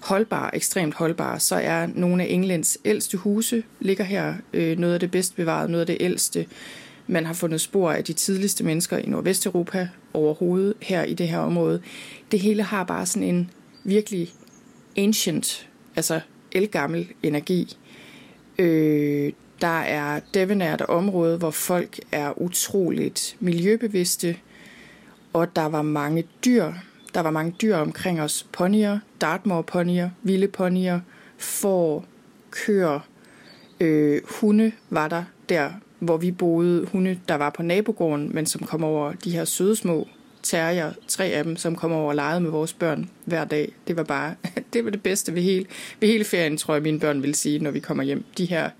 holdbar, 0.00 0.50
ekstremt 0.54 0.94
holdbar, 0.94 1.38
så 1.38 1.54
er 1.54 1.86
nogle 1.94 2.22
af 2.22 2.26
Englands 2.30 2.78
ældste 2.84 3.16
huse 3.16 3.62
ligger 3.80 4.04
her. 4.04 4.34
Øh, 4.52 4.78
noget 4.78 4.94
af 4.94 5.00
det 5.00 5.10
bedst 5.10 5.36
bevaret, 5.36 5.70
noget 5.70 5.80
af 5.80 5.86
det 5.86 5.96
ældste. 6.00 6.46
Man 7.06 7.26
har 7.26 7.34
fundet 7.34 7.60
spor 7.60 7.90
af 7.90 8.04
de 8.04 8.12
tidligste 8.12 8.64
mennesker 8.64 8.98
i 8.98 9.06
Nordvesteuropa 9.06 9.88
overhovedet 10.14 10.74
her 10.82 11.02
i 11.02 11.14
det 11.14 11.28
her 11.28 11.38
område. 11.38 11.82
Det 12.30 12.40
hele 12.40 12.62
har 12.62 12.84
bare 12.84 13.06
sådan 13.06 13.28
en 13.28 13.50
virkelig 13.84 14.32
ancient, 14.96 15.68
altså 15.96 16.20
elgammel 16.52 17.08
energi. 17.22 17.76
Øh, 18.58 19.32
der 19.60 19.80
er 19.80 20.20
Devon 20.34 20.62
er 20.62 20.74
et 20.74 20.82
område, 20.82 21.38
hvor 21.38 21.50
folk 21.50 22.00
er 22.12 22.42
utroligt 22.42 23.36
miljøbevidste, 23.40 24.36
og 25.32 25.56
der 25.56 25.66
var 25.66 25.82
mange 25.82 26.24
dyr. 26.44 26.72
Der 27.14 27.20
var 27.20 27.30
mange 27.30 27.54
dyr 27.62 27.76
omkring 27.76 28.20
os. 28.20 28.46
Ponyer, 28.52 28.98
Dartmoor 29.20 29.62
ponyer, 29.62 30.10
vilde 30.22 30.48
ponyer, 30.48 31.00
får, 31.38 32.04
køer, 32.50 33.00
øh, 33.80 34.20
hunde 34.40 34.72
var 34.90 35.08
der 35.08 35.24
der, 35.48 35.70
hvor 35.98 36.16
vi 36.16 36.30
boede. 36.30 36.86
Hunde, 36.86 37.18
der 37.28 37.34
var 37.34 37.50
på 37.50 37.62
nabogården, 37.62 38.30
men 38.34 38.46
som 38.46 38.66
kom 38.66 38.84
over 38.84 39.12
de 39.12 39.30
her 39.30 39.44
søde 39.44 39.76
små 39.76 40.08
terrier, 40.42 40.92
tre 41.08 41.24
af 41.24 41.44
dem, 41.44 41.56
som 41.56 41.76
kom 41.76 41.92
over 41.92 42.08
og 42.08 42.14
legede 42.14 42.40
med 42.40 42.50
vores 42.50 42.72
børn 42.72 43.10
hver 43.24 43.44
dag. 43.44 43.72
Det 43.88 43.96
var 43.96 44.02
bare, 44.02 44.34
det 44.72 44.84
var 44.84 44.90
det 44.90 45.02
bedste 45.02 45.34
ved 45.34 45.42
hele, 45.42 45.66
ved 46.00 46.08
hele 46.08 46.24
ferien, 46.24 46.56
tror 46.56 46.74
jeg, 46.74 46.82
mine 46.82 47.00
børn 47.00 47.22
vil 47.22 47.34
sige, 47.34 47.58
når 47.58 47.70
vi 47.70 47.80
kommer 47.80 48.02
hjem. 48.04 48.24
De 48.38 48.44
her 48.44 48.70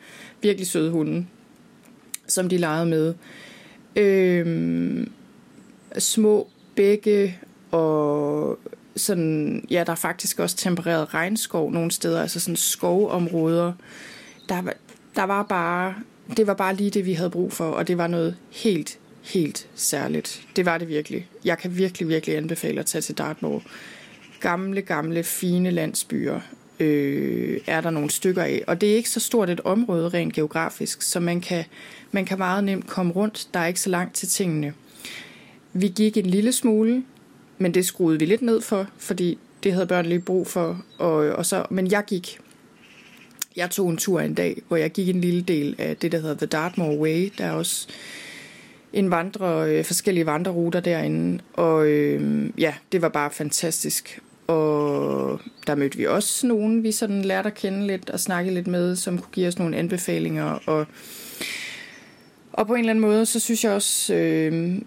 virkelig 0.42 0.66
søde 0.66 0.90
hunde, 0.90 1.26
som 2.26 2.48
de 2.48 2.56
legede 2.56 2.86
med. 2.86 3.14
Øhm, 3.96 5.12
små 5.98 6.48
bække 6.76 7.38
og 7.70 8.58
sådan, 8.96 9.66
ja, 9.70 9.84
der 9.86 9.92
er 9.92 9.96
faktisk 9.96 10.38
også 10.38 10.56
tempereret 10.56 11.14
regnskov 11.14 11.72
nogle 11.72 11.90
steder, 11.90 12.22
altså 12.22 12.40
sådan 12.40 12.56
skovområder. 12.56 13.72
Der, 14.48 14.62
der 15.16 15.22
var 15.22 15.42
bare, 15.42 15.94
det 16.36 16.46
var 16.46 16.54
bare 16.54 16.74
lige 16.74 16.90
det, 16.90 17.06
vi 17.06 17.12
havde 17.12 17.30
brug 17.30 17.52
for, 17.52 17.70
og 17.70 17.88
det 17.88 17.98
var 17.98 18.06
noget 18.06 18.36
helt, 18.50 18.98
helt 19.22 19.68
særligt. 19.74 20.46
Det 20.56 20.66
var 20.66 20.78
det 20.78 20.88
virkelig. 20.88 21.28
Jeg 21.44 21.58
kan 21.58 21.76
virkelig, 21.76 22.08
virkelig 22.08 22.36
anbefale 22.36 22.80
at 22.80 22.86
tage 22.86 23.02
til 23.02 23.18
Dartmoor. 23.18 23.62
Gamle, 24.40 24.82
gamle, 24.82 25.22
fine 25.22 25.70
landsbyer 25.70 26.40
øh, 26.80 27.60
er 27.66 27.80
der 27.80 27.90
nogle 27.90 28.10
stykker 28.10 28.42
af. 28.42 28.64
Og 28.66 28.80
det 28.80 28.92
er 28.92 28.96
ikke 28.96 29.10
så 29.10 29.20
stort 29.20 29.50
et 29.50 29.60
område 29.60 30.08
rent 30.08 30.34
geografisk, 30.34 31.02
så 31.02 31.20
man 31.20 31.40
kan, 31.40 31.64
man 32.12 32.24
kan 32.24 32.38
meget 32.38 32.64
nemt 32.64 32.86
komme 32.86 33.12
rundt. 33.12 33.48
Der 33.54 33.60
er 33.60 33.66
ikke 33.66 33.80
så 33.80 33.90
langt 33.90 34.14
til 34.14 34.28
tingene. 34.28 34.74
Vi 35.72 35.88
gik 35.88 36.16
en 36.16 36.26
lille 36.26 36.52
smule, 36.52 37.02
men 37.60 37.74
det 37.74 37.86
skruede 37.86 38.18
vi 38.18 38.24
lidt 38.24 38.42
ned 38.42 38.60
for, 38.60 38.86
fordi 38.98 39.38
det 39.62 39.72
havde 39.72 39.86
børn 39.86 40.06
lige 40.06 40.20
brug 40.20 40.46
for. 40.46 40.82
Og, 40.98 41.14
og 41.14 41.46
så, 41.46 41.66
men 41.70 41.90
jeg 41.90 42.04
gik. 42.06 42.38
Jeg 43.56 43.70
tog 43.70 43.90
en 43.90 43.96
tur 43.96 44.20
en 44.20 44.34
dag, 44.34 44.62
hvor 44.68 44.76
jeg 44.76 44.90
gik 44.90 45.08
en 45.08 45.20
lille 45.20 45.42
del 45.42 45.74
af 45.78 45.96
det, 45.96 46.12
der 46.12 46.18
hedder 46.18 46.34
The 46.34 46.46
Dartmoor 46.46 46.96
Way. 46.96 47.32
Der 47.38 47.44
er 47.44 47.52
også 47.52 47.88
en 48.92 49.10
vandre, 49.10 49.70
øh, 49.70 49.84
forskellige 49.84 50.26
vandreruter 50.26 50.80
derinde, 50.80 51.42
og 51.52 51.86
øh, 51.86 52.50
ja, 52.58 52.74
det 52.92 53.02
var 53.02 53.08
bare 53.08 53.30
fantastisk. 53.30 54.20
Og 54.46 55.40
der 55.66 55.74
mødte 55.74 55.98
vi 55.98 56.06
også 56.06 56.46
nogen, 56.46 56.82
vi 56.82 56.92
sådan 56.92 57.22
lærte 57.22 57.46
at 57.46 57.54
kende 57.54 57.86
lidt 57.86 58.10
og 58.10 58.20
snakke 58.20 58.50
lidt 58.50 58.66
med, 58.66 58.96
som 58.96 59.18
kunne 59.18 59.32
give 59.32 59.48
os 59.48 59.58
nogle 59.58 59.76
anbefalinger. 59.76 60.58
Og, 60.66 60.86
og 62.52 62.66
på 62.66 62.74
en 62.74 62.80
eller 62.80 62.90
anden 62.90 63.00
måde, 63.02 63.26
så 63.26 63.40
synes 63.40 63.64
jeg 63.64 63.72
også, 63.72 64.14
øh, 64.14 64.78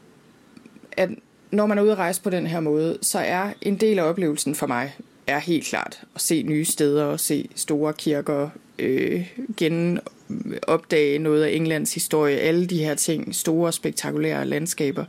at 0.91 1.09
når 1.53 1.65
man 1.65 1.77
er 1.77 1.81
ude 1.81 1.91
at 1.91 1.97
rejse 1.97 2.21
på 2.21 2.29
den 2.29 2.47
her 2.47 2.59
måde, 2.59 2.97
så 3.01 3.19
er 3.19 3.49
en 3.61 3.77
del 3.77 3.99
af 3.99 4.03
oplevelsen 4.03 4.55
for 4.55 4.67
mig 4.67 4.95
er 5.27 5.39
helt 5.39 5.65
klart 5.65 6.01
at 6.15 6.21
se 6.21 6.43
nye 6.43 6.65
steder 6.65 7.03
og 7.03 7.19
se 7.19 7.49
store 7.55 7.93
kirker, 7.93 8.49
øh, 8.79 9.33
genopdage 9.57 11.19
noget 11.19 11.43
af 11.43 11.51
Englands 11.51 11.93
historie, 11.93 12.37
alle 12.37 12.65
de 12.65 12.77
her 12.77 12.95
ting, 12.95 13.35
store 13.35 13.73
spektakulære 13.73 14.45
landskaber. 14.45 15.05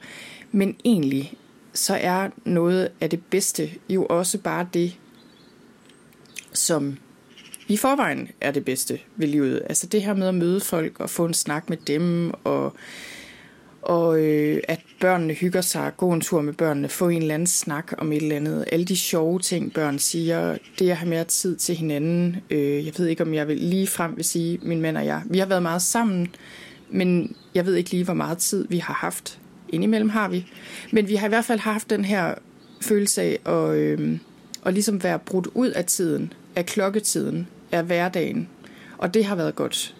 Men 0.52 0.76
egentlig 0.84 1.34
så 1.72 1.94
er 1.94 2.28
noget 2.44 2.88
af 3.00 3.10
det 3.10 3.22
bedste 3.30 3.70
jo 3.88 4.06
også 4.06 4.38
bare 4.38 4.68
det, 4.74 4.96
som 6.52 6.96
i 7.68 7.76
forvejen 7.76 8.28
er 8.40 8.50
det 8.50 8.64
bedste 8.64 8.98
ved 9.16 9.28
livet. 9.28 9.62
Altså 9.68 9.86
det 9.86 10.02
her 10.02 10.14
med 10.14 10.28
at 10.28 10.34
møde 10.34 10.60
folk 10.60 11.00
og 11.00 11.10
få 11.10 11.24
en 11.24 11.34
snak 11.34 11.70
med 11.70 11.76
dem, 11.76 12.32
og, 12.44 12.72
og 13.84 14.20
øh, 14.20 14.60
at 14.68 14.80
børnene 15.00 15.34
hygger 15.34 15.60
sig, 15.60 15.92
gå 15.96 16.12
en 16.12 16.20
tur 16.20 16.40
med 16.40 16.52
børnene, 16.52 16.88
få 16.88 17.08
en 17.08 17.22
eller 17.22 17.34
anden 17.34 17.46
snak 17.46 17.92
om 17.98 18.12
et 18.12 18.22
eller 18.22 18.36
andet. 18.36 18.64
Alle 18.72 18.84
de 18.84 18.96
sjove 18.96 19.38
ting, 19.38 19.72
børn 19.72 19.98
siger, 19.98 20.58
det 20.78 20.90
at 20.90 20.96
have 20.96 21.10
mere 21.10 21.24
tid 21.24 21.56
til 21.56 21.74
hinanden. 21.74 22.36
Øh, 22.50 22.86
jeg 22.86 22.92
ved 22.98 23.06
ikke, 23.06 23.22
om 23.22 23.34
jeg 23.34 23.48
vil 23.48 23.56
lige 23.56 23.86
frem 23.86 24.16
vil 24.16 24.24
sige, 24.24 24.58
min 24.62 24.80
mand 24.80 24.96
og 24.96 25.06
jeg, 25.06 25.22
vi 25.26 25.38
har 25.38 25.46
været 25.46 25.62
meget 25.62 25.82
sammen, 25.82 26.34
men 26.90 27.36
jeg 27.54 27.66
ved 27.66 27.74
ikke 27.74 27.90
lige, 27.90 28.04
hvor 28.04 28.14
meget 28.14 28.38
tid 28.38 28.66
vi 28.68 28.78
har 28.78 28.94
haft 28.94 29.38
Indimellem 29.74 30.08
har 30.08 30.28
vi. 30.28 30.46
Men 30.92 31.08
vi 31.08 31.14
har 31.14 31.26
i 31.26 31.28
hvert 31.28 31.44
fald 31.44 31.58
haft 31.58 31.90
den 31.90 32.04
her 32.04 32.34
følelse 32.80 33.22
af 33.22 33.38
at, 33.46 33.76
øh, 33.76 34.18
at 34.66 34.74
ligesom 34.74 35.02
være 35.02 35.18
brudt 35.18 35.46
ud 35.54 35.68
af 35.68 35.84
tiden, 35.84 36.32
af 36.56 36.66
klokketiden, 36.66 37.48
af 37.72 37.84
hverdagen. 37.84 38.48
Og 38.98 39.14
det 39.14 39.24
har 39.24 39.36
været 39.36 39.54
godt. 39.54 39.94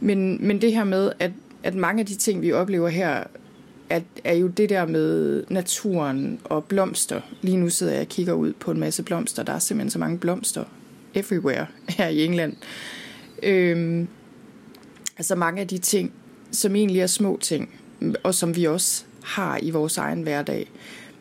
Men, 0.00 0.46
men 0.46 0.60
det 0.60 0.72
her 0.72 0.84
med, 0.84 1.12
at, 1.18 1.30
at 1.64 1.74
mange 1.74 2.00
af 2.00 2.06
de 2.06 2.14
ting, 2.14 2.42
vi 2.42 2.52
oplever 2.52 2.88
her, 2.88 3.24
at, 3.90 4.02
er 4.24 4.34
jo 4.34 4.46
det 4.46 4.68
der 4.68 4.86
med 4.86 5.44
naturen 5.48 6.40
og 6.44 6.64
blomster. 6.64 7.20
Lige 7.42 7.56
nu 7.56 7.68
sidder 7.68 7.92
jeg 7.92 8.02
og 8.02 8.08
kigger 8.08 8.32
ud 8.32 8.52
på 8.52 8.70
en 8.70 8.80
masse 8.80 9.02
blomster. 9.02 9.42
Der 9.42 9.52
er 9.52 9.58
simpelthen 9.58 9.90
så 9.90 9.98
mange 9.98 10.18
blomster 10.18 10.64
everywhere 11.14 11.66
her 11.88 12.08
i 12.08 12.24
England. 12.24 12.56
Øhm, 13.42 14.08
altså 15.16 15.34
mange 15.34 15.60
af 15.60 15.68
de 15.68 15.78
ting, 15.78 16.12
som 16.50 16.76
egentlig 16.76 17.00
er 17.00 17.06
små 17.06 17.38
ting, 17.42 17.70
og 18.22 18.34
som 18.34 18.56
vi 18.56 18.64
også 18.64 19.04
har 19.22 19.58
i 19.62 19.70
vores 19.70 19.98
egen 19.98 20.22
hverdag, 20.22 20.70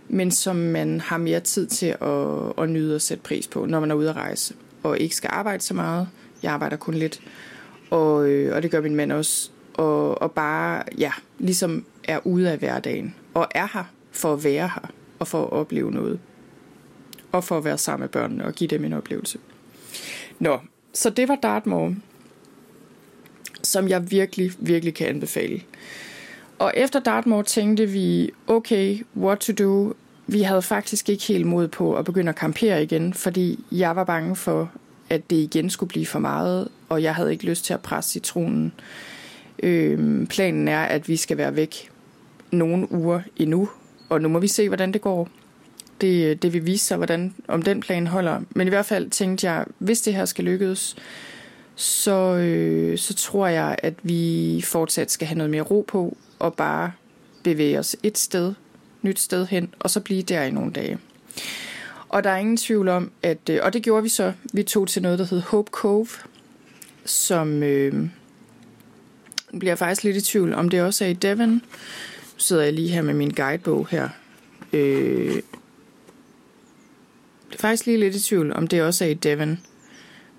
men 0.10 0.32
som 0.32 0.56
man 0.56 1.00
har 1.00 1.18
mere 1.18 1.40
tid 1.40 1.68
til 1.68 1.96
at, 2.02 2.64
at 2.64 2.70
nyde 2.70 2.96
og 2.96 3.02
sætte 3.02 3.24
pris 3.24 3.48
på, 3.48 3.66
når 3.66 3.80
man 3.80 3.92
er 3.92 3.96
ude 3.96 4.10
at 4.10 4.16
rejse, 4.16 4.54
og 4.84 5.00
ikke 5.00 5.16
skal 5.16 5.30
arbejde 5.34 5.64
så 5.64 5.74
meget. 5.74 6.08
Jeg 6.44 6.52
arbejder 6.52 6.78
kun 6.78 6.94
lidt, 6.94 7.22
og, 7.90 8.30
øh, 8.30 8.56
og 8.56 8.64
det 8.64 8.72
gør 8.72 8.82
min 8.82 8.96
mand 8.96 9.12
også. 9.12 9.53
Og, 9.74 10.22
og 10.22 10.32
bare, 10.32 10.84
ja, 10.98 11.12
ligesom 11.40 11.86
er 12.04 12.28
ude 12.28 12.52
af 12.52 12.58
hverdagen, 12.58 13.16
og 13.34 13.48
er 13.56 13.68
her 13.74 13.84
for 14.12 14.34
at 14.34 14.44
være 14.44 14.68
her, 14.68 14.92
og 15.20 15.28
for 15.28 15.44
at 15.44 15.52
opleve 15.52 15.92
noget. 15.92 16.20
Og 17.32 17.44
for 17.44 17.58
at 17.58 17.66
være 17.66 17.78
sammen 17.78 18.04
med 18.04 18.10
børnene 18.10 18.46
og 18.46 18.54
give 18.54 18.68
dem 18.68 18.86
en 18.86 18.94
oplevelse. 18.94 19.40
Nå, 20.40 20.60
så 20.94 21.10
det 21.10 21.28
var 21.28 21.36
Dartmoor, 21.36 21.94
som 23.64 23.88
jeg 23.88 24.12
virkelig, 24.12 24.52
virkelig 24.60 24.94
kan 24.94 25.08
anbefale. 25.08 25.62
Og 26.60 26.74
efter 26.76 27.00
Dartmoor 27.00 27.42
tænkte 27.42 27.86
vi, 27.86 28.32
okay, 28.48 29.06
what 29.18 29.40
to 29.40 29.54
do? 29.54 29.94
Vi 30.28 30.42
havde 30.42 30.62
faktisk 30.62 31.10
ikke 31.10 31.24
helt 31.24 31.46
mod 31.46 31.68
på 31.68 31.96
at 31.96 32.06
begynde 32.06 32.30
at 32.30 32.36
campere 32.36 32.84
igen, 32.84 33.14
fordi 33.14 33.66
jeg 33.72 33.96
var 33.96 34.04
bange 34.04 34.36
for, 34.36 34.72
at 35.10 35.30
det 35.30 35.36
igen 35.36 35.70
skulle 35.70 35.90
blive 35.90 36.06
for 36.06 36.20
meget, 36.20 36.68
og 36.90 37.04
jeg 37.04 37.16
havde 37.16 37.32
ikke 37.32 37.46
lyst 37.46 37.66
til 37.66 37.74
at 37.74 37.82
presse 37.82 38.12
citronen. 38.12 38.66
Øh, 38.66 39.13
Øhm, 39.64 40.28
planen 40.28 40.68
er, 40.68 40.82
at 40.82 41.10
vi 41.10 41.16
skal 41.16 41.38
være 41.38 41.56
væk 41.56 41.90
nogle 42.52 42.92
uger 42.92 43.22
endnu, 43.36 43.70
og 44.10 44.22
nu 44.22 44.30
må 44.30 44.40
vi 44.40 44.48
se, 44.48 44.68
hvordan 44.68 44.92
det 44.92 45.02
går. 45.02 45.30
Det, 46.02 46.42
det 46.42 46.54
vil 46.54 46.66
vise 46.66 46.86
sig, 46.86 46.98
hvordan, 46.98 47.34
om 47.48 47.62
den 47.62 47.80
plan 47.80 48.08
holder. 48.08 48.42
Men 48.50 48.68
i 48.68 48.70
hvert 48.70 48.86
fald 48.86 49.10
tænkte 49.10 49.52
jeg, 49.52 49.66
hvis 49.78 50.02
det 50.02 50.14
her 50.14 50.26
skal 50.26 50.46
lykkes, 50.46 50.96
så, 51.76 52.36
øh, 52.36 52.98
så 52.98 53.14
tror 53.14 53.48
jeg, 53.48 53.76
at 53.84 53.94
vi 54.04 54.62
fortsat 54.66 55.12
skal 55.12 55.28
have 55.28 55.38
noget 55.38 55.52
mere 55.52 55.62
ro 55.62 55.86
på, 55.88 56.18
og 56.40 56.54
bare 56.54 56.92
bevæge 57.44 57.80
os 57.80 57.96
et 58.04 58.18
sted, 58.18 58.54
nyt 59.02 59.20
sted 59.20 59.46
hen, 59.46 59.74
og 59.80 59.90
så 59.90 60.00
blive 60.00 60.22
der 60.22 60.44
i 60.44 60.52
nogle 60.52 60.72
dage. 60.72 60.98
Og 62.10 62.24
der 62.24 62.30
er 62.30 62.38
ingen 62.38 62.58
tvivl 62.58 62.88
om, 62.88 63.12
at, 63.24 63.50
øh, 63.50 63.60
og 63.64 63.74
det 63.74 63.84
gjorde 63.84 64.04
vi 64.04 64.10
så, 64.10 64.34
vi 64.54 64.64
tog 64.64 64.88
til 64.88 65.02
noget, 65.02 65.20
der 65.20 65.26
hed 65.26 65.42
Hope 65.42 65.72
Cove, 65.72 66.08
som 67.06 67.64
øh, 67.64 68.10
bliver 69.60 69.76
faktisk 69.76 70.04
lidt 70.04 70.18
i 70.18 70.22
tvivl, 70.22 70.54
om 70.54 70.70
det 70.70 70.82
også 70.82 71.06
er 71.06 71.10
i 71.10 71.14
Devon. 71.14 71.50
Nu 71.50 71.62
sidder 72.38 72.64
jeg 72.64 72.74
lige 72.74 72.90
her 72.90 73.02
med 73.02 73.14
min 73.14 73.32
guidebog 73.32 73.88
her. 73.92 74.10
Øh, 74.74 75.36
det 77.50 77.56
er 77.56 77.60
faktisk 77.60 77.86
lige 77.86 77.98
lidt 77.98 78.16
i 78.16 78.24
tvivl, 78.24 78.54
om 78.54 78.68
det 78.68 78.82
også 78.82 79.06
er 79.06 79.10
i 79.10 79.14
Devon. 79.14 79.60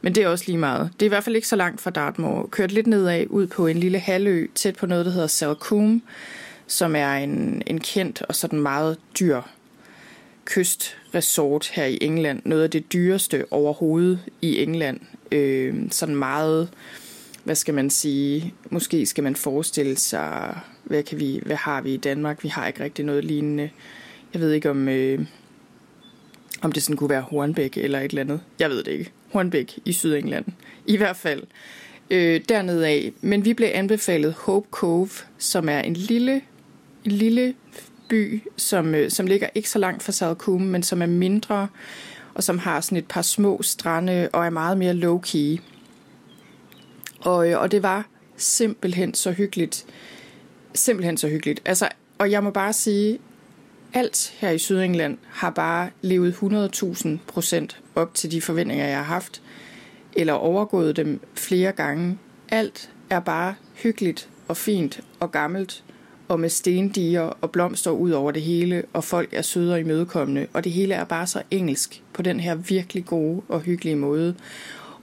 Men 0.03 0.15
det 0.15 0.23
er 0.23 0.29
også 0.29 0.45
lige 0.47 0.59
meget. 0.59 0.91
Det 0.93 1.03
er 1.03 1.07
i 1.07 1.09
hvert 1.09 1.25
fald 1.25 1.37
ikke 1.37 1.49
så 1.49 1.57
langt 1.57 1.81
fra 1.81 1.91
Dartmoor. 1.91 2.49
Kørt 2.51 2.73
lidt 2.73 2.87
nedad 2.87 3.27
ud 3.31 3.47
på 3.47 3.67
en 3.67 3.77
lille 3.77 3.99
halvø, 3.99 4.47
tæt 4.55 4.77
på 4.77 4.87
noget, 4.87 5.07
der 5.07 5.13
hedder 5.13 5.27
Salcombe, 5.27 6.05
som 6.67 6.97
er 6.97 7.15
en, 7.15 7.63
en 7.67 7.81
kendt 7.81 8.23
og 8.23 8.35
sådan 8.35 8.61
meget 8.61 8.99
dyr 9.21 9.41
kystresort 10.45 11.71
her 11.73 11.85
i 11.85 11.99
England. 12.01 12.43
Noget 12.45 12.63
af 12.63 12.71
det 12.71 12.93
dyreste 12.93 13.45
overhovedet 13.51 14.19
i 14.43 14.63
England. 14.63 15.01
Øh, 15.33 15.75
sådan 15.91 16.17
meget, 16.17 16.69
hvad 17.45 17.55
skal 17.55 17.75
man 17.75 17.91
sige, 17.91 18.55
måske 18.71 19.07
skal 19.07 19.25
man 19.25 19.37
forestille 19.37 19.97
sig, 19.97 20.59
hvad, 20.85 21.03
kan 21.03 21.21
vi, 21.21 21.41
hvad 21.47 21.57
har 21.57 21.81
vi 21.81 21.95
i 21.95 21.97
Danmark? 21.97 22.43
Vi 22.43 22.49
har 22.49 22.67
ikke 22.67 22.85
rigtig 22.85 23.05
noget 23.05 23.25
lignende. 23.25 23.71
Jeg 24.33 24.41
ved 24.41 24.53
ikke 24.53 24.71
om, 24.71 24.89
øh, 24.89 25.27
om 26.63 26.73
det 26.73 26.83
sådan 26.83 26.97
kunne 26.97 27.11
være 27.11 27.23
Hornbæk 27.23 27.77
eller 27.77 28.01
et 28.01 28.09
eller 28.09 28.23
andet. 28.23 28.41
Jeg 28.59 28.71
ved 28.71 28.83
det 28.83 28.93
ikke. 28.93 29.13
Hornbæk 29.33 29.79
i 29.85 29.93
Sydengland. 29.93 30.45
I 30.87 30.97
hvert 30.97 31.17
fald 31.17 31.43
øh, 32.11 32.41
dernede 32.49 32.87
af. 32.87 33.13
Men 33.21 33.45
vi 33.45 33.55
blev 33.55 33.69
anbefalet 33.73 34.33
Hope 34.33 34.69
Cove, 34.71 35.09
som 35.39 35.69
er 35.69 35.81
en 35.81 35.95
lille, 35.95 36.43
en 37.05 37.13
lille 37.13 37.55
by, 38.09 38.43
som, 38.57 38.95
øh, 38.95 39.11
som 39.11 39.27
ligger 39.27 39.49
ikke 39.55 39.71
så 39.71 39.79
langt 39.79 40.03
fra 40.03 40.13
Salcombe, 40.13 40.65
men 40.65 40.83
som 40.83 41.03
er 41.03 41.07
mindre, 41.07 41.69
og 42.35 42.43
som 42.43 42.59
har 42.59 42.81
sådan 42.81 42.99
et 42.99 43.07
par 43.09 43.23
små 43.23 43.63
strande, 43.63 44.29
og 44.33 44.47
er 44.47 44.51
meget 44.51 44.79
mere 44.79 44.95
low-key. 44.95 45.74
Og, 47.25 47.51
øh, 47.51 47.61
og 47.61 47.73
det 47.73 47.83
var 47.83 48.07
simpelthen 48.37 49.15
så 49.15 49.33
hyggeligt. 49.33 49.87
Simpelthen 50.75 51.17
så 51.17 51.29
hyggeligt. 51.29 51.63
Altså, 51.65 51.89
og 52.19 52.31
jeg 52.31 52.45
må 52.45 52.51
bare 52.51 52.73
sige, 52.73 53.19
alt 53.95 54.35
her 54.39 54.51
i 54.51 54.59
Sydengland 54.59 55.19
har 55.29 55.51
bare 55.51 55.91
levet 56.03 56.33
100.000 56.33 57.09
procent 57.27 57.81
op 57.95 58.15
til 58.15 58.31
de 58.31 58.41
forventninger, 58.41 58.87
jeg 58.87 58.97
har 58.97 59.05
haft, 59.05 59.43
eller 60.13 60.33
overgået 60.33 60.97
dem 60.97 61.21
flere 61.35 61.73
gange. 61.73 62.19
Alt 62.49 62.91
er 63.11 63.21
bare 63.21 63.55
hyggeligt 63.75 64.29
og 64.49 64.57
fint 64.57 65.01
og 65.21 65.33
gammelt, 65.33 65.85
og 66.29 66.41
med 66.41 66.49
stendiger 66.49 67.23
og 67.23 67.51
blomster 67.51 67.91
ud 67.91 68.11
over 68.11 68.31
det 68.31 68.43
hele, 68.43 68.83
og 68.93 69.05
folk 69.05 69.29
er 69.33 69.43
søde 69.43 69.73
og 69.73 69.81
imødekommende, 69.81 70.47
og 70.53 70.65
det 70.65 70.73
hele 70.73 70.95
er 70.95 71.05
bare 71.05 71.27
så 71.27 71.43
engelsk 71.51 72.03
på 72.13 72.23
den 72.23 72.41
her 72.41 72.55
virkelig 72.55 73.05
gode 73.05 73.43
og 73.49 73.61
hyggelige 73.61 73.97
måde. 73.97 74.35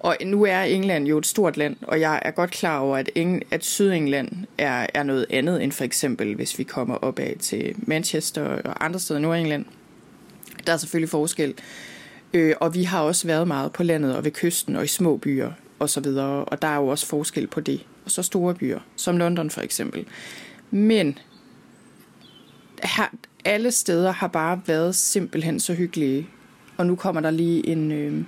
Og 0.02 0.18
nu 0.26 0.46
er 0.46 0.62
England 0.62 1.08
jo 1.08 1.18
et 1.18 1.26
stort 1.26 1.58
land, 1.58 1.76
og 1.82 2.00
jeg 2.00 2.22
er 2.26 2.32
godt 2.32 2.52
klar 2.52 2.80
over, 2.80 2.98
at, 2.98 3.10
Eng- 3.18 3.48
at 3.52 3.66
Sydengland 3.66 4.30
er, 4.58 4.88
er 4.94 5.04
noget 5.04 5.26
andet 5.30 5.64
end 5.64 5.72
for 5.72 5.84
eksempel, 5.84 6.36
hvis 6.36 6.60
vi 6.60 6.64
kommer 6.64 6.96
opad 6.96 7.36
til 7.36 7.76
Manchester 7.78 8.44
og 8.44 8.86
andre 8.86 9.00
steder 9.00 9.20
i 9.20 9.22
Nordengland. 9.22 9.66
Der 10.68 10.74
er 10.74 10.78
selvfølgelig 10.78 11.10
forskel. 11.10 11.54
Øh, 12.34 12.56
og 12.60 12.74
vi 12.74 12.84
har 12.84 13.02
også 13.02 13.28
været 13.28 13.48
meget 13.48 13.72
på 13.72 13.84
landet 13.84 14.16
og 14.16 14.24
ved 14.24 14.32
kysten 14.32 14.76
og 14.76 14.84
i 14.84 14.88
små 14.88 15.18
byer 15.18 15.52
og 15.80 15.90
så 15.90 16.00
videre, 16.00 16.46
og 16.46 16.62
der 16.62 16.68
er 16.68 16.76
jo 16.76 16.88
også 16.88 17.08
forskel 17.08 17.48
på 17.48 17.60
det. 17.60 17.86
Og 18.06 18.12
så 18.12 18.24
store 18.24 18.56
byer, 18.56 18.80
som 18.96 19.18
London 19.18 19.50
for 19.50 19.62
eksempel. 19.62 20.06
Men 20.72 21.20
her, 22.84 23.16
alle 23.46 23.72
steder 23.72 24.12
har 24.12 24.28
bare 24.28 24.62
været 24.66 24.96
simpelthen 24.96 25.60
så 25.60 25.74
hyggelige. 25.74 26.28
Og 26.78 26.86
nu 26.86 26.96
kommer 26.96 27.22
der 27.22 27.32
lige 27.32 27.68
en, 27.68 27.92
øh, 27.92 28.24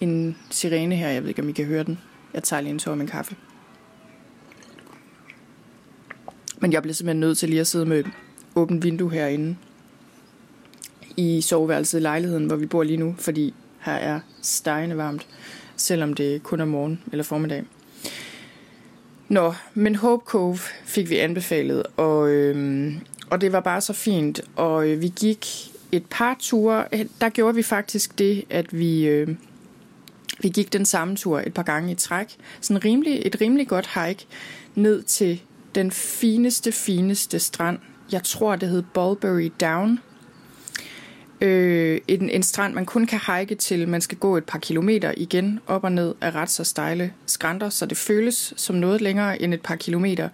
en 0.00 0.36
sirene 0.50 0.96
her. 0.96 1.08
Jeg 1.08 1.22
ved 1.22 1.28
ikke, 1.28 1.42
om 1.42 1.48
I 1.48 1.52
kan 1.52 1.64
høre 1.64 1.84
den. 1.84 1.98
Jeg 2.34 2.42
tager 2.42 2.60
lige 2.60 2.70
en 2.70 2.78
tår 2.78 2.94
min 2.94 3.06
kaffe. 3.06 3.36
Men 6.60 6.72
jeg 6.72 6.82
bliver 6.82 6.94
simpelthen 6.94 7.20
nødt 7.20 7.38
til 7.38 7.48
lige 7.48 7.60
at 7.60 7.66
sidde 7.66 7.86
med 7.86 8.04
åbent 8.54 8.84
vindue 8.84 9.12
herinde 9.12 9.56
i 11.16 11.40
soveværelset 11.40 11.98
i 11.98 12.02
lejligheden, 12.02 12.46
hvor 12.46 12.56
vi 12.56 12.66
bor 12.66 12.82
lige 12.82 12.96
nu, 12.96 13.14
fordi 13.18 13.54
her 13.80 13.92
er 13.92 14.20
stegende 14.42 14.96
varmt, 14.96 15.26
selvom 15.76 16.14
det 16.14 16.42
kun 16.42 16.60
er 16.60 16.64
morgen 16.64 17.02
eller 17.12 17.24
formiddag. 17.24 17.64
Nå, 19.28 19.54
men 19.74 19.94
Hope 19.94 20.24
Cove 20.24 20.58
fik 20.84 21.10
vi 21.10 21.16
anbefalet, 21.16 21.82
og, 21.96 22.30
øhm, 22.30 23.00
og 23.30 23.40
det 23.40 23.52
var 23.52 23.60
bare 23.60 23.80
så 23.80 23.92
fint. 23.92 24.40
Og 24.56 24.88
øh, 24.88 25.02
vi 25.02 25.12
gik 25.16 25.46
et 25.92 26.04
par 26.10 26.36
ture. 26.40 26.84
Der 27.20 27.28
gjorde 27.28 27.54
vi 27.54 27.62
faktisk 27.62 28.18
det, 28.18 28.44
at 28.50 28.78
vi, 28.78 29.06
øh, 29.06 29.28
vi 30.40 30.48
gik 30.48 30.72
den 30.72 30.84
samme 30.84 31.16
tur 31.16 31.40
et 31.40 31.54
par 31.54 31.62
gange 31.62 31.92
i 31.92 31.94
træk. 31.94 32.36
Sådan 32.60 32.84
rimelig, 32.84 33.22
et 33.24 33.40
rimelig 33.40 33.68
godt 33.68 33.90
hike 33.94 34.26
ned 34.74 35.02
til 35.02 35.42
den 35.74 35.90
fineste, 35.90 36.72
fineste 36.72 37.38
strand. 37.38 37.78
Jeg 38.12 38.22
tror, 38.22 38.56
det 38.56 38.68
hed 38.68 38.82
Bulbury 38.82 39.52
Down. 39.60 39.98
Øh, 41.40 42.00
en, 42.08 42.30
en 42.30 42.42
strand, 42.42 42.74
man 42.74 42.86
kun 42.86 43.06
kan 43.06 43.20
hike 43.26 43.54
til. 43.54 43.88
Man 43.88 44.00
skal 44.00 44.18
gå 44.18 44.36
et 44.36 44.44
par 44.44 44.58
kilometer 44.58 45.12
igen 45.16 45.60
op 45.66 45.84
og 45.84 45.92
ned 45.92 46.14
af 46.20 46.34
ret 46.34 46.50
så 46.50 46.64
stejle 46.64 47.12
skrænter, 47.26 47.68
så 47.68 47.86
det 47.86 47.98
føles 47.98 48.54
som 48.56 48.76
noget 48.76 49.00
længere 49.00 49.42
end 49.42 49.54
et 49.54 49.62
par 49.62 49.76
kilometer. 49.76 50.28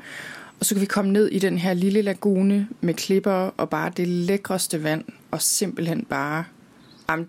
Og 0.61 0.67
så 0.67 0.75
kan 0.75 0.81
vi 0.81 0.87
komme 0.87 1.13
ned 1.13 1.27
i 1.27 1.39
den 1.39 1.59
her 1.59 1.75
lille 1.75 2.03
lagune 2.03 2.69
med 2.81 2.95
klipper 2.95 3.51
og 3.57 3.71
bare 3.71 3.93
det 3.97 4.09
lækreste 4.09 4.83
vand, 4.83 5.05
og 5.31 5.43
simpelthen 5.43 6.05
bare, 6.05 6.45
am, 7.09 7.27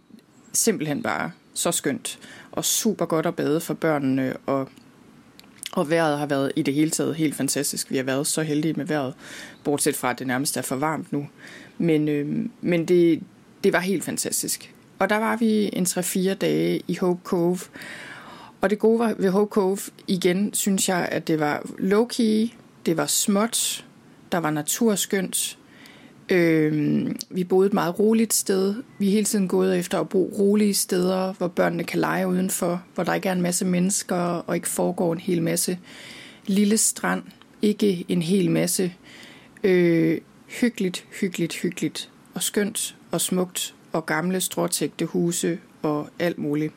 simpelthen 0.53 1.03
bare 1.03 1.32
så 1.53 1.71
skønt 1.71 2.19
og 2.56 2.66
super 2.66 3.06
godt 3.06 3.26
at 3.26 3.36
bade 3.36 3.60
for 3.60 3.74
børnene, 3.74 4.38
og, 4.45 4.70
og 5.72 5.89
vejret 5.89 6.20
har 6.20 6.26
været 6.26 6.51
i 6.56 6.62
det 6.62 6.74
hele 6.74 6.91
taget 6.91 7.16
helt 7.16 7.36
fantastisk. 7.36 7.91
Vi 7.91 7.97
har 7.97 8.03
været 8.03 8.28
så 8.28 8.41
heldige 8.41 8.74
med 8.74 8.86
vejret, 8.86 9.14
bortset 9.64 9.95
fra 9.95 10.10
at 10.10 10.20
det 10.20 10.28
nærmest 10.28 10.58
er 10.58 10.62
for 10.62 10.76
varmt 10.76 11.12
nu. 11.12 11.28
Men, 11.78 12.08
øh, 12.08 12.45
men 12.62 12.86
det, 12.86 13.24
det 13.64 13.74
var 13.74 13.80
helt 13.80 14.03
fantastisk. 14.03 14.74
Og 14.99 15.10
der 15.10 15.18
var 15.18 15.36
vi 15.36 15.70
en 15.74 15.86
3-4 15.86 16.34
dage 16.34 16.82
i 16.88 16.95
Hope 16.95 17.22
Cove. 17.24 17.60
Og 18.62 18.70
det 18.70 18.80
gode 18.80 18.99
var 18.99 19.14
ved 19.18 19.30
Hope 19.30 19.49
Cove, 19.49 19.78
igen 20.08 20.53
synes 20.53 20.89
jeg, 20.89 21.10
at 21.12 21.28
det 21.28 21.39
var 21.39 21.60
low-key, 21.80 22.53
det 22.86 22.97
var 22.97 23.06
småt, 23.06 23.86
der 24.32 24.38
var 24.38 24.49
naturskønt. 24.49 25.58
Øh, 26.30 27.05
vi 27.30 27.43
boede 27.43 27.67
et 27.67 27.73
meget 27.73 27.99
roligt 27.99 28.34
sted. 28.34 28.76
Vi 28.99 29.07
er 29.07 29.11
hele 29.11 29.26
tiden 29.26 29.47
gået 29.47 29.80
efter 29.80 29.99
at 29.99 30.09
bo 30.09 30.32
rolige 30.39 30.73
steder, 30.73 31.34
hvor 31.34 31.47
børnene 31.47 31.84
kan 31.84 31.99
lege 31.99 32.28
udenfor, 32.28 32.84
hvor 32.95 33.03
der 33.03 33.13
ikke 33.13 33.30
er 33.30 33.34
en 33.34 33.41
masse 33.41 33.65
mennesker 33.65 34.15
og 34.15 34.55
ikke 34.55 34.67
foregår 34.67 35.13
en 35.13 35.19
hel 35.19 35.41
masse. 35.41 35.80
Lille 36.47 36.78
strand, 36.78 37.23
ikke 37.61 38.05
en 38.07 38.21
hel 38.21 38.51
masse. 38.51 38.93
Øh, 39.63 40.21
hyggeligt, 40.47 41.05
hyggeligt, 41.21 41.55
hyggeligt 41.55 42.09
og 42.34 42.43
skønt 42.43 42.95
og 43.11 43.21
smukt 43.21 43.76
og 43.91 44.05
gamle 44.05 44.41
stråtægte 44.41 45.05
huse 45.05 45.59
og 45.82 46.09
alt 46.19 46.38
muligt. 46.38 46.73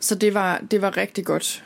Så 0.00 0.14
det 0.14 0.34
var, 0.34 0.62
det 0.70 0.82
var 0.82 0.96
rigtig 0.96 1.24
godt. 1.24 1.64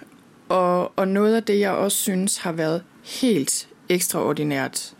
Og, 0.49 0.99
og 0.99 1.09
noget 1.09 1.37
af 1.37 1.43
det, 1.43 1.61
jeg 1.61 1.71
også 1.71 1.99
synes 1.99 2.37
har 2.39 2.53
været 2.53 2.83
helt 3.05 3.69
ekstraordinært 3.89 4.96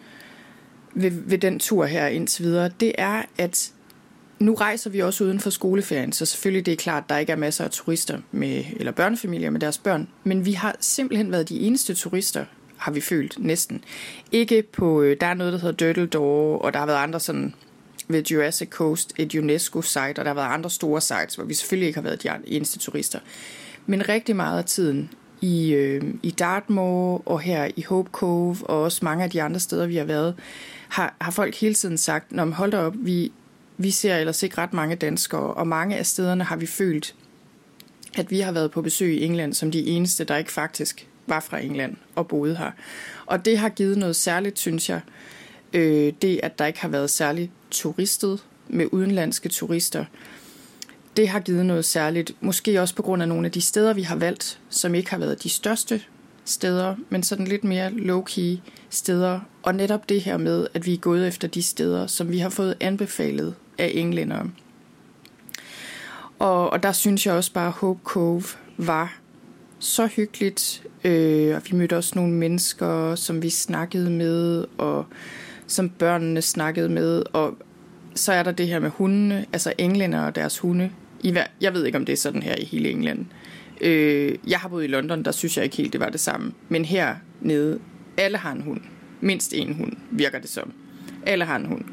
ved, 0.97 1.11
ved 1.11 1.39
den 1.39 1.59
tur 1.59 1.85
her 1.85 2.07
indtil 2.07 2.45
videre, 2.45 2.71
det 2.81 2.93
er, 2.99 3.23
at 3.39 3.73
nu 4.39 4.55
rejser 4.55 4.91
vi 4.91 5.03
også 5.03 5.25
uden 5.25 5.41
for 5.41 5.51
skoleferien, 5.51 6.13
så 6.13 6.27
selvfølgelig 6.27 6.67
det 6.67 6.73
er 6.73 6.77
klart, 6.77 7.03
at 7.03 7.09
der 7.09 7.19
ikke 7.19 7.33
er 7.33 7.37
masser 7.37 7.65
af 7.65 7.71
turister 7.71 8.19
med, 8.33 8.65
eller 8.77 8.93
børnefamilier 8.93 9.51
med 9.51 9.61
deres 9.61 9.79
børn, 9.79 10.09
men 10.25 10.45
vi 10.45 10.53
har 10.53 10.77
simpelthen 10.81 11.33
været 11.33 11.49
de 11.49 11.61
eneste 11.61 11.95
turister, 11.95 12.45
har 12.77 12.93
vi 12.93 13.01
følt 13.01 13.39
næsten. 13.39 13.85
Ikke 14.33 14.63
på, 14.63 15.03
øh, 15.03 15.17
der 15.21 15.27
er 15.27 15.35
noget, 15.35 15.53
der 15.53 15.59
hedder 15.59 15.77
Dirtle 15.77 16.07
Door, 16.07 16.59
og 16.59 16.73
der 16.73 16.79
har 16.79 16.87
været 16.87 17.03
andre 17.03 17.21
sådan 17.21 17.55
ved 18.09 18.23
Jurassic 18.23 18.69
Coast, 18.69 19.13
et 19.19 19.35
UNESCO-site, 19.35 20.19
og 20.19 20.25
der 20.25 20.27
har 20.27 20.35
været 20.35 20.55
andre 20.55 20.71
store 20.71 21.01
sites, 21.01 21.35
hvor 21.35 21.45
vi 21.45 21.55
selvfølgelig 21.55 21.87
ikke 21.87 21.97
har 21.97 22.03
været 22.03 22.23
de 22.23 22.31
eneste 22.47 22.79
turister. 22.79 23.19
Men 23.87 24.09
rigtig 24.09 24.37
meget 24.37 24.59
af 24.59 24.65
tiden 24.65 25.11
i, 25.41 25.73
øh, 25.73 26.03
i 26.23 26.31
Dartmoor 26.31 27.23
og 27.27 27.41
her 27.41 27.69
i 27.77 27.83
Hope 27.83 28.11
Cove, 28.13 28.57
og 28.63 28.83
også 28.83 29.05
mange 29.05 29.25
af 29.25 29.31
de 29.31 29.43
andre 29.43 29.61
steder, 29.61 29.87
vi 29.87 29.97
har 29.97 30.05
været, 30.05 30.35
har, 30.89 31.15
har 31.21 31.31
folk 31.31 31.55
hele 31.55 31.75
tiden 31.75 31.99
sagt, 31.99 32.33
når 32.33 32.47
hold 32.47 32.71
da 32.71 32.79
op, 32.79 32.95
vi, 32.99 33.33
vi 33.77 33.91
ser 33.91 34.17
ellers 34.17 34.43
ikke 34.43 34.59
ret 34.59 34.73
mange 34.73 34.97
danskere, 34.97 35.55
og 35.55 35.67
mange 35.67 35.97
af 35.97 36.07
stederne 36.07 36.45
har 36.45 36.57
vi 36.57 36.67
følt, 36.67 37.15
at 38.17 38.31
vi 38.31 38.41
har 38.41 38.53
været 38.53 38.71
på 38.71 38.83
besøg 38.83 39.15
i 39.15 39.25
England 39.25 39.55
som 39.55 39.71
de 39.71 39.87
eneste, 39.87 40.25
der 40.25 40.37
ikke 40.37 40.53
faktisk 40.53 41.09
var 41.27 41.41
fra 41.41 41.59
England 41.59 41.97
og 42.15 42.29
boede 42.29 42.57
her. 42.57 42.71
Og 43.27 43.45
det 43.45 43.59
har 43.59 43.69
givet 43.69 43.99
noget 43.99 44.17
særligt, 44.17 44.59
synes 44.59 44.89
jeg. 44.89 45.01
Øh, 45.73 46.13
det, 46.23 46.41
at 46.43 46.59
der 46.59 46.67
ikke 46.67 46.81
har 46.81 46.89
været 46.89 47.11
særligt 47.11 47.51
turistet 47.71 48.45
med 48.69 48.87
udenlandske 48.93 49.49
turister, 49.49 50.05
det 51.17 51.29
har 51.29 51.41
givet 51.41 51.67
noget 51.67 51.85
særligt. 51.85 52.33
Måske 52.41 52.81
også 52.81 52.95
på 52.95 53.03
grund 53.03 53.23
af 53.23 53.29
nogle 53.29 53.47
af 53.47 53.53
de 53.53 53.61
steder, 53.61 53.95
vi 53.95 54.03
har 54.03 54.17
valgt, 54.17 54.61
som 54.69 54.95
ikke 54.95 55.11
har 55.11 55.19
været 55.19 55.43
de 55.43 55.49
største 55.49 56.03
steder, 56.45 56.95
men 57.11 57.23
sådan 57.23 57.47
lidt 57.47 57.65
mere 57.65 57.91
low-key 57.91 58.71
steder. 58.91 59.41
Og 59.63 59.75
netop 59.75 60.09
det 60.09 60.21
her 60.21 60.37
med, 60.37 60.67
at 60.75 60.87
vi 60.87 60.95
er 60.95 60.99
gået 60.99 61.29
efter 61.29 61.49
de 61.49 61.63
steder, 61.63 62.07
som 62.07 62.31
vi 62.31 62.39
har 62.39 62.49
fået 62.49 62.75
anbefalet 62.81 63.55
af 63.79 63.91
englændere. 63.95 64.51
Og, 66.39 66.71
og 66.71 66.83
der 66.83 66.93
synes 66.93 67.27
jeg 67.27 67.35
også 67.35 67.53
bare, 67.53 67.67
at 67.67 67.73
Hope 67.73 68.01
Cove 68.05 68.45
var 68.77 69.19
så 69.79 70.07
hyggeligt. 70.07 70.83
Øh, 71.05 71.57
og 71.57 71.63
vi 71.71 71.77
mødte 71.77 71.97
også 71.97 72.13
nogle 72.15 72.33
mennesker, 72.33 73.15
som 73.15 73.43
vi 73.43 73.51
snakkede 73.51 74.11
med, 74.11 74.65
og 74.79 75.07
som 75.67 75.89
børnene 75.89 76.43
snakkede 76.43 76.89
med. 76.89 77.23
Og 77.33 77.55
så 78.15 78.33
er 78.33 78.43
der 78.43 78.53
det 78.53 78.69
her 78.69 78.79
med 78.79 78.91
hundene, 78.91 79.47
altså 79.53 79.73
englænder 79.79 80.21
og 80.21 80.35
deres 80.35 80.59
hunde. 80.59 80.91
Jeg 81.61 81.75
ved 81.75 81.85
ikke, 81.85 81.99
om 81.99 82.07
det 82.07 82.13
er 82.13 82.17
sådan 82.17 82.43
her 82.43 82.57
i 82.57 82.65
hele 82.65 82.91
England. 82.91 83.27
Øh, 83.81 84.35
jeg 84.47 84.59
har 84.59 84.69
boet 84.69 84.85
i 84.85 84.87
London, 84.87 85.23
der 85.23 85.31
synes 85.31 85.57
jeg 85.57 85.65
ikke 85.65 85.77
helt, 85.77 85.93
det 85.93 86.01
var 86.01 86.09
det 86.09 86.21
samme. 86.21 86.53
Men 86.69 86.85
her 86.85 87.15
nede, 87.41 87.79
alle 88.17 88.39
har 88.39 88.53
en 88.53 88.61
hund. 88.61 88.81
Mindst 89.21 89.55
en 89.55 89.75
hund, 89.75 89.93
virker 90.11 90.39
det 90.39 90.51
som. 90.51 90.73
Alle 91.27 91.45
har 91.45 91.57
en 91.57 91.67
hund. 91.67 91.85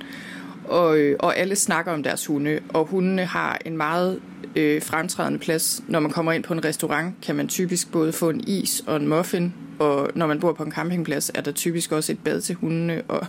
Og, 0.65 0.97
øh, 0.97 1.15
og 1.19 1.37
alle 1.37 1.55
snakker 1.55 1.91
om 1.91 2.03
deres 2.03 2.25
hunde, 2.25 2.59
og 2.69 2.85
hundene 2.85 3.25
har 3.25 3.59
en 3.65 3.77
meget 3.77 4.21
øh, 4.55 4.81
fremtrædende 4.81 5.39
plads. 5.39 5.83
Når 5.87 5.99
man 5.99 6.11
kommer 6.11 6.31
ind 6.31 6.43
på 6.43 6.53
en 6.53 6.65
restaurant, 6.65 7.15
kan 7.21 7.35
man 7.35 7.47
typisk 7.47 7.91
både 7.91 8.13
få 8.13 8.29
en 8.29 8.43
is 8.47 8.83
og 8.87 8.95
en 8.95 9.07
muffin, 9.07 9.53
og 9.79 10.09
når 10.15 10.27
man 10.27 10.39
bor 10.39 10.53
på 10.53 10.63
en 10.63 10.71
campingplads, 10.71 11.31
er 11.33 11.41
der 11.41 11.51
typisk 11.51 11.91
også 11.91 12.11
et 12.11 12.19
bad 12.19 12.41
til 12.41 12.55
hundene, 12.55 13.01
og 13.07 13.25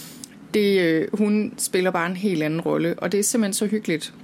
det, 0.54 0.80
øh, 0.80 1.08
hun 1.12 1.54
spiller 1.58 1.90
bare 1.90 2.10
en 2.10 2.16
helt 2.16 2.42
anden 2.42 2.60
rolle, 2.60 2.94
og 2.98 3.12
det 3.12 3.20
er 3.20 3.24
simpelthen 3.24 3.52
så 3.52 3.66
hyggeligt. 3.66 4.14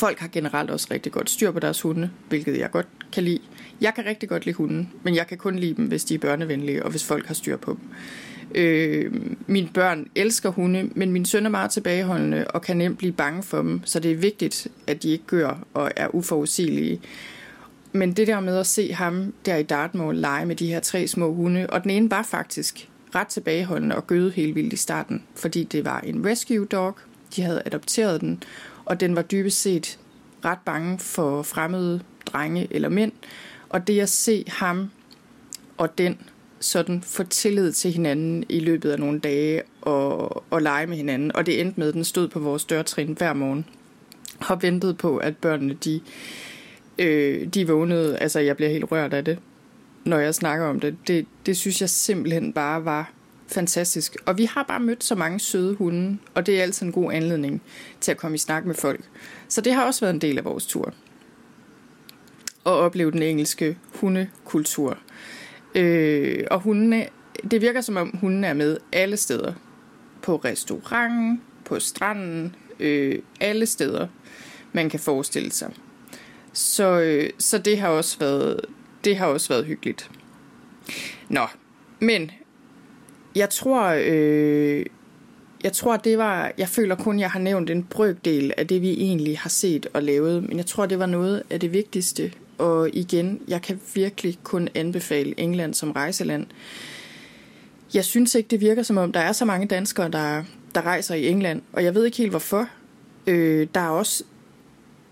Folk 0.00 0.18
har 0.18 0.28
generelt 0.28 0.70
også 0.70 0.88
rigtig 0.90 1.12
godt 1.12 1.30
styr 1.30 1.50
på 1.50 1.60
deres 1.60 1.80
hunde, 1.80 2.10
hvilket 2.28 2.58
jeg 2.58 2.70
godt 2.70 2.86
kan 3.12 3.22
lide. 3.22 3.38
Jeg 3.80 3.94
kan 3.94 4.06
rigtig 4.06 4.28
godt 4.28 4.44
lide 4.46 4.56
hunde, 4.56 4.86
men 5.02 5.14
jeg 5.14 5.26
kan 5.26 5.38
kun 5.38 5.58
lide 5.58 5.74
dem, 5.74 5.84
hvis 5.84 6.04
de 6.04 6.14
er 6.14 6.18
børnevenlige, 6.18 6.84
og 6.84 6.90
hvis 6.90 7.04
folk 7.04 7.26
har 7.26 7.34
styr 7.34 7.56
på 7.56 7.70
dem. 7.70 7.88
Øh, 8.54 9.12
mine 9.46 9.68
børn 9.74 10.06
elsker 10.14 10.50
hunde, 10.50 10.90
men 10.94 11.12
min 11.12 11.24
søn 11.24 11.46
er 11.46 11.50
meget 11.50 11.70
tilbageholdende 11.70 12.46
og 12.46 12.62
kan 12.62 12.76
nemt 12.76 12.98
blive 12.98 13.12
bange 13.12 13.42
for 13.42 13.56
dem, 13.56 13.80
så 13.84 14.00
det 14.00 14.10
er 14.10 14.16
vigtigt, 14.16 14.68
at 14.86 15.02
de 15.02 15.08
ikke 15.08 15.24
gør 15.26 15.66
og 15.74 15.92
er 15.96 16.14
uforudsigelige. 16.14 17.00
Men 17.92 18.12
det 18.12 18.26
der 18.26 18.40
med 18.40 18.58
at 18.58 18.66
se 18.66 18.92
ham 18.92 19.32
der 19.46 19.56
i 19.56 19.62
Dartmoor 19.62 20.12
lege 20.12 20.46
med 20.46 20.56
de 20.56 20.66
her 20.66 20.80
tre 20.80 21.08
små 21.08 21.34
hunde, 21.34 21.66
og 21.66 21.82
den 21.82 21.90
ene 21.90 22.10
var 22.10 22.22
faktisk 22.22 22.88
ret 23.14 23.26
tilbageholdende 23.26 23.96
og 23.96 24.06
gøde 24.06 24.30
helt 24.30 24.54
vildt 24.54 24.72
i 24.72 24.76
starten, 24.76 25.22
fordi 25.36 25.64
det 25.64 25.84
var 25.84 26.00
en 26.00 26.26
rescue 26.26 26.66
dog, 26.66 26.96
de 27.36 27.42
havde 27.42 27.62
adopteret 27.66 28.20
den, 28.20 28.42
og 28.90 29.00
den 29.00 29.16
var 29.16 29.22
dybest 29.22 29.62
set 29.62 29.98
ret 30.44 30.58
bange 30.64 30.98
for 30.98 31.42
fremmede 31.42 32.00
drenge 32.26 32.68
eller 32.70 32.88
mænd. 32.88 33.12
Og 33.68 33.86
det 33.86 34.00
at 34.00 34.08
se 34.08 34.44
ham 34.48 34.90
og 35.78 35.98
den 35.98 36.18
sådan 36.60 37.02
få 37.02 37.22
tillid 37.22 37.72
til 37.72 37.92
hinanden 37.92 38.44
i 38.48 38.60
løbet 38.60 38.90
af 38.90 38.98
nogle 38.98 39.20
dage 39.20 39.62
og, 39.80 40.44
og 40.50 40.62
lege 40.62 40.86
med 40.86 40.96
hinanden. 40.96 41.36
Og 41.36 41.46
det 41.46 41.60
endte 41.60 41.80
med, 41.80 41.88
at 41.88 41.94
den 41.94 42.04
stod 42.04 42.28
på 42.28 42.38
vores 42.38 42.64
dørtrin 42.64 43.12
hver 43.18 43.32
morgen 43.32 43.66
og 44.48 44.62
ventede 44.62 44.94
på, 44.94 45.16
at 45.16 45.36
børnene 45.36 45.74
de, 45.74 46.00
øh, 46.98 47.46
de 47.46 47.68
vågnede. 47.68 48.18
Altså, 48.18 48.40
jeg 48.40 48.56
bliver 48.56 48.70
helt 48.70 48.92
rørt 48.92 49.12
af 49.12 49.24
det, 49.24 49.38
når 50.04 50.18
jeg 50.18 50.34
snakker 50.34 50.66
om 50.66 50.80
det. 50.80 50.96
det. 51.06 51.26
Det 51.46 51.56
synes 51.56 51.80
jeg 51.80 51.90
simpelthen 51.90 52.52
bare 52.52 52.84
var 52.84 53.12
fantastisk. 53.52 54.16
Og 54.26 54.38
vi 54.38 54.44
har 54.44 54.62
bare 54.62 54.80
mødt 54.80 55.04
så 55.04 55.14
mange 55.14 55.40
søde 55.40 55.74
hunde, 55.74 56.18
og 56.34 56.46
det 56.46 56.58
er 56.58 56.62
altid 56.62 56.86
en 56.86 56.92
god 56.92 57.12
anledning 57.12 57.62
til 58.00 58.10
at 58.10 58.16
komme 58.16 58.34
i 58.34 58.38
snak 58.38 58.64
med 58.64 58.74
folk. 58.74 59.00
Så 59.48 59.60
det 59.60 59.74
har 59.74 59.84
også 59.84 60.00
været 60.00 60.14
en 60.14 60.20
del 60.20 60.38
af 60.38 60.44
vores 60.44 60.66
tur. 60.66 60.94
At 62.66 62.72
opleve 62.72 63.10
den 63.10 63.22
engelske 63.22 63.78
hundekultur. 63.94 64.98
Øh, 65.74 66.44
og 66.50 66.60
hundene, 66.60 67.06
det 67.50 67.60
virker 67.60 67.80
som 67.80 67.96
om 67.96 68.16
hundene 68.20 68.46
er 68.46 68.54
med 68.54 68.76
alle 68.92 69.16
steder. 69.16 69.52
På 70.22 70.36
restauranten, 70.36 71.42
på 71.64 71.80
stranden, 71.80 72.56
øh, 72.80 73.18
alle 73.40 73.66
steder, 73.66 74.08
man 74.72 74.90
kan 74.90 75.00
forestille 75.00 75.52
sig. 75.52 75.72
Så, 76.52 77.00
øh, 77.00 77.30
så 77.38 77.58
det 77.58 77.78
har 77.78 77.88
også 77.88 78.18
været 78.18 78.60
det 79.04 79.16
har 79.16 79.26
også 79.26 79.48
været 79.48 79.66
hyggeligt. 79.66 80.10
Nå, 81.28 81.46
men 82.00 82.30
jeg 83.34 83.50
tror, 83.50 83.94
øh, 84.04 84.86
jeg 85.64 85.72
tror, 85.72 85.96
det 85.96 86.18
var, 86.18 86.52
jeg 86.58 86.68
føler 86.68 86.94
kun, 86.94 87.20
jeg 87.20 87.30
har 87.30 87.40
nævnt 87.40 87.70
en 87.70 87.82
brøkdel 87.82 88.52
af 88.56 88.66
det, 88.66 88.82
vi 88.82 88.90
egentlig 88.90 89.38
har 89.38 89.50
set 89.50 89.86
og 89.92 90.02
lavet, 90.02 90.48
men 90.48 90.56
jeg 90.56 90.66
tror, 90.66 90.86
det 90.86 90.98
var 90.98 91.06
noget 91.06 91.42
af 91.50 91.60
det 91.60 91.72
vigtigste. 91.72 92.32
Og 92.58 92.90
igen, 92.92 93.40
jeg 93.48 93.62
kan 93.62 93.80
virkelig 93.94 94.38
kun 94.42 94.68
anbefale 94.74 95.40
England 95.40 95.74
som 95.74 95.90
rejseland. 95.90 96.46
Jeg 97.94 98.04
synes 98.04 98.34
ikke, 98.34 98.48
det 98.48 98.60
virker 98.60 98.82
som 98.82 98.98
om, 98.98 99.12
der 99.12 99.20
er 99.20 99.32
så 99.32 99.44
mange 99.44 99.66
danskere, 99.66 100.10
der, 100.10 100.44
der 100.74 100.82
rejser 100.82 101.14
i 101.14 101.28
England, 101.28 101.62
og 101.72 101.84
jeg 101.84 101.94
ved 101.94 102.04
ikke 102.04 102.16
helt 102.16 102.30
hvorfor. 102.30 102.68
Øh, 103.26 103.66
der 103.74 103.80
er 103.80 103.88
også 103.88 104.24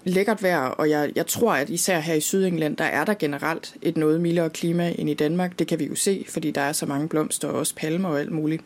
lækkert 0.05 0.43
vejr, 0.43 0.59
og 0.59 0.91
jeg, 0.91 1.13
jeg 1.15 1.27
tror, 1.27 1.53
at 1.53 1.71
især 1.71 1.99
her 1.99 2.15
i 2.15 2.21
Sydengland, 2.21 2.77
der 2.77 2.85
er 2.85 3.05
der 3.05 3.15
generelt 3.15 3.75
et 3.83 3.97
noget 3.97 4.21
mildere 4.21 4.51
klima 4.51 4.95
end 4.99 5.11
i 5.11 5.15
Danmark. 5.15 5.59
Det 5.59 5.67
kan 5.67 5.79
vi 5.79 5.87
jo 5.87 5.95
se, 5.95 6.25
fordi 6.29 6.51
der 6.51 6.61
er 6.61 6.73
så 6.73 6.87
mange 6.87 7.09
blomster 7.09 7.49
og 7.49 7.59
også 7.59 7.75
palmer 7.75 8.09
og 8.09 8.21
alt 8.21 8.33
muligt. 8.33 8.63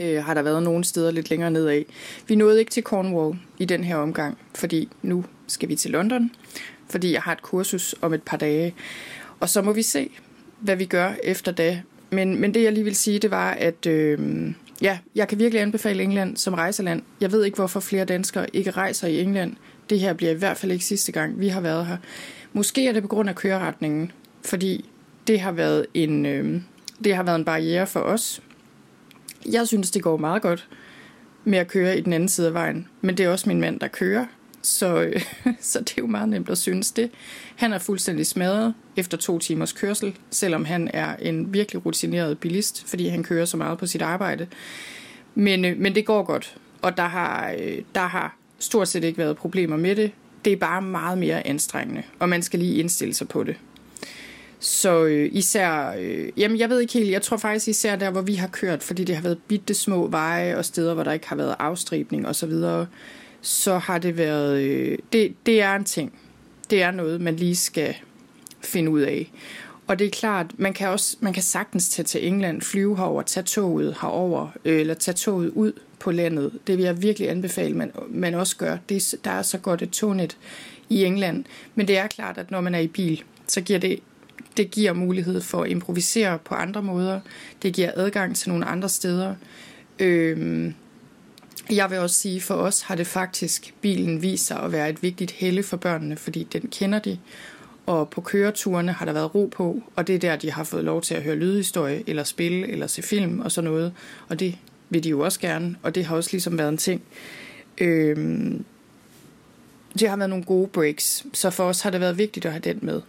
Øh, 0.00 0.24
har 0.24 0.34
der 0.34 0.42
været 0.42 0.62
nogle 0.62 0.84
steder 0.84 1.10
lidt 1.10 1.30
længere 1.30 1.50
nedad. 1.50 1.82
Vi 2.28 2.34
nåede 2.34 2.58
ikke 2.58 2.70
til 2.70 2.82
Cornwall 2.82 3.38
i 3.58 3.64
den 3.64 3.84
her 3.84 3.96
omgang, 3.96 4.38
fordi 4.54 4.88
nu 5.02 5.24
skal 5.46 5.68
vi 5.68 5.76
til 5.76 5.90
London, 5.90 6.30
fordi 6.90 7.12
jeg 7.12 7.22
har 7.22 7.32
et 7.32 7.42
kursus 7.42 7.94
om 8.02 8.14
et 8.14 8.22
par 8.22 8.36
dage. 8.36 8.74
Og 9.40 9.48
så 9.48 9.62
må 9.62 9.72
vi 9.72 9.82
se, 9.82 10.10
hvad 10.60 10.76
vi 10.76 10.84
gør 10.84 11.12
efter 11.22 11.52
det. 11.52 11.82
Men, 12.10 12.40
men 12.40 12.54
det 12.54 12.62
jeg 12.62 12.72
lige 12.72 12.84
vil 12.84 12.96
sige, 12.96 13.18
det 13.18 13.30
var, 13.30 13.50
at 13.50 13.86
øh, 13.86 14.18
ja, 14.82 14.98
jeg 15.14 15.28
kan 15.28 15.38
virkelig 15.38 15.62
anbefale 15.62 16.02
England 16.02 16.36
som 16.36 16.54
rejseland. 16.54 17.02
Jeg 17.20 17.32
ved 17.32 17.44
ikke, 17.44 17.56
hvorfor 17.56 17.80
flere 17.80 18.04
danskere 18.04 18.46
ikke 18.56 18.70
rejser 18.70 19.08
i 19.08 19.20
England 19.20 19.56
det 19.90 20.00
her 20.00 20.12
bliver 20.12 20.32
i 20.32 20.36
hvert 20.36 20.56
fald 20.56 20.72
ikke 20.72 20.84
sidste 20.84 21.12
gang, 21.12 21.40
vi 21.40 21.48
har 21.48 21.60
været 21.60 21.86
her. 21.86 21.96
Måske 22.52 22.88
er 22.88 22.92
det 22.92 23.02
på 23.02 23.08
grund 23.08 23.28
af 23.28 23.34
køreretningen, 23.34 24.12
fordi 24.44 24.84
det 25.26 25.40
har 25.40 25.52
været 25.52 25.86
en, 25.94 26.26
øh, 26.26 26.60
det 27.04 27.14
har 27.14 27.22
været 27.22 27.36
en 27.36 27.44
barriere 27.44 27.86
for 27.86 28.00
os. 28.00 28.42
Jeg 29.52 29.68
synes, 29.68 29.90
det 29.90 30.02
går 30.02 30.16
meget 30.16 30.42
godt 30.42 30.68
med 31.44 31.58
at 31.58 31.68
køre 31.68 31.98
i 31.98 32.00
den 32.00 32.12
anden 32.12 32.28
side 32.28 32.46
af 32.46 32.54
vejen, 32.54 32.88
men 33.00 33.16
det 33.16 33.26
er 33.26 33.30
også 33.30 33.48
min 33.48 33.60
mand, 33.60 33.80
der 33.80 33.88
kører, 33.88 34.26
så, 34.62 35.02
øh, 35.02 35.22
så 35.60 35.78
det 35.78 35.90
er 35.90 36.02
jo 36.02 36.06
meget 36.06 36.28
nemt 36.28 36.48
at 36.48 36.58
synes 36.58 36.92
det. 36.92 37.10
Han 37.56 37.72
er 37.72 37.78
fuldstændig 37.78 38.26
smadret 38.26 38.74
efter 38.96 39.16
to 39.16 39.38
timers 39.38 39.72
kørsel, 39.72 40.16
selvom 40.30 40.64
han 40.64 40.90
er 40.92 41.16
en 41.16 41.52
virkelig 41.52 41.86
rutineret 41.86 42.38
bilist, 42.38 42.88
fordi 42.88 43.08
han 43.08 43.22
kører 43.22 43.44
så 43.44 43.56
meget 43.56 43.78
på 43.78 43.86
sit 43.86 44.02
arbejde. 44.02 44.46
Men, 45.34 45.64
øh, 45.64 45.78
men 45.78 45.94
det 45.94 46.06
går 46.06 46.22
godt, 46.22 46.56
og 46.82 46.96
der 46.96 47.06
har, 47.06 47.54
øh, 47.58 47.78
der 47.94 48.06
har 48.06 48.36
stort 48.58 48.88
set 48.88 49.04
ikke 49.04 49.18
været 49.18 49.36
problemer 49.36 49.76
med 49.76 49.96
det. 49.96 50.10
Det 50.44 50.52
er 50.52 50.56
bare 50.56 50.82
meget 50.82 51.18
mere 51.18 51.46
anstrengende, 51.46 52.02
og 52.18 52.28
man 52.28 52.42
skal 52.42 52.58
lige 52.58 52.76
indstille 52.76 53.14
sig 53.14 53.28
på 53.28 53.42
det. 53.42 53.56
Så 54.58 55.04
øh, 55.04 55.30
især, 55.32 55.94
øh, 55.98 56.28
jamen 56.36 56.58
jeg 56.58 56.70
ved 56.70 56.80
ikke 56.80 56.92
helt, 56.92 57.10
jeg 57.10 57.22
tror 57.22 57.36
faktisk 57.36 57.68
især 57.68 57.96
der, 57.96 58.10
hvor 58.10 58.20
vi 58.20 58.34
har 58.34 58.48
kørt, 58.48 58.82
fordi 58.82 59.04
det 59.04 59.16
har 59.16 59.22
været 59.22 59.38
bitte 59.48 59.74
små 59.74 60.06
veje 60.06 60.56
og 60.56 60.64
steder, 60.64 60.94
hvor 60.94 61.02
der 61.02 61.12
ikke 61.12 61.28
har 61.28 61.36
været 61.36 61.56
afstribning 61.58 62.28
og 62.28 62.36
så 62.36 62.46
videre, 62.46 62.86
så 63.40 63.78
har 63.78 63.98
det 63.98 64.16
været, 64.16 64.62
øh, 64.62 64.98
det, 65.12 65.34
det 65.46 65.62
er 65.62 65.74
en 65.74 65.84
ting. 65.84 66.12
Det 66.70 66.82
er 66.82 66.90
noget, 66.90 67.20
man 67.20 67.36
lige 67.36 67.56
skal 67.56 67.94
finde 68.60 68.90
ud 68.90 69.00
af. 69.00 69.32
Og 69.86 69.98
det 69.98 70.06
er 70.06 70.10
klart, 70.10 70.46
man 70.56 70.72
kan 70.72 70.88
også 70.88 71.16
man 71.20 71.32
kan 71.32 71.42
sagtens 71.42 71.88
tage 71.88 72.04
til 72.04 72.26
England, 72.26 72.62
flyve 72.62 72.96
herover, 72.96 73.22
tage 73.22 73.44
toget 73.44 73.96
herover, 74.00 74.48
øh, 74.64 74.80
eller 74.80 74.94
tage 74.94 75.14
toget 75.14 75.50
ud 75.50 75.72
på 75.98 76.10
landet. 76.10 76.52
Det 76.66 76.76
vil 76.76 76.84
jeg 76.84 77.02
virkelig 77.02 77.30
anbefale, 77.30 77.74
man, 77.74 77.92
man 78.08 78.34
også 78.34 78.56
gør. 78.56 78.76
Det, 78.88 79.14
der 79.24 79.30
er 79.30 79.42
så 79.42 79.58
godt 79.58 79.82
et 79.82 79.90
tognet 79.90 80.36
i 80.88 81.04
England. 81.04 81.44
Men 81.74 81.88
det 81.88 81.98
er 81.98 82.06
klart, 82.06 82.38
at 82.38 82.50
når 82.50 82.60
man 82.60 82.74
er 82.74 82.78
i 82.78 82.86
bil, 82.86 83.22
så 83.46 83.60
giver 83.60 83.78
det, 83.78 84.00
det 84.56 84.70
giver 84.70 84.92
mulighed 84.92 85.40
for 85.40 85.62
at 85.62 85.70
improvisere 85.70 86.38
på 86.38 86.54
andre 86.54 86.82
måder. 86.82 87.20
Det 87.62 87.74
giver 87.74 87.90
adgang 87.94 88.36
til 88.36 88.48
nogle 88.48 88.64
andre 88.64 88.88
steder. 88.88 89.34
Øhm, 89.98 90.74
jeg 91.70 91.90
vil 91.90 91.98
også 91.98 92.16
sige, 92.16 92.40
for 92.40 92.54
os 92.54 92.80
har 92.80 92.94
det 92.94 93.06
faktisk 93.06 93.74
bilen 93.80 94.22
vist 94.22 94.46
sig 94.46 94.60
at 94.62 94.72
være 94.72 94.90
et 94.90 95.02
vigtigt 95.02 95.30
helle 95.30 95.62
for 95.62 95.76
børnene, 95.76 96.16
fordi 96.16 96.48
den 96.52 96.68
kender 96.72 96.98
de. 96.98 97.18
Og 97.86 98.08
på 98.10 98.20
køreturene 98.20 98.92
har 98.92 99.04
der 99.04 99.12
været 99.12 99.34
ro 99.34 99.46
på, 99.56 99.82
og 99.96 100.06
det 100.06 100.14
er 100.14 100.18
der, 100.18 100.36
de 100.36 100.50
har 100.52 100.64
fået 100.64 100.84
lov 100.84 101.02
til 101.02 101.14
at 101.14 101.22
høre 101.22 101.36
lydhistorie, 101.36 102.02
eller 102.06 102.24
spille, 102.24 102.68
eller 102.68 102.86
se 102.86 103.02
film 103.02 103.40
og 103.40 103.52
sådan 103.52 103.70
noget. 103.70 103.92
Og 104.28 104.40
det 104.40 104.58
vil 104.90 105.04
de 105.04 105.08
jo 105.08 105.20
også 105.20 105.40
gerne, 105.40 105.76
og 105.82 105.94
det 105.94 106.04
har 106.04 106.16
også 106.16 106.30
ligesom 106.32 106.58
været 106.58 106.68
en 106.68 106.76
ting. 106.76 107.02
Øhm, 107.78 108.64
det 109.98 110.08
har 110.08 110.16
været 110.16 110.30
nogle 110.30 110.44
gode 110.44 110.68
breaks, 110.68 111.26
så 111.32 111.50
for 111.50 111.64
os 111.64 111.80
har 111.80 111.90
det 111.90 112.00
været 112.00 112.18
vigtigt 112.18 112.46
at 112.46 112.52
have 112.52 112.60
den 112.60 112.78
med. 112.82 113.00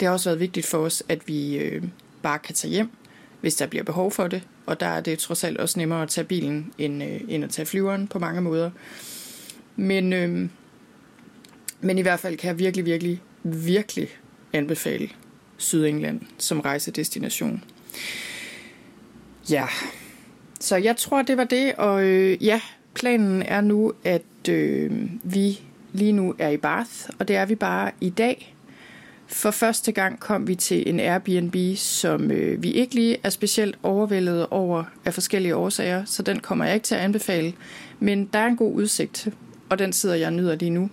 Det 0.00 0.06
har 0.06 0.12
også 0.12 0.30
været 0.30 0.40
vigtigt 0.40 0.66
for 0.66 0.78
os, 0.78 1.02
at 1.08 1.28
vi 1.28 1.56
øh, 1.56 1.82
bare 2.22 2.38
kan 2.38 2.54
tage 2.54 2.70
hjem, 2.70 2.90
hvis 3.40 3.56
der 3.56 3.66
bliver 3.66 3.84
behov 3.84 4.10
for 4.10 4.28
det. 4.28 4.42
Og 4.66 4.80
der 4.80 4.86
er 4.86 5.00
det 5.00 5.18
trods 5.18 5.44
alt 5.44 5.58
også 5.58 5.78
nemmere 5.78 6.02
at 6.02 6.08
tage 6.08 6.24
bilen, 6.24 6.72
end, 6.78 7.02
øh, 7.04 7.20
end 7.28 7.44
at 7.44 7.50
tage 7.50 7.66
flyveren 7.66 8.08
på 8.08 8.18
mange 8.18 8.40
måder. 8.40 8.70
Men, 9.76 10.12
øh, 10.12 10.48
men 11.80 11.98
i 11.98 12.02
hvert 12.02 12.20
fald 12.20 12.36
kan 12.36 12.48
jeg 12.48 12.58
virkelig, 12.58 12.84
virkelig, 12.84 13.22
virkelig 13.42 14.08
anbefale 14.52 15.08
Sydengland 15.56 16.20
som 16.38 16.60
rejsedestination. 16.60 17.64
Ja, 19.50 19.66
så 20.64 20.76
jeg 20.76 20.96
tror, 20.96 21.22
det 21.22 21.36
var 21.36 21.44
det. 21.44 21.74
Og 21.74 22.04
øh, 22.04 22.44
ja, 22.44 22.60
planen 22.94 23.42
er 23.42 23.60
nu, 23.60 23.92
at 24.04 24.48
øh, 24.48 24.92
vi 25.22 25.60
lige 25.92 26.12
nu 26.12 26.34
er 26.38 26.48
i 26.48 26.56
Bath, 26.56 26.90
og 27.18 27.28
det 27.28 27.36
er 27.36 27.46
vi 27.46 27.54
bare 27.54 27.90
i 28.00 28.10
dag. 28.10 28.54
For 29.26 29.50
første 29.50 29.92
gang 29.92 30.20
kom 30.20 30.48
vi 30.48 30.54
til 30.54 30.88
en 30.88 31.00
Airbnb, 31.00 31.76
som 31.76 32.30
øh, 32.30 32.62
vi 32.62 32.70
ikke 32.70 32.94
lige 32.94 33.16
er 33.22 33.30
specielt 33.30 33.78
overvældet 33.82 34.46
over 34.50 34.84
af 35.04 35.14
forskellige 35.14 35.56
årsager, 35.56 36.04
så 36.04 36.22
den 36.22 36.40
kommer 36.40 36.64
jeg 36.64 36.74
ikke 36.74 36.84
til 36.84 36.94
at 36.94 37.00
anbefale. 37.00 37.52
Men 38.00 38.28
der 38.32 38.38
er 38.38 38.46
en 38.46 38.56
god 38.56 38.74
udsigt, 38.74 39.28
og 39.68 39.78
den 39.78 39.92
sidder 39.92 40.14
jeg 40.14 40.26
og 40.26 40.32
nyder 40.32 40.54
lige 40.54 40.70
nu. 40.70 40.90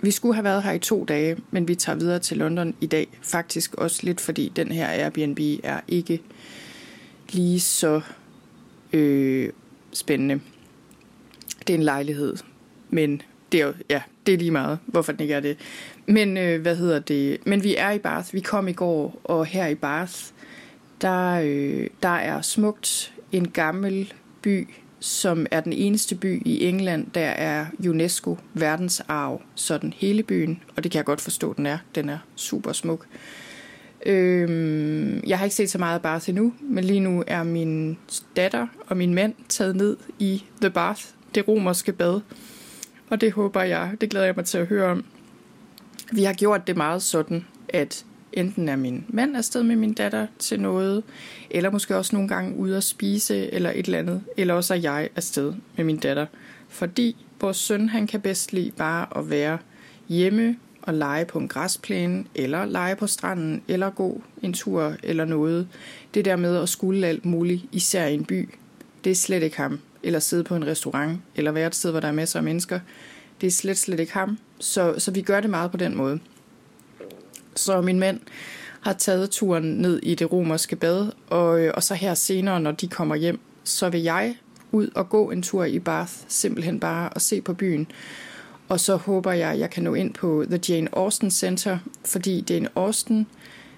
Vi 0.00 0.10
skulle 0.10 0.34
have 0.34 0.44
været 0.44 0.62
her 0.62 0.72
i 0.72 0.78
to 0.78 1.04
dage, 1.04 1.36
men 1.50 1.68
vi 1.68 1.74
tager 1.74 1.98
videre 1.98 2.18
til 2.18 2.36
London 2.36 2.74
i 2.80 2.86
dag. 2.86 3.06
Faktisk 3.22 3.74
også 3.74 4.00
lidt, 4.02 4.20
fordi 4.20 4.52
den 4.56 4.72
her 4.72 4.88
Airbnb 4.88 5.38
er 5.62 5.80
ikke 5.88 6.20
lige 7.32 7.60
så 7.60 8.00
øh, 8.92 9.52
spændende. 9.92 10.40
Det 11.66 11.70
er 11.70 11.78
en 11.78 11.84
lejlighed, 11.84 12.36
men 12.90 13.22
det 13.52 13.60
er 13.60 13.66
jo, 13.66 13.72
ja, 13.90 14.02
det 14.26 14.34
er 14.34 14.38
lige 14.38 14.50
meget, 14.50 14.78
hvorfor 14.86 15.12
den 15.12 15.20
ikke 15.20 15.34
er 15.34 15.40
det. 15.40 15.56
Men 16.06 16.36
øh, 16.36 16.62
hvad 16.62 16.76
hedder 16.76 16.98
det? 16.98 17.46
Men 17.46 17.64
vi 17.64 17.76
er 17.76 17.90
i 17.90 17.98
Bath. 17.98 18.34
Vi 18.34 18.40
kom 18.40 18.68
i 18.68 18.72
går, 18.72 19.20
og 19.24 19.46
her 19.46 19.66
i 19.66 19.74
Bath, 19.74 20.14
der, 21.00 21.40
øh, 21.44 21.86
der 22.02 22.08
er 22.08 22.42
smukt 22.42 23.14
en 23.32 23.48
gammel 23.48 24.12
by, 24.42 24.68
som 25.00 25.46
er 25.50 25.60
den 25.60 25.72
eneste 25.72 26.14
by 26.14 26.42
i 26.46 26.64
England, 26.64 27.06
der 27.14 27.26
er 27.26 27.66
UNESCO 27.88 28.38
verdensarv, 28.54 29.42
sådan 29.54 29.92
hele 29.96 30.22
byen, 30.22 30.62
og 30.76 30.82
det 30.82 30.92
kan 30.92 30.96
jeg 30.96 31.04
godt 31.04 31.20
forstå, 31.20 31.52
den 31.52 31.66
er. 31.66 31.78
Den 31.94 32.08
er 32.08 32.18
super 32.36 32.72
smuk. 32.72 33.06
Øhm, 34.06 35.22
jeg 35.26 35.38
har 35.38 35.44
ikke 35.44 35.56
set 35.56 35.70
så 35.70 35.78
meget 35.78 36.02
Bath 36.02 36.28
endnu, 36.28 36.52
men 36.60 36.84
lige 36.84 37.00
nu 37.00 37.24
er 37.26 37.42
min 37.42 37.98
datter 38.36 38.66
og 38.86 38.96
min 38.96 39.14
mand 39.14 39.34
taget 39.48 39.76
ned 39.76 39.96
i 40.18 40.44
The 40.60 40.70
Bath, 40.70 41.02
det 41.34 41.48
romerske 41.48 41.92
bad. 41.92 42.20
Og 43.10 43.20
det 43.20 43.32
håber 43.32 43.62
jeg, 43.62 43.92
det 44.00 44.10
glæder 44.10 44.26
jeg 44.26 44.34
mig 44.36 44.44
til 44.44 44.58
at 44.58 44.66
høre 44.66 44.90
om. 44.90 45.04
Vi 46.12 46.22
har 46.22 46.32
gjort 46.32 46.66
det 46.66 46.76
meget 46.76 47.02
sådan, 47.02 47.44
at 47.68 48.04
enten 48.32 48.68
er 48.68 48.76
min 48.76 49.04
mand 49.08 49.36
afsted 49.36 49.62
med 49.62 49.76
min 49.76 49.92
datter 49.92 50.26
til 50.38 50.60
noget, 50.60 51.02
eller 51.50 51.70
måske 51.70 51.96
også 51.96 52.16
nogle 52.16 52.28
gange 52.28 52.56
ude 52.56 52.76
at 52.76 52.84
spise 52.84 53.52
eller 53.52 53.70
et 53.70 53.86
eller 53.86 53.98
andet, 53.98 54.22
eller 54.36 54.54
også 54.54 54.74
er 54.74 54.78
jeg 54.78 55.08
afsted 55.16 55.54
med 55.76 55.84
min 55.84 55.96
datter. 55.96 56.26
Fordi 56.68 57.16
vores 57.40 57.56
søn, 57.56 57.88
han 57.88 58.06
kan 58.06 58.20
bedst 58.20 58.52
lide 58.52 58.70
bare 58.70 59.18
at 59.18 59.30
være 59.30 59.58
hjemme 60.08 60.56
at 60.88 60.94
lege 60.94 61.24
på 61.24 61.38
en 61.38 61.48
græsplæne, 61.48 62.24
eller 62.34 62.64
lege 62.64 62.96
på 62.96 63.06
stranden, 63.06 63.62
eller 63.68 63.90
gå 63.90 64.22
en 64.42 64.52
tur 64.52 64.94
eller 65.02 65.24
noget. 65.24 65.68
Det 66.14 66.24
der 66.24 66.36
med 66.36 66.56
at 66.56 66.68
skulle 66.68 67.06
alt 67.06 67.24
muligt, 67.24 67.64
især 67.72 68.06
i 68.06 68.14
en 68.14 68.24
by, 68.24 68.48
det 69.04 69.10
er 69.10 69.14
slet 69.14 69.42
ikke 69.42 69.56
ham. 69.56 69.80
Eller 70.02 70.18
sidde 70.18 70.44
på 70.44 70.56
en 70.56 70.66
restaurant, 70.66 71.20
eller 71.36 71.52
være 71.52 71.66
et 71.66 71.74
sted, 71.74 71.90
hvor 71.90 72.00
der 72.00 72.08
er 72.08 72.12
masser 72.12 72.38
af 72.38 72.42
mennesker. 72.42 72.80
Det 73.40 73.46
er 73.46 73.50
slet, 73.50 73.78
slet 73.78 74.00
ikke 74.00 74.12
ham. 74.12 74.38
Så, 74.58 74.94
så 74.98 75.10
vi 75.10 75.22
gør 75.22 75.40
det 75.40 75.50
meget 75.50 75.70
på 75.70 75.76
den 75.76 75.96
måde. 75.96 76.20
Så 77.54 77.80
min 77.80 77.98
mand 77.98 78.20
har 78.80 78.92
taget 78.92 79.30
turen 79.30 79.64
ned 79.64 80.00
i 80.02 80.14
det 80.14 80.32
romerske 80.32 80.76
bad, 80.76 81.10
og, 81.30 81.60
øh, 81.60 81.72
og 81.74 81.82
så 81.82 81.94
her 81.94 82.14
senere, 82.14 82.60
når 82.60 82.72
de 82.72 82.88
kommer 82.88 83.16
hjem, 83.16 83.40
så 83.64 83.88
vil 83.90 84.02
jeg 84.02 84.36
ud 84.72 84.88
og 84.94 85.08
gå 85.08 85.30
en 85.30 85.42
tur 85.42 85.64
i 85.64 85.78
Bath, 85.78 86.12
simpelthen 86.28 86.80
bare 86.80 87.10
at 87.16 87.22
se 87.22 87.40
på 87.40 87.54
byen. 87.54 87.88
Og 88.68 88.80
så 88.80 88.96
håber 88.96 89.32
jeg, 89.32 89.50
at 89.50 89.58
jeg 89.58 89.70
kan 89.70 89.82
nå 89.82 89.94
ind 89.94 90.14
på 90.14 90.44
The 90.50 90.60
Jane 90.68 90.88
Austen 90.92 91.30
Center, 91.30 91.78
fordi 92.04 92.44
Jane 92.50 92.68
Austen, 92.76 93.26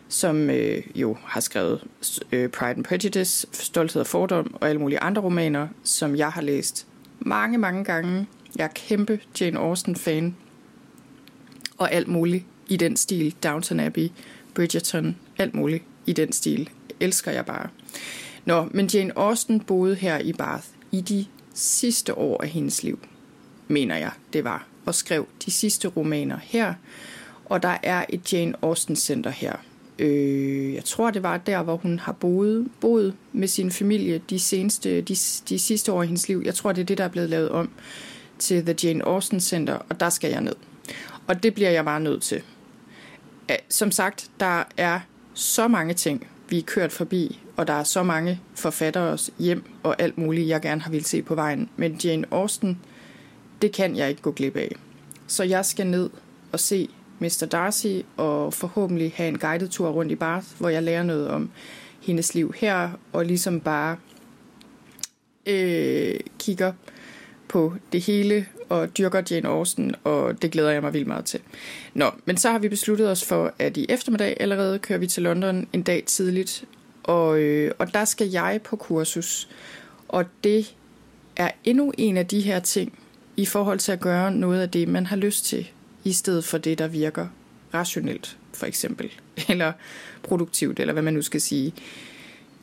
som 0.09 0.51
øh, 0.51 0.83
jo 0.95 1.17
har 1.25 1.41
skrevet 1.41 1.85
øh, 2.33 2.49
Pride 2.49 2.71
and 2.71 2.85
Prejudice, 2.85 3.47
Stolthed 3.53 4.01
og 4.01 4.07
Fordom 4.07 4.55
og 4.61 4.69
alle 4.69 4.81
mulige 4.81 5.01
andre 5.01 5.23
romaner, 5.23 5.69
som 5.85 6.17
jeg 6.17 6.31
har 6.31 6.43
læst 6.43 6.87
mange, 7.19 7.59
mange 7.59 7.85
gange. 7.85 8.27
Jeg 8.57 8.65
er 8.65 8.69
kæmpe 8.75 9.21
Jane 9.41 9.59
Austen-fan. 9.59 10.37
Og 11.79 11.93
alt 11.93 12.09
muligt 12.09 12.45
i 12.69 12.77
den 12.77 12.97
stil. 12.97 13.35
Downton 13.45 13.81
Abbey, 13.81 14.09
Bridgerton, 14.55 15.17
alt 15.39 15.55
muligt 15.55 15.85
i 16.07 16.13
den 16.13 16.33
stil. 16.33 16.71
Elsker 17.01 17.31
jeg 17.31 17.47
bare. 17.47 17.69
Nå, 18.45 18.69
men 18.71 18.87
Jane 18.87 19.19
Austen 19.19 19.61
boede 19.61 19.95
her 19.95 20.19
i 20.19 20.33
Bath 20.33 20.65
i 20.93 21.01
de 21.01 21.27
sidste 21.55 22.19
år 22.19 22.43
af 22.43 22.49
hendes 22.49 22.83
liv, 22.83 22.99
mener 23.69 23.97
jeg, 23.97 24.11
det 24.33 24.45
var 24.45 24.70
og 24.87 24.95
skrev 24.95 25.27
de 25.45 25.51
sidste 25.51 25.89
romaner 25.89 26.39
her. 26.43 26.75
Og 27.45 27.63
der 27.63 27.77
er 27.83 28.05
et 28.09 28.33
Jane 28.33 28.55
Austen 28.63 28.97
Center 28.97 29.31
her. 29.31 29.57
Øh, 29.99 30.75
jeg 30.75 30.85
tror, 30.85 31.11
det 31.11 31.23
var 31.23 31.37
der, 31.37 31.63
hvor 31.63 31.77
hun 31.77 31.99
har 31.99 32.13
boet, 32.13 32.69
boet 32.81 33.15
med 33.33 33.49
sin 33.49 33.71
familie 33.71 34.23
de, 34.31 34.39
seneste, 34.39 35.01
de, 35.01 35.15
de 35.49 35.59
sidste 35.59 35.93
år 35.93 36.03
i 36.03 36.07
hendes 36.07 36.29
liv. 36.29 36.43
Jeg 36.45 36.55
tror, 36.55 36.73
det 36.73 36.81
er 36.81 36.87
det, 36.87 36.99
der 36.99 37.05
er 37.05 37.09
blevet 37.09 37.31
lavet 37.31 37.49
om 37.49 37.71
til 38.39 38.65
The 38.65 38.75
Jane 38.85 39.05
Austen 39.05 39.41
Center, 39.41 39.75
og 39.89 40.01
der 40.01 40.11
skal 40.11 40.31
jeg 40.31 40.41
ned. 40.41 40.55
Og 41.27 41.43
det 41.43 41.55
bliver 41.55 41.71
jeg 41.71 41.85
bare 41.85 42.01
nødt 42.01 42.23
til. 42.23 42.43
Som 43.69 43.91
sagt, 43.91 44.31
der 44.41 44.65
er 44.77 45.01
så 45.35 45.69
mange 45.69 45.95
ting, 45.95 46.27
vi 46.49 46.59
er 46.59 46.63
kørt 46.63 46.93
forbi, 46.93 47.41
og 47.57 47.67
der 47.67 47.73
er 47.73 47.85
så 47.85 48.03
mange 48.03 48.41
forfattere 48.55 49.19
hjem 49.39 49.65
og 49.83 50.03
alt 50.03 50.19
muligt, 50.19 50.49
jeg 50.49 50.61
gerne 50.61 50.81
har 50.81 50.91
ville 50.91 51.07
se 51.07 51.23
på 51.23 51.35
vejen. 51.35 51.69
Men 51.77 52.01
Jane 52.05 52.27
Austen 52.31 52.79
det 53.63 53.73
kan 53.73 53.97
jeg 53.97 54.09
ikke 54.09 54.23
gå 54.23 54.31
glip 54.31 54.57
af. 54.57 54.77
Så 55.27 55.43
jeg 55.43 55.65
skal 55.65 55.87
ned 55.87 56.11
og 56.53 56.61
se 56.61 56.89
Mr. 57.19 57.47
Darcy 57.53 58.01
og 58.17 58.55
forhåbentlig 58.55 59.13
have 59.17 59.29
en 59.29 59.39
guided 59.39 59.69
tur 59.69 59.89
rundt 59.89 60.13
i 60.13 60.15
Bath, 60.15 60.47
hvor 60.59 60.69
jeg 60.69 60.83
lærer 60.83 61.03
noget 61.03 61.29
om 61.29 61.51
hendes 62.01 62.35
liv 62.35 62.55
her, 62.57 62.91
og 63.13 63.25
ligesom 63.25 63.61
bare 63.61 63.97
øh, 65.47 66.21
kigger 66.39 66.73
på 67.49 67.75
det 67.93 68.01
hele 68.01 68.47
og 68.69 68.99
dyrker 68.99 69.23
Jane 69.31 69.49
Austen, 69.49 69.95
og 70.05 70.43
det 70.43 70.51
glæder 70.51 70.71
jeg 70.71 70.83
mig 70.83 70.93
vildt 70.93 71.07
meget 71.07 71.25
til. 71.25 71.41
Nå, 71.95 72.11
men 72.25 72.37
så 72.37 72.51
har 72.51 72.59
vi 72.59 72.69
besluttet 72.69 73.11
os 73.11 73.25
for, 73.25 73.55
at 73.59 73.77
i 73.77 73.87
eftermiddag 73.89 74.37
allerede 74.41 74.79
kører 74.79 74.99
vi 74.99 75.07
til 75.07 75.23
London 75.23 75.69
en 75.73 75.83
dag 75.83 76.05
tidligt, 76.07 76.65
og, 77.03 77.39
øh, 77.39 77.73
og 77.79 77.95
der 77.95 78.05
skal 78.05 78.29
jeg 78.29 78.61
på 78.65 78.77
kursus, 78.77 79.49
og 80.09 80.25
det 80.45 80.75
er 81.37 81.51
endnu 81.65 81.93
en 81.99 82.17
af 82.17 82.27
de 82.27 82.41
her 82.41 82.61
ting, 82.61 82.99
i 83.41 83.47
forhold 83.47 83.79
til 83.79 83.93
at 83.93 84.01
gøre 84.01 84.35
noget 84.35 84.61
af 84.61 84.71
det, 84.71 84.89
man 84.89 85.07
har 85.07 85.17
lyst 85.17 85.45
til, 85.45 85.71
i 86.05 86.13
stedet 86.13 86.45
for 86.45 86.59
det, 86.59 86.79
der 86.79 86.89
virker 86.89 87.27
rationelt, 87.75 88.39
for 88.53 88.67
eksempel, 88.67 89.11
eller 89.49 89.73
produktivt, 90.23 90.81
eller 90.81 90.93
hvad 90.93 91.03
man 91.03 91.15
nu 91.15 91.23
skal 91.23 91.41
sige. 91.41 91.75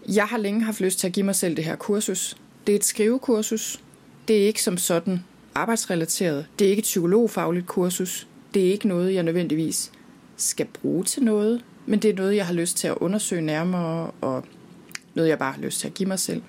Jeg 0.07 0.25
har 0.25 0.37
længe 0.37 0.63
haft 0.63 0.81
lyst 0.81 0.99
til 0.99 1.07
at 1.07 1.13
give 1.13 1.25
mig 1.25 1.35
selv 1.35 1.55
det 1.55 1.65
her 1.65 1.75
kursus. 1.75 2.37
Det 2.67 2.73
er 2.73 2.77
et 2.77 2.85
skrivekursus. 2.85 3.81
Det 4.27 4.41
er 4.41 4.47
ikke 4.47 4.63
som 4.63 4.77
sådan 4.77 5.23
arbejdsrelateret. 5.55 6.47
Det 6.59 6.65
er 6.65 6.69
ikke 6.69 6.79
et 6.79 6.83
psykologfagligt 6.83 7.67
kursus. 7.67 8.27
Det 8.53 8.67
er 8.67 8.71
ikke 8.71 8.87
noget, 8.87 9.13
jeg 9.13 9.23
nødvendigvis 9.23 9.91
skal 10.37 10.65
bruge 10.65 11.03
til 11.03 11.23
noget, 11.23 11.63
men 11.85 11.99
det 11.99 12.09
er 12.09 12.15
noget, 12.15 12.35
jeg 12.35 12.45
har 12.45 12.53
lyst 12.53 12.77
til 12.77 12.87
at 12.87 12.95
undersøge 12.97 13.41
nærmere, 13.41 14.11
og 14.21 14.45
noget, 15.15 15.29
jeg 15.29 15.39
bare 15.39 15.51
har 15.51 15.61
lyst 15.61 15.79
til 15.79 15.87
at 15.87 15.93
give 15.93 16.09
mig 16.09 16.19
selv. 16.19 16.41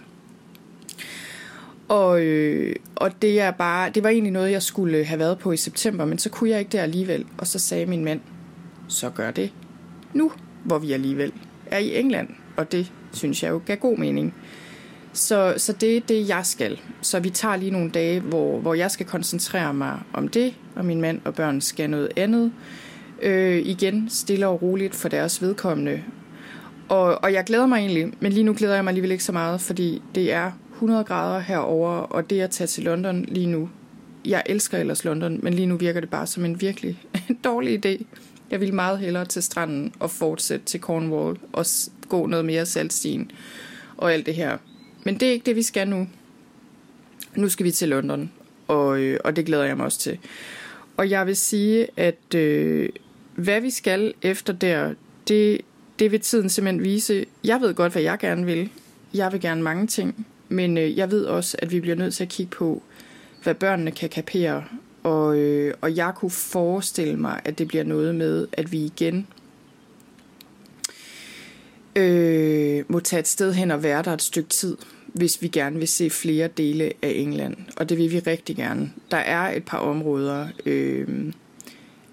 Og, 1.88 2.20
øh, 2.22 2.76
og 2.96 3.22
det 3.22 3.40
er 3.40 3.50
bare, 3.50 3.90
det 3.90 4.02
var 4.02 4.08
egentlig 4.08 4.32
noget, 4.32 4.50
jeg 4.50 4.62
skulle 4.62 5.04
have 5.04 5.18
været 5.18 5.38
på 5.38 5.52
i 5.52 5.56
september, 5.56 6.04
men 6.04 6.18
så 6.18 6.30
kunne 6.30 6.50
jeg 6.50 6.58
ikke 6.58 6.72
det 6.72 6.78
alligevel. 6.78 7.24
Og 7.38 7.46
så 7.46 7.58
sagde 7.58 7.86
min 7.86 8.04
mand, 8.04 8.20
så 8.88 9.10
gør 9.10 9.30
det 9.30 9.52
nu, 10.12 10.32
hvor 10.64 10.78
vi 10.78 10.92
alligevel 10.92 11.32
er 11.66 11.78
i 11.78 12.00
England. 12.00 12.28
Og 12.56 12.72
det 12.72 12.92
synes 13.12 13.42
jeg 13.42 13.50
jo 13.50 13.60
gav 13.66 13.76
god 13.76 13.98
mening. 13.98 14.34
Så, 15.12 15.54
så 15.56 15.72
det 15.72 15.96
er 15.96 16.00
det, 16.00 16.28
jeg 16.28 16.46
skal. 16.46 16.80
Så 17.00 17.20
vi 17.20 17.30
tager 17.30 17.56
lige 17.56 17.70
nogle 17.70 17.90
dage, 17.90 18.20
hvor, 18.20 18.58
hvor 18.58 18.74
jeg 18.74 18.90
skal 18.90 19.06
koncentrere 19.06 19.74
mig 19.74 19.98
om 20.12 20.28
det, 20.28 20.54
og 20.76 20.84
min 20.84 21.00
mand 21.00 21.20
og 21.24 21.34
børn 21.34 21.60
skal 21.60 21.90
noget 21.90 22.08
andet. 22.16 22.52
Øh, 23.22 23.58
igen, 23.66 24.08
stille 24.10 24.46
og 24.46 24.62
roligt 24.62 24.94
for 24.94 25.08
deres 25.08 25.42
vedkommende. 25.42 26.02
Og, 26.88 27.24
og 27.24 27.32
jeg 27.32 27.44
glæder 27.44 27.66
mig 27.66 27.78
egentlig, 27.78 28.12
men 28.20 28.32
lige 28.32 28.44
nu 28.44 28.54
glæder 28.58 28.74
jeg 28.74 28.84
mig 28.84 28.90
alligevel 28.90 29.10
ikke 29.10 29.24
så 29.24 29.32
meget, 29.32 29.60
fordi 29.60 30.02
det 30.14 30.32
er 30.32 30.52
100 30.78 31.04
grader 31.04 31.40
herover, 31.40 31.90
og 31.90 32.30
det 32.30 32.40
at 32.40 32.50
tage 32.50 32.68
til 32.68 32.84
London 32.84 33.24
lige 33.24 33.46
nu, 33.46 33.70
jeg 34.24 34.42
elsker 34.46 34.78
ellers 34.78 35.04
London, 35.04 35.40
men 35.42 35.54
lige 35.54 35.66
nu 35.66 35.76
virker 35.76 36.00
det 36.00 36.10
bare 36.10 36.26
som 36.26 36.44
en 36.44 36.60
virkelig 36.60 37.00
dårlig 37.44 37.86
idé. 37.86 38.04
Jeg 38.50 38.60
vil 38.60 38.74
meget 38.74 38.98
hellere 38.98 39.24
til 39.24 39.42
stranden 39.42 39.92
og 39.98 40.10
fortsætte 40.10 40.66
til 40.66 40.80
Cornwall 40.80 41.38
og 41.52 41.66
gå 42.08 42.26
noget 42.26 42.44
mere 42.44 42.66
saltstien 42.66 43.30
og 43.96 44.12
alt 44.12 44.26
det 44.26 44.34
her. 44.34 44.58
Men 45.04 45.20
det 45.20 45.28
er 45.28 45.32
ikke 45.32 45.46
det, 45.46 45.56
vi 45.56 45.62
skal 45.62 45.88
nu. 45.88 46.08
Nu 47.36 47.48
skal 47.48 47.66
vi 47.66 47.70
til 47.70 47.88
London. 47.88 48.30
og, 48.68 49.00
øh, 49.00 49.20
og 49.24 49.36
det 49.36 49.46
glæder 49.46 49.64
jeg 49.64 49.76
mig 49.76 49.86
også 49.86 49.98
til. 49.98 50.18
Og 50.96 51.10
jeg 51.10 51.26
vil 51.26 51.36
sige, 51.36 51.86
at 51.96 52.34
øh, 52.34 52.88
hvad 53.34 53.60
vi 53.60 53.70
skal 53.70 54.14
efter 54.22 54.52
der, 54.52 54.94
det, 55.28 55.60
det 55.98 56.12
vil 56.12 56.20
tiden 56.20 56.50
simpelthen 56.50 56.84
vise. 56.84 57.26
Jeg 57.44 57.60
ved 57.60 57.74
godt, 57.74 57.92
hvad 57.92 58.02
jeg 58.02 58.18
gerne 58.18 58.46
vil. 58.46 58.70
Jeg 59.14 59.32
vil 59.32 59.40
gerne 59.40 59.62
mange 59.62 59.86
ting, 59.86 60.26
men 60.48 60.78
øh, 60.78 60.98
jeg 60.98 61.10
ved 61.10 61.24
også, 61.24 61.56
at 61.62 61.72
vi 61.72 61.80
bliver 61.80 61.96
nødt 61.96 62.14
til 62.14 62.24
at 62.24 62.28
kigge 62.28 62.50
på, 62.50 62.82
hvad 63.42 63.54
børnene 63.54 63.90
kan 63.90 64.08
kapere. 64.08 64.64
Og, 65.02 65.38
øh, 65.38 65.74
og 65.80 65.96
jeg 65.96 66.12
kunne 66.16 66.30
forestille 66.30 67.16
mig, 67.16 67.40
at 67.44 67.58
det 67.58 67.68
bliver 67.68 67.84
noget 67.84 68.14
med, 68.14 68.46
at 68.52 68.72
vi 68.72 68.78
igen 68.78 69.26
øh, 71.96 72.84
må 72.88 73.00
tage 73.00 73.20
et 73.20 73.28
sted 73.28 73.52
hen 73.52 73.70
og 73.70 73.82
være 73.82 74.02
der 74.02 74.12
et 74.12 74.22
stykke 74.22 74.48
tid, 74.48 74.76
hvis 75.06 75.42
vi 75.42 75.48
gerne 75.48 75.78
vil 75.78 75.88
se 75.88 76.10
flere 76.10 76.48
dele 76.48 76.92
af 77.02 77.12
England. 77.14 77.56
Og 77.76 77.88
det 77.88 77.98
vil 77.98 78.12
vi 78.12 78.18
rigtig 78.18 78.56
gerne. 78.56 78.92
Der 79.10 79.16
er 79.16 79.56
et 79.56 79.64
par 79.64 79.78
områder. 79.78 80.48
Øh, 80.66 81.32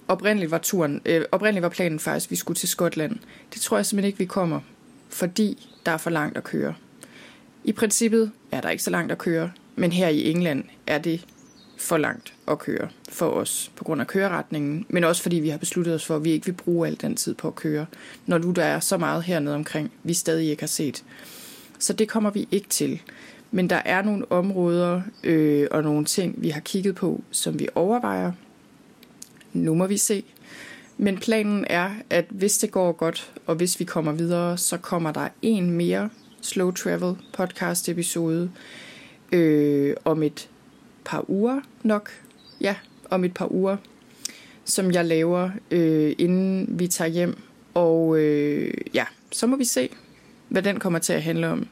oprindeligt 0.07 0.51
var 0.51 0.57
turen, 0.57 1.01
øh, 1.05 1.21
oprindeligt 1.31 1.63
var 1.63 1.69
planen 1.69 1.99
faktisk, 1.99 2.27
at 2.27 2.31
vi 2.31 2.35
skulle 2.35 2.57
til 2.57 2.69
Skotland. 2.69 3.17
Det 3.53 3.61
tror 3.61 3.77
jeg 3.77 3.85
simpelthen 3.85 4.07
ikke, 4.07 4.19
vi 4.19 4.25
kommer, 4.25 4.59
fordi 5.09 5.69
der 5.85 5.91
er 5.91 5.97
for 5.97 6.09
langt 6.09 6.37
at 6.37 6.43
køre. 6.43 6.73
I 7.67 7.71
princippet 7.71 8.31
er 8.51 8.61
der 8.61 8.69
ikke 8.69 8.83
så 8.83 8.89
langt 8.89 9.11
at 9.11 9.17
køre, 9.17 9.51
men 9.75 9.91
her 9.91 10.07
i 10.07 10.31
England 10.31 10.63
er 10.87 10.97
det 10.97 11.25
for 11.77 11.97
langt 11.97 12.33
at 12.47 12.59
køre 12.59 12.89
for 13.09 13.29
os 13.29 13.71
på 13.75 13.83
grund 13.83 14.01
af 14.01 14.07
køreretningen, 14.07 14.85
men 14.89 15.03
også 15.03 15.21
fordi 15.21 15.35
vi 15.35 15.49
har 15.49 15.57
besluttet 15.57 15.93
os 15.93 16.05
for, 16.05 16.15
at 16.15 16.23
vi 16.23 16.31
ikke 16.31 16.45
vil 16.45 16.53
bruge 16.53 16.87
al 16.87 16.97
den 17.01 17.15
tid 17.15 17.33
på 17.33 17.47
at 17.47 17.55
køre, 17.55 17.85
når 18.25 18.37
nu 18.37 18.51
der 18.51 18.63
er 18.63 18.79
så 18.79 18.97
meget 18.97 19.23
hernede 19.23 19.55
omkring, 19.55 19.91
vi 20.03 20.13
stadig 20.13 20.49
ikke 20.49 20.61
har 20.61 20.67
set. 20.67 21.03
Så 21.79 21.93
det 21.93 22.09
kommer 22.09 22.29
vi 22.29 22.47
ikke 22.51 22.67
til. 22.69 23.01
Men 23.51 23.69
der 23.69 23.81
er 23.85 24.01
nogle 24.01 24.31
områder 24.31 25.01
øh, 25.23 25.67
og 25.71 25.83
nogle 25.83 26.05
ting, 26.05 26.35
vi 26.37 26.49
har 26.49 26.61
kigget 26.61 26.95
på, 26.95 27.23
som 27.31 27.59
vi 27.59 27.67
overvejer. 27.75 28.31
Nu 29.53 29.73
må 29.73 29.87
vi 29.87 29.97
se. 29.97 30.23
Men 30.97 31.17
planen 31.17 31.65
er, 31.69 31.91
at 32.09 32.25
hvis 32.29 32.57
det 32.57 32.71
går 32.71 32.91
godt, 32.91 33.31
og 33.45 33.55
hvis 33.55 33.79
vi 33.79 33.85
kommer 33.85 34.11
videre, 34.11 34.57
så 34.57 34.77
kommer 34.77 35.11
der 35.11 35.27
en 35.41 35.71
mere 35.71 36.09
Slow 36.45 36.71
Travel 36.71 37.15
podcast 37.33 37.89
episode 37.89 38.51
øh, 39.31 39.95
om 40.05 40.23
et 40.23 40.49
par 41.05 41.29
uger 41.29 41.61
nok. 41.83 42.09
Ja, 42.61 42.75
om 43.09 43.23
et 43.23 43.33
par 43.33 43.51
uger, 43.51 43.77
som 44.65 44.91
jeg 44.91 45.05
laver, 45.05 45.49
øh, 45.71 46.15
inden 46.17 46.79
vi 46.79 46.87
tager 46.87 47.09
hjem. 47.09 47.37
Og 47.73 48.19
øh, 48.19 48.73
ja, 48.93 49.05
så 49.31 49.47
må 49.47 49.55
vi 49.55 49.65
se, 49.65 49.89
hvad 50.49 50.61
den 50.61 50.79
kommer 50.79 50.99
til 50.99 51.13
at 51.13 51.23
handle 51.23 51.47
om. 51.47 51.67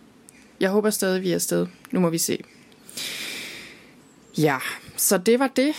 Jeg 0.60 0.70
håber 0.70 0.90
stadig, 0.90 1.22
vi 1.22 1.32
er 1.32 1.36
afsted. 1.36 1.68
Nu 1.92 2.00
må 2.00 2.10
vi 2.10 2.18
se. 2.18 2.44
Ja, 4.38 4.58
så 4.98 5.18
det 5.18 5.40
var 5.40 5.52
det. 5.56 5.74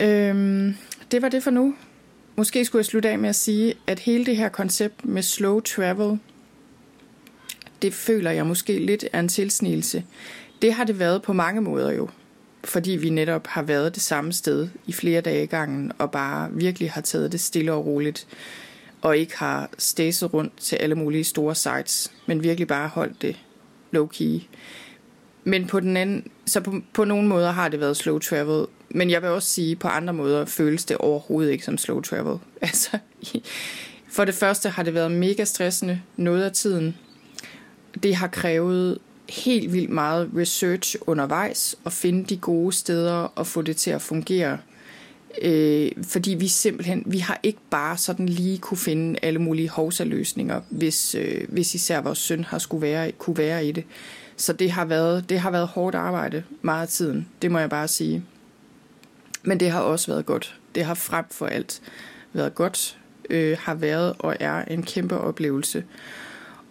Øhm, 0.00 0.74
det 1.10 1.22
var 1.22 1.28
det 1.28 1.42
for 1.42 1.50
nu. 1.50 1.74
Måske 2.36 2.64
skulle 2.64 2.80
jeg 2.80 2.86
slutte 2.86 3.08
af 3.08 3.18
med 3.18 3.28
at 3.28 3.36
sige, 3.36 3.74
at 3.86 3.98
hele 3.98 4.26
det 4.26 4.36
her 4.36 4.48
koncept 4.48 5.04
med 5.04 5.22
slow 5.22 5.60
travel, 5.60 6.18
det 7.82 7.94
føler 7.94 8.30
jeg 8.30 8.46
måske 8.46 8.78
lidt 8.78 9.04
er 9.12 9.20
en 9.20 9.28
tilsnigelse. 9.28 10.04
Det 10.62 10.74
har 10.74 10.84
det 10.84 10.98
været 10.98 11.22
på 11.22 11.32
mange 11.32 11.60
måder 11.60 11.92
jo 11.92 12.08
fordi 12.64 12.90
vi 12.90 13.10
netop 13.10 13.46
har 13.46 13.62
været 13.62 13.94
det 13.94 14.02
samme 14.02 14.32
sted 14.32 14.68
i 14.86 14.92
flere 14.92 15.20
dage 15.20 15.46
gangen, 15.46 15.92
og 15.98 16.10
bare 16.10 16.48
virkelig 16.52 16.90
har 16.90 17.00
taget 17.00 17.32
det 17.32 17.40
stille 17.40 17.72
og 17.72 17.86
roligt, 17.86 18.26
og 19.02 19.16
ikke 19.16 19.38
har 19.38 19.70
stæset 19.78 20.34
rundt 20.34 20.52
til 20.58 20.76
alle 20.76 20.94
mulige 20.94 21.24
store 21.24 21.54
sites, 21.54 22.12
men 22.26 22.42
virkelig 22.42 22.68
bare 22.68 22.88
holdt 22.88 23.22
det 23.22 23.36
low-key. 23.96 24.42
Men 25.44 25.66
på 25.66 25.80
den 25.80 25.96
anden, 25.96 26.30
så 26.46 26.60
på, 26.60 26.80
på 26.92 27.04
nogle 27.04 27.28
måder 27.28 27.50
har 27.50 27.68
det 27.68 27.80
været 27.80 27.96
slow 27.96 28.18
travel, 28.18 28.66
men 28.88 29.10
jeg 29.10 29.22
vil 29.22 29.30
også 29.30 29.48
sige, 29.48 29.76
på 29.76 29.88
andre 29.88 30.12
måder 30.12 30.44
føles 30.44 30.84
det 30.84 30.96
overhovedet 30.96 31.52
ikke 31.52 31.64
som 31.64 31.78
slow 31.78 32.00
travel. 32.00 32.38
Altså, 32.62 32.98
for 34.08 34.24
det 34.24 34.34
første 34.34 34.68
har 34.68 34.82
det 34.82 34.94
været 34.94 35.12
mega 35.12 35.44
stressende 35.44 36.00
noget 36.16 36.42
af 36.42 36.52
tiden. 36.52 36.96
Det 38.02 38.16
har 38.16 38.26
krævet 38.26 38.98
helt 39.28 39.72
vildt 39.72 39.90
meget 39.90 40.30
research 40.36 40.96
undervejs 41.06 41.76
og 41.84 41.92
finde 41.92 42.24
de 42.24 42.36
gode 42.36 42.72
steder 42.72 43.12
og 43.12 43.46
få 43.46 43.62
det 43.62 43.76
til 43.76 43.90
at 43.90 44.02
fungere. 44.02 44.58
Øh, 45.42 45.90
fordi 46.02 46.34
vi 46.34 46.48
simpelthen, 46.48 47.02
vi 47.06 47.18
har 47.18 47.40
ikke 47.42 47.58
bare 47.70 47.96
sådan 47.96 48.28
lige 48.28 48.58
kunne 48.58 48.78
finde 48.78 49.18
alle 49.22 49.38
mulige 49.38 49.68
hovsaløsninger, 49.68 50.60
hvis, 50.70 51.14
øh, 51.14 51.44
hvis 51.48 51.74
især 51.74 52.00
vores 52.00 52.18
søn 52.18 52.44
har 52.44 52.58
skulle 52.58 52.82
være, 52.82 53.12
kunne 53.12 53.38
være 53.38 53.66
i 53.66 53.72
det. 53.72 53.84
Så 54.36 54.52
det 54.52 54.70
har, 54.70 54.84
været, 54.84 55.28
det 55.28 55.40
har 55.40 55.50
været 55.50 55.68
hårdt 55.68 55.96
arbejde 55.96 56.42
meget 56.62 56.82
af 56.82 56.88
tiden, 56.88 57.28
det 57.42 57.50
må 57.50 57.58
jeg 57.58 57.70
bare 57.70 57.88
sige. 57.88 58.22
Men 59.42 59.60
det 59.60 59.70
har 59.70 59.80
også 59.80 60.06
været 60.12 60.26
godt. 60.26 60.54
Det 60.74 60.84
har 60.84 60.94
frem 60.94 61.24
for 61.30 61.46
alt 61.46 61.82
været 62.32 62.54
godt, 62.54 62.98
øh, 63.30 63.56
har 63.60 63.74
været 63.74 64.14
og 64.18 64.36
er 64.40 64.64
en 64.64 64.82
kæmpe 64.82 65.18
oplevelse. 65.18 65.84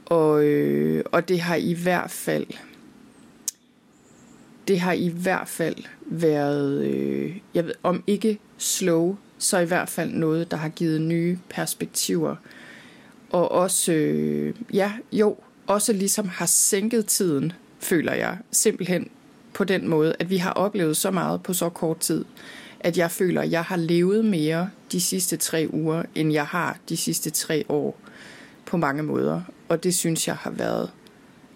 Og, 0.10 0.44
øh, 0.44 1.04
og 1.12 1.30
det 1.30 1.40
har 1.40 1.56
i 1.56 1.74
hvert 1.74 2.12
fald 2.12 2.46
det 4.70 4.80
har 4.80 4.94
i 4.94 5.08
hvert 5.08 5.48
fald 5.48 5.76
været, 6.06 6.86
øh, 6.86 7.38
jeg 7.54 7.66
ved, 7.66 7.74
om 7.84 8.04
ikke 8.08 8.40
slow, 8.58 9.16
så 9.38 9.58
i 9.58 9.66
hvert 9.66 9.90
fald 9.90 10.12
noget, 10.12 10.52
der 10.52 10.58
har 10.58 10.70
givet 10.70 11.02
nye 11.02 11.38
perspektiver. 11.50 12.36
Og 13.30 13.52
også, 13.52 13.94
øh, 13.94 14.56
ja, 14.74 14.94
jo, 15.12 15.38
også 15.68 15.94
ligesom 15.94 16.28
har 16.28 16.46
sænket 16.46 17.06
tiden, 17.06 17.54
føler 17.80 18.14
jeg, 18.14 18.38
simpelthen 18.52 19.10
på 19.54 19.64
den 19.64 19.88
måde, 19.88 20.16
at 20.20 20.30
vi 20.30 20.38
har 20.38 20.52
oplevet 20.52 20.98
så 20.98 21.12
meget 21.12 21.44
på 21.44 21.54
så 21.54 21.70
kort 21.70 21.98
tid, 21.98 22.26
at 22.80 22.98
jeg 22.98 23.12
føler, 23.12 23.42
at 23.42 23.52
jeg 23.52 23.64
har 23.64 23.78
levet 23.78 24.26
mere 24.26 24.70
de 24.92 25.02
sidste 25.02 25.38
tre 25.38 25.68
uger, 25.74 26.04
end 26.16 26.34
jeg 26.34 26.46
har 26.46 26.78
de 26.90 26.98
sidste 26.98 27.30
tre 27.30 27.66
år 27.70 28.00
på 28.66 28.78
mange 28.78 29.04
måder 29.04 29.42
og 29.70 29.84
det 29.84 29.96
synes 29.96 30.28
jeg 30.28 30.36
har 30.36 30.52
været 30.52 30.92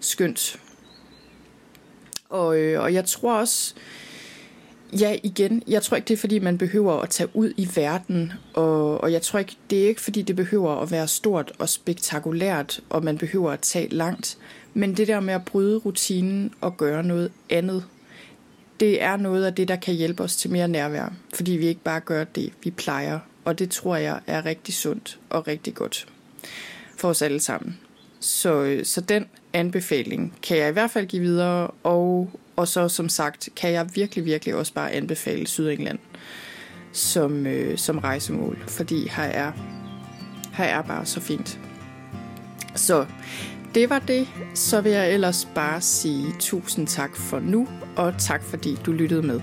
skønt. 0.00 0.60
Og, 2.28 2.58
øh, 2.58 2.82
og 2.82 2.94
jeg 2.94 3.04
tror 3.04 3.38
også, 3.38 3.74
ja 5.00 5.16
igen, 5.22 5.62
jeg 5.68 5.82
tror 5.82 5.96
ikke 5.96 6.08
det 6.08 6.14
er 6.14 6.18
fordi 6.18 6.38
man 6.38 6.58
behøver 6.58 6.92
at 6.92 7.10
tage 7.10 7.28
ud 7.34 7.52
i 7.56 7.68
verden, 7.74 8.32
og, 8.54 9.00
og 9.00 9.12
jeg 9.12 9.22
tror 9.22 9.38
ikke, 9.38 9.56
det 9.70 9.84
er 9.84 9.88
ikke 9.88 10.00
fordi 10.00 10.22
det 10.22 10.36
behøver 10.36 10.82
at 10.82 10.90
være 10.90 11.08
stort 11.08 11.52
og 11.58 11.68
spektakulært, 11.68 12.80
og 12.88 13.04
man 13.04 13.18
behøver 13.18 13.52
at 13.52 13.60
tage 13.60 13.88
langt, 13.88 14.38
men 14.74 14.96
det 14.96 15.08
der 15.08 15.20
med 15.20 15.34
at 15.34 15.44
bryde 15.44 15.76
rutinen 15.76 16.54
og 16.60 16.76
gøre 16.76 17.02
noget 17.02 17.32
andet, 17.50 17.84
det 18.80 19.02
er 19.02 19.16
noget 19.16 19.44
af 19.44 19.54
det, 19.54 19.68
der 19.68 19.76
kan 19.76 19.94
hjælpe 19.94 20.22
os 20.22 20.36
til 20.36 20.50
mere 20.50 20.68
nærvær, 20.68 21.12
fordi 21.34 21.52
vi 21.52 21.66
ikke 21.66 21.82
bare 21.84 22.00
gør 22.00 22.24
det, 22.24 22.52
vi 22.64 22.70
plejer, 22.70 23.18
og 23.44 23.58
det 23.58 23.70
tror 23.70 23.96
jeg 23.96 24.20
er 24.26 24.46
rigtig 24.46 24.74
sundt 24.74 25.18
og 25.30 25.46
rigtig 25.46 25.74
godt 25.74 26.06
for 26.96 27.08
os 27.08 27.22
alle 27.22 27.40
sammen. 27.40 27.78
Så, 28.24 28.62
øh, 28.62 28.84
så 28.84 29.00
den 29.00 29.26
anbefaling 29.52 30.34
kan 30.42 30.56
jeg 30.56 30.68
i 30.68 30.72
hvert 30.72 30.90
fald 30.90 31.06
give 31.06 31.22
videre, 31.22 31.70
og, 31.82 32.30
og 32.56 32.68
så 32.68 32.88
som 32.88 33.08
sagt 33.08 33.48
kan 33.56 33.72
jeg 33.72 33.88
virkelig, 33.94 34.24
virkelig 34.24 34.54
også 34.54 34.72
bare 34.72 34.92
anbefale 34.92 35.46
Sydengland 35.46 35.98
som, 36.92 37.46
øh, 37.46 37.78
som 37.78 37.98
rejsemål, 37.98 38.58
fordi 38.68 39.08
her 39.08 39.24
er, 39.24 39.52
her 40.52 40.64
er 40.64 40.82
bare 40.82 41.06
så 41.06 41.20
fint. 41.20 41.58
Så 42.74 43.06
det 43.74 43.90
var 43.90 43.98
det. 43.98 44.28
Så 44.54 44.80
vil 44.80 44.92
jeg 44.92 45.12
ellers 45.12 45.48
bare 45.54 45.80
sige 45.80 46.26
tusind 46.40 46.86
tak 46.86 47.16
for 47.16 47.40
nu, 47.40 47.68
og 47.96 48.14
tak 48.18 48.42
fordi 48.42 48.78
du 48.86 48.92
lyttede 48.92 49.22
med. 49.22 49.40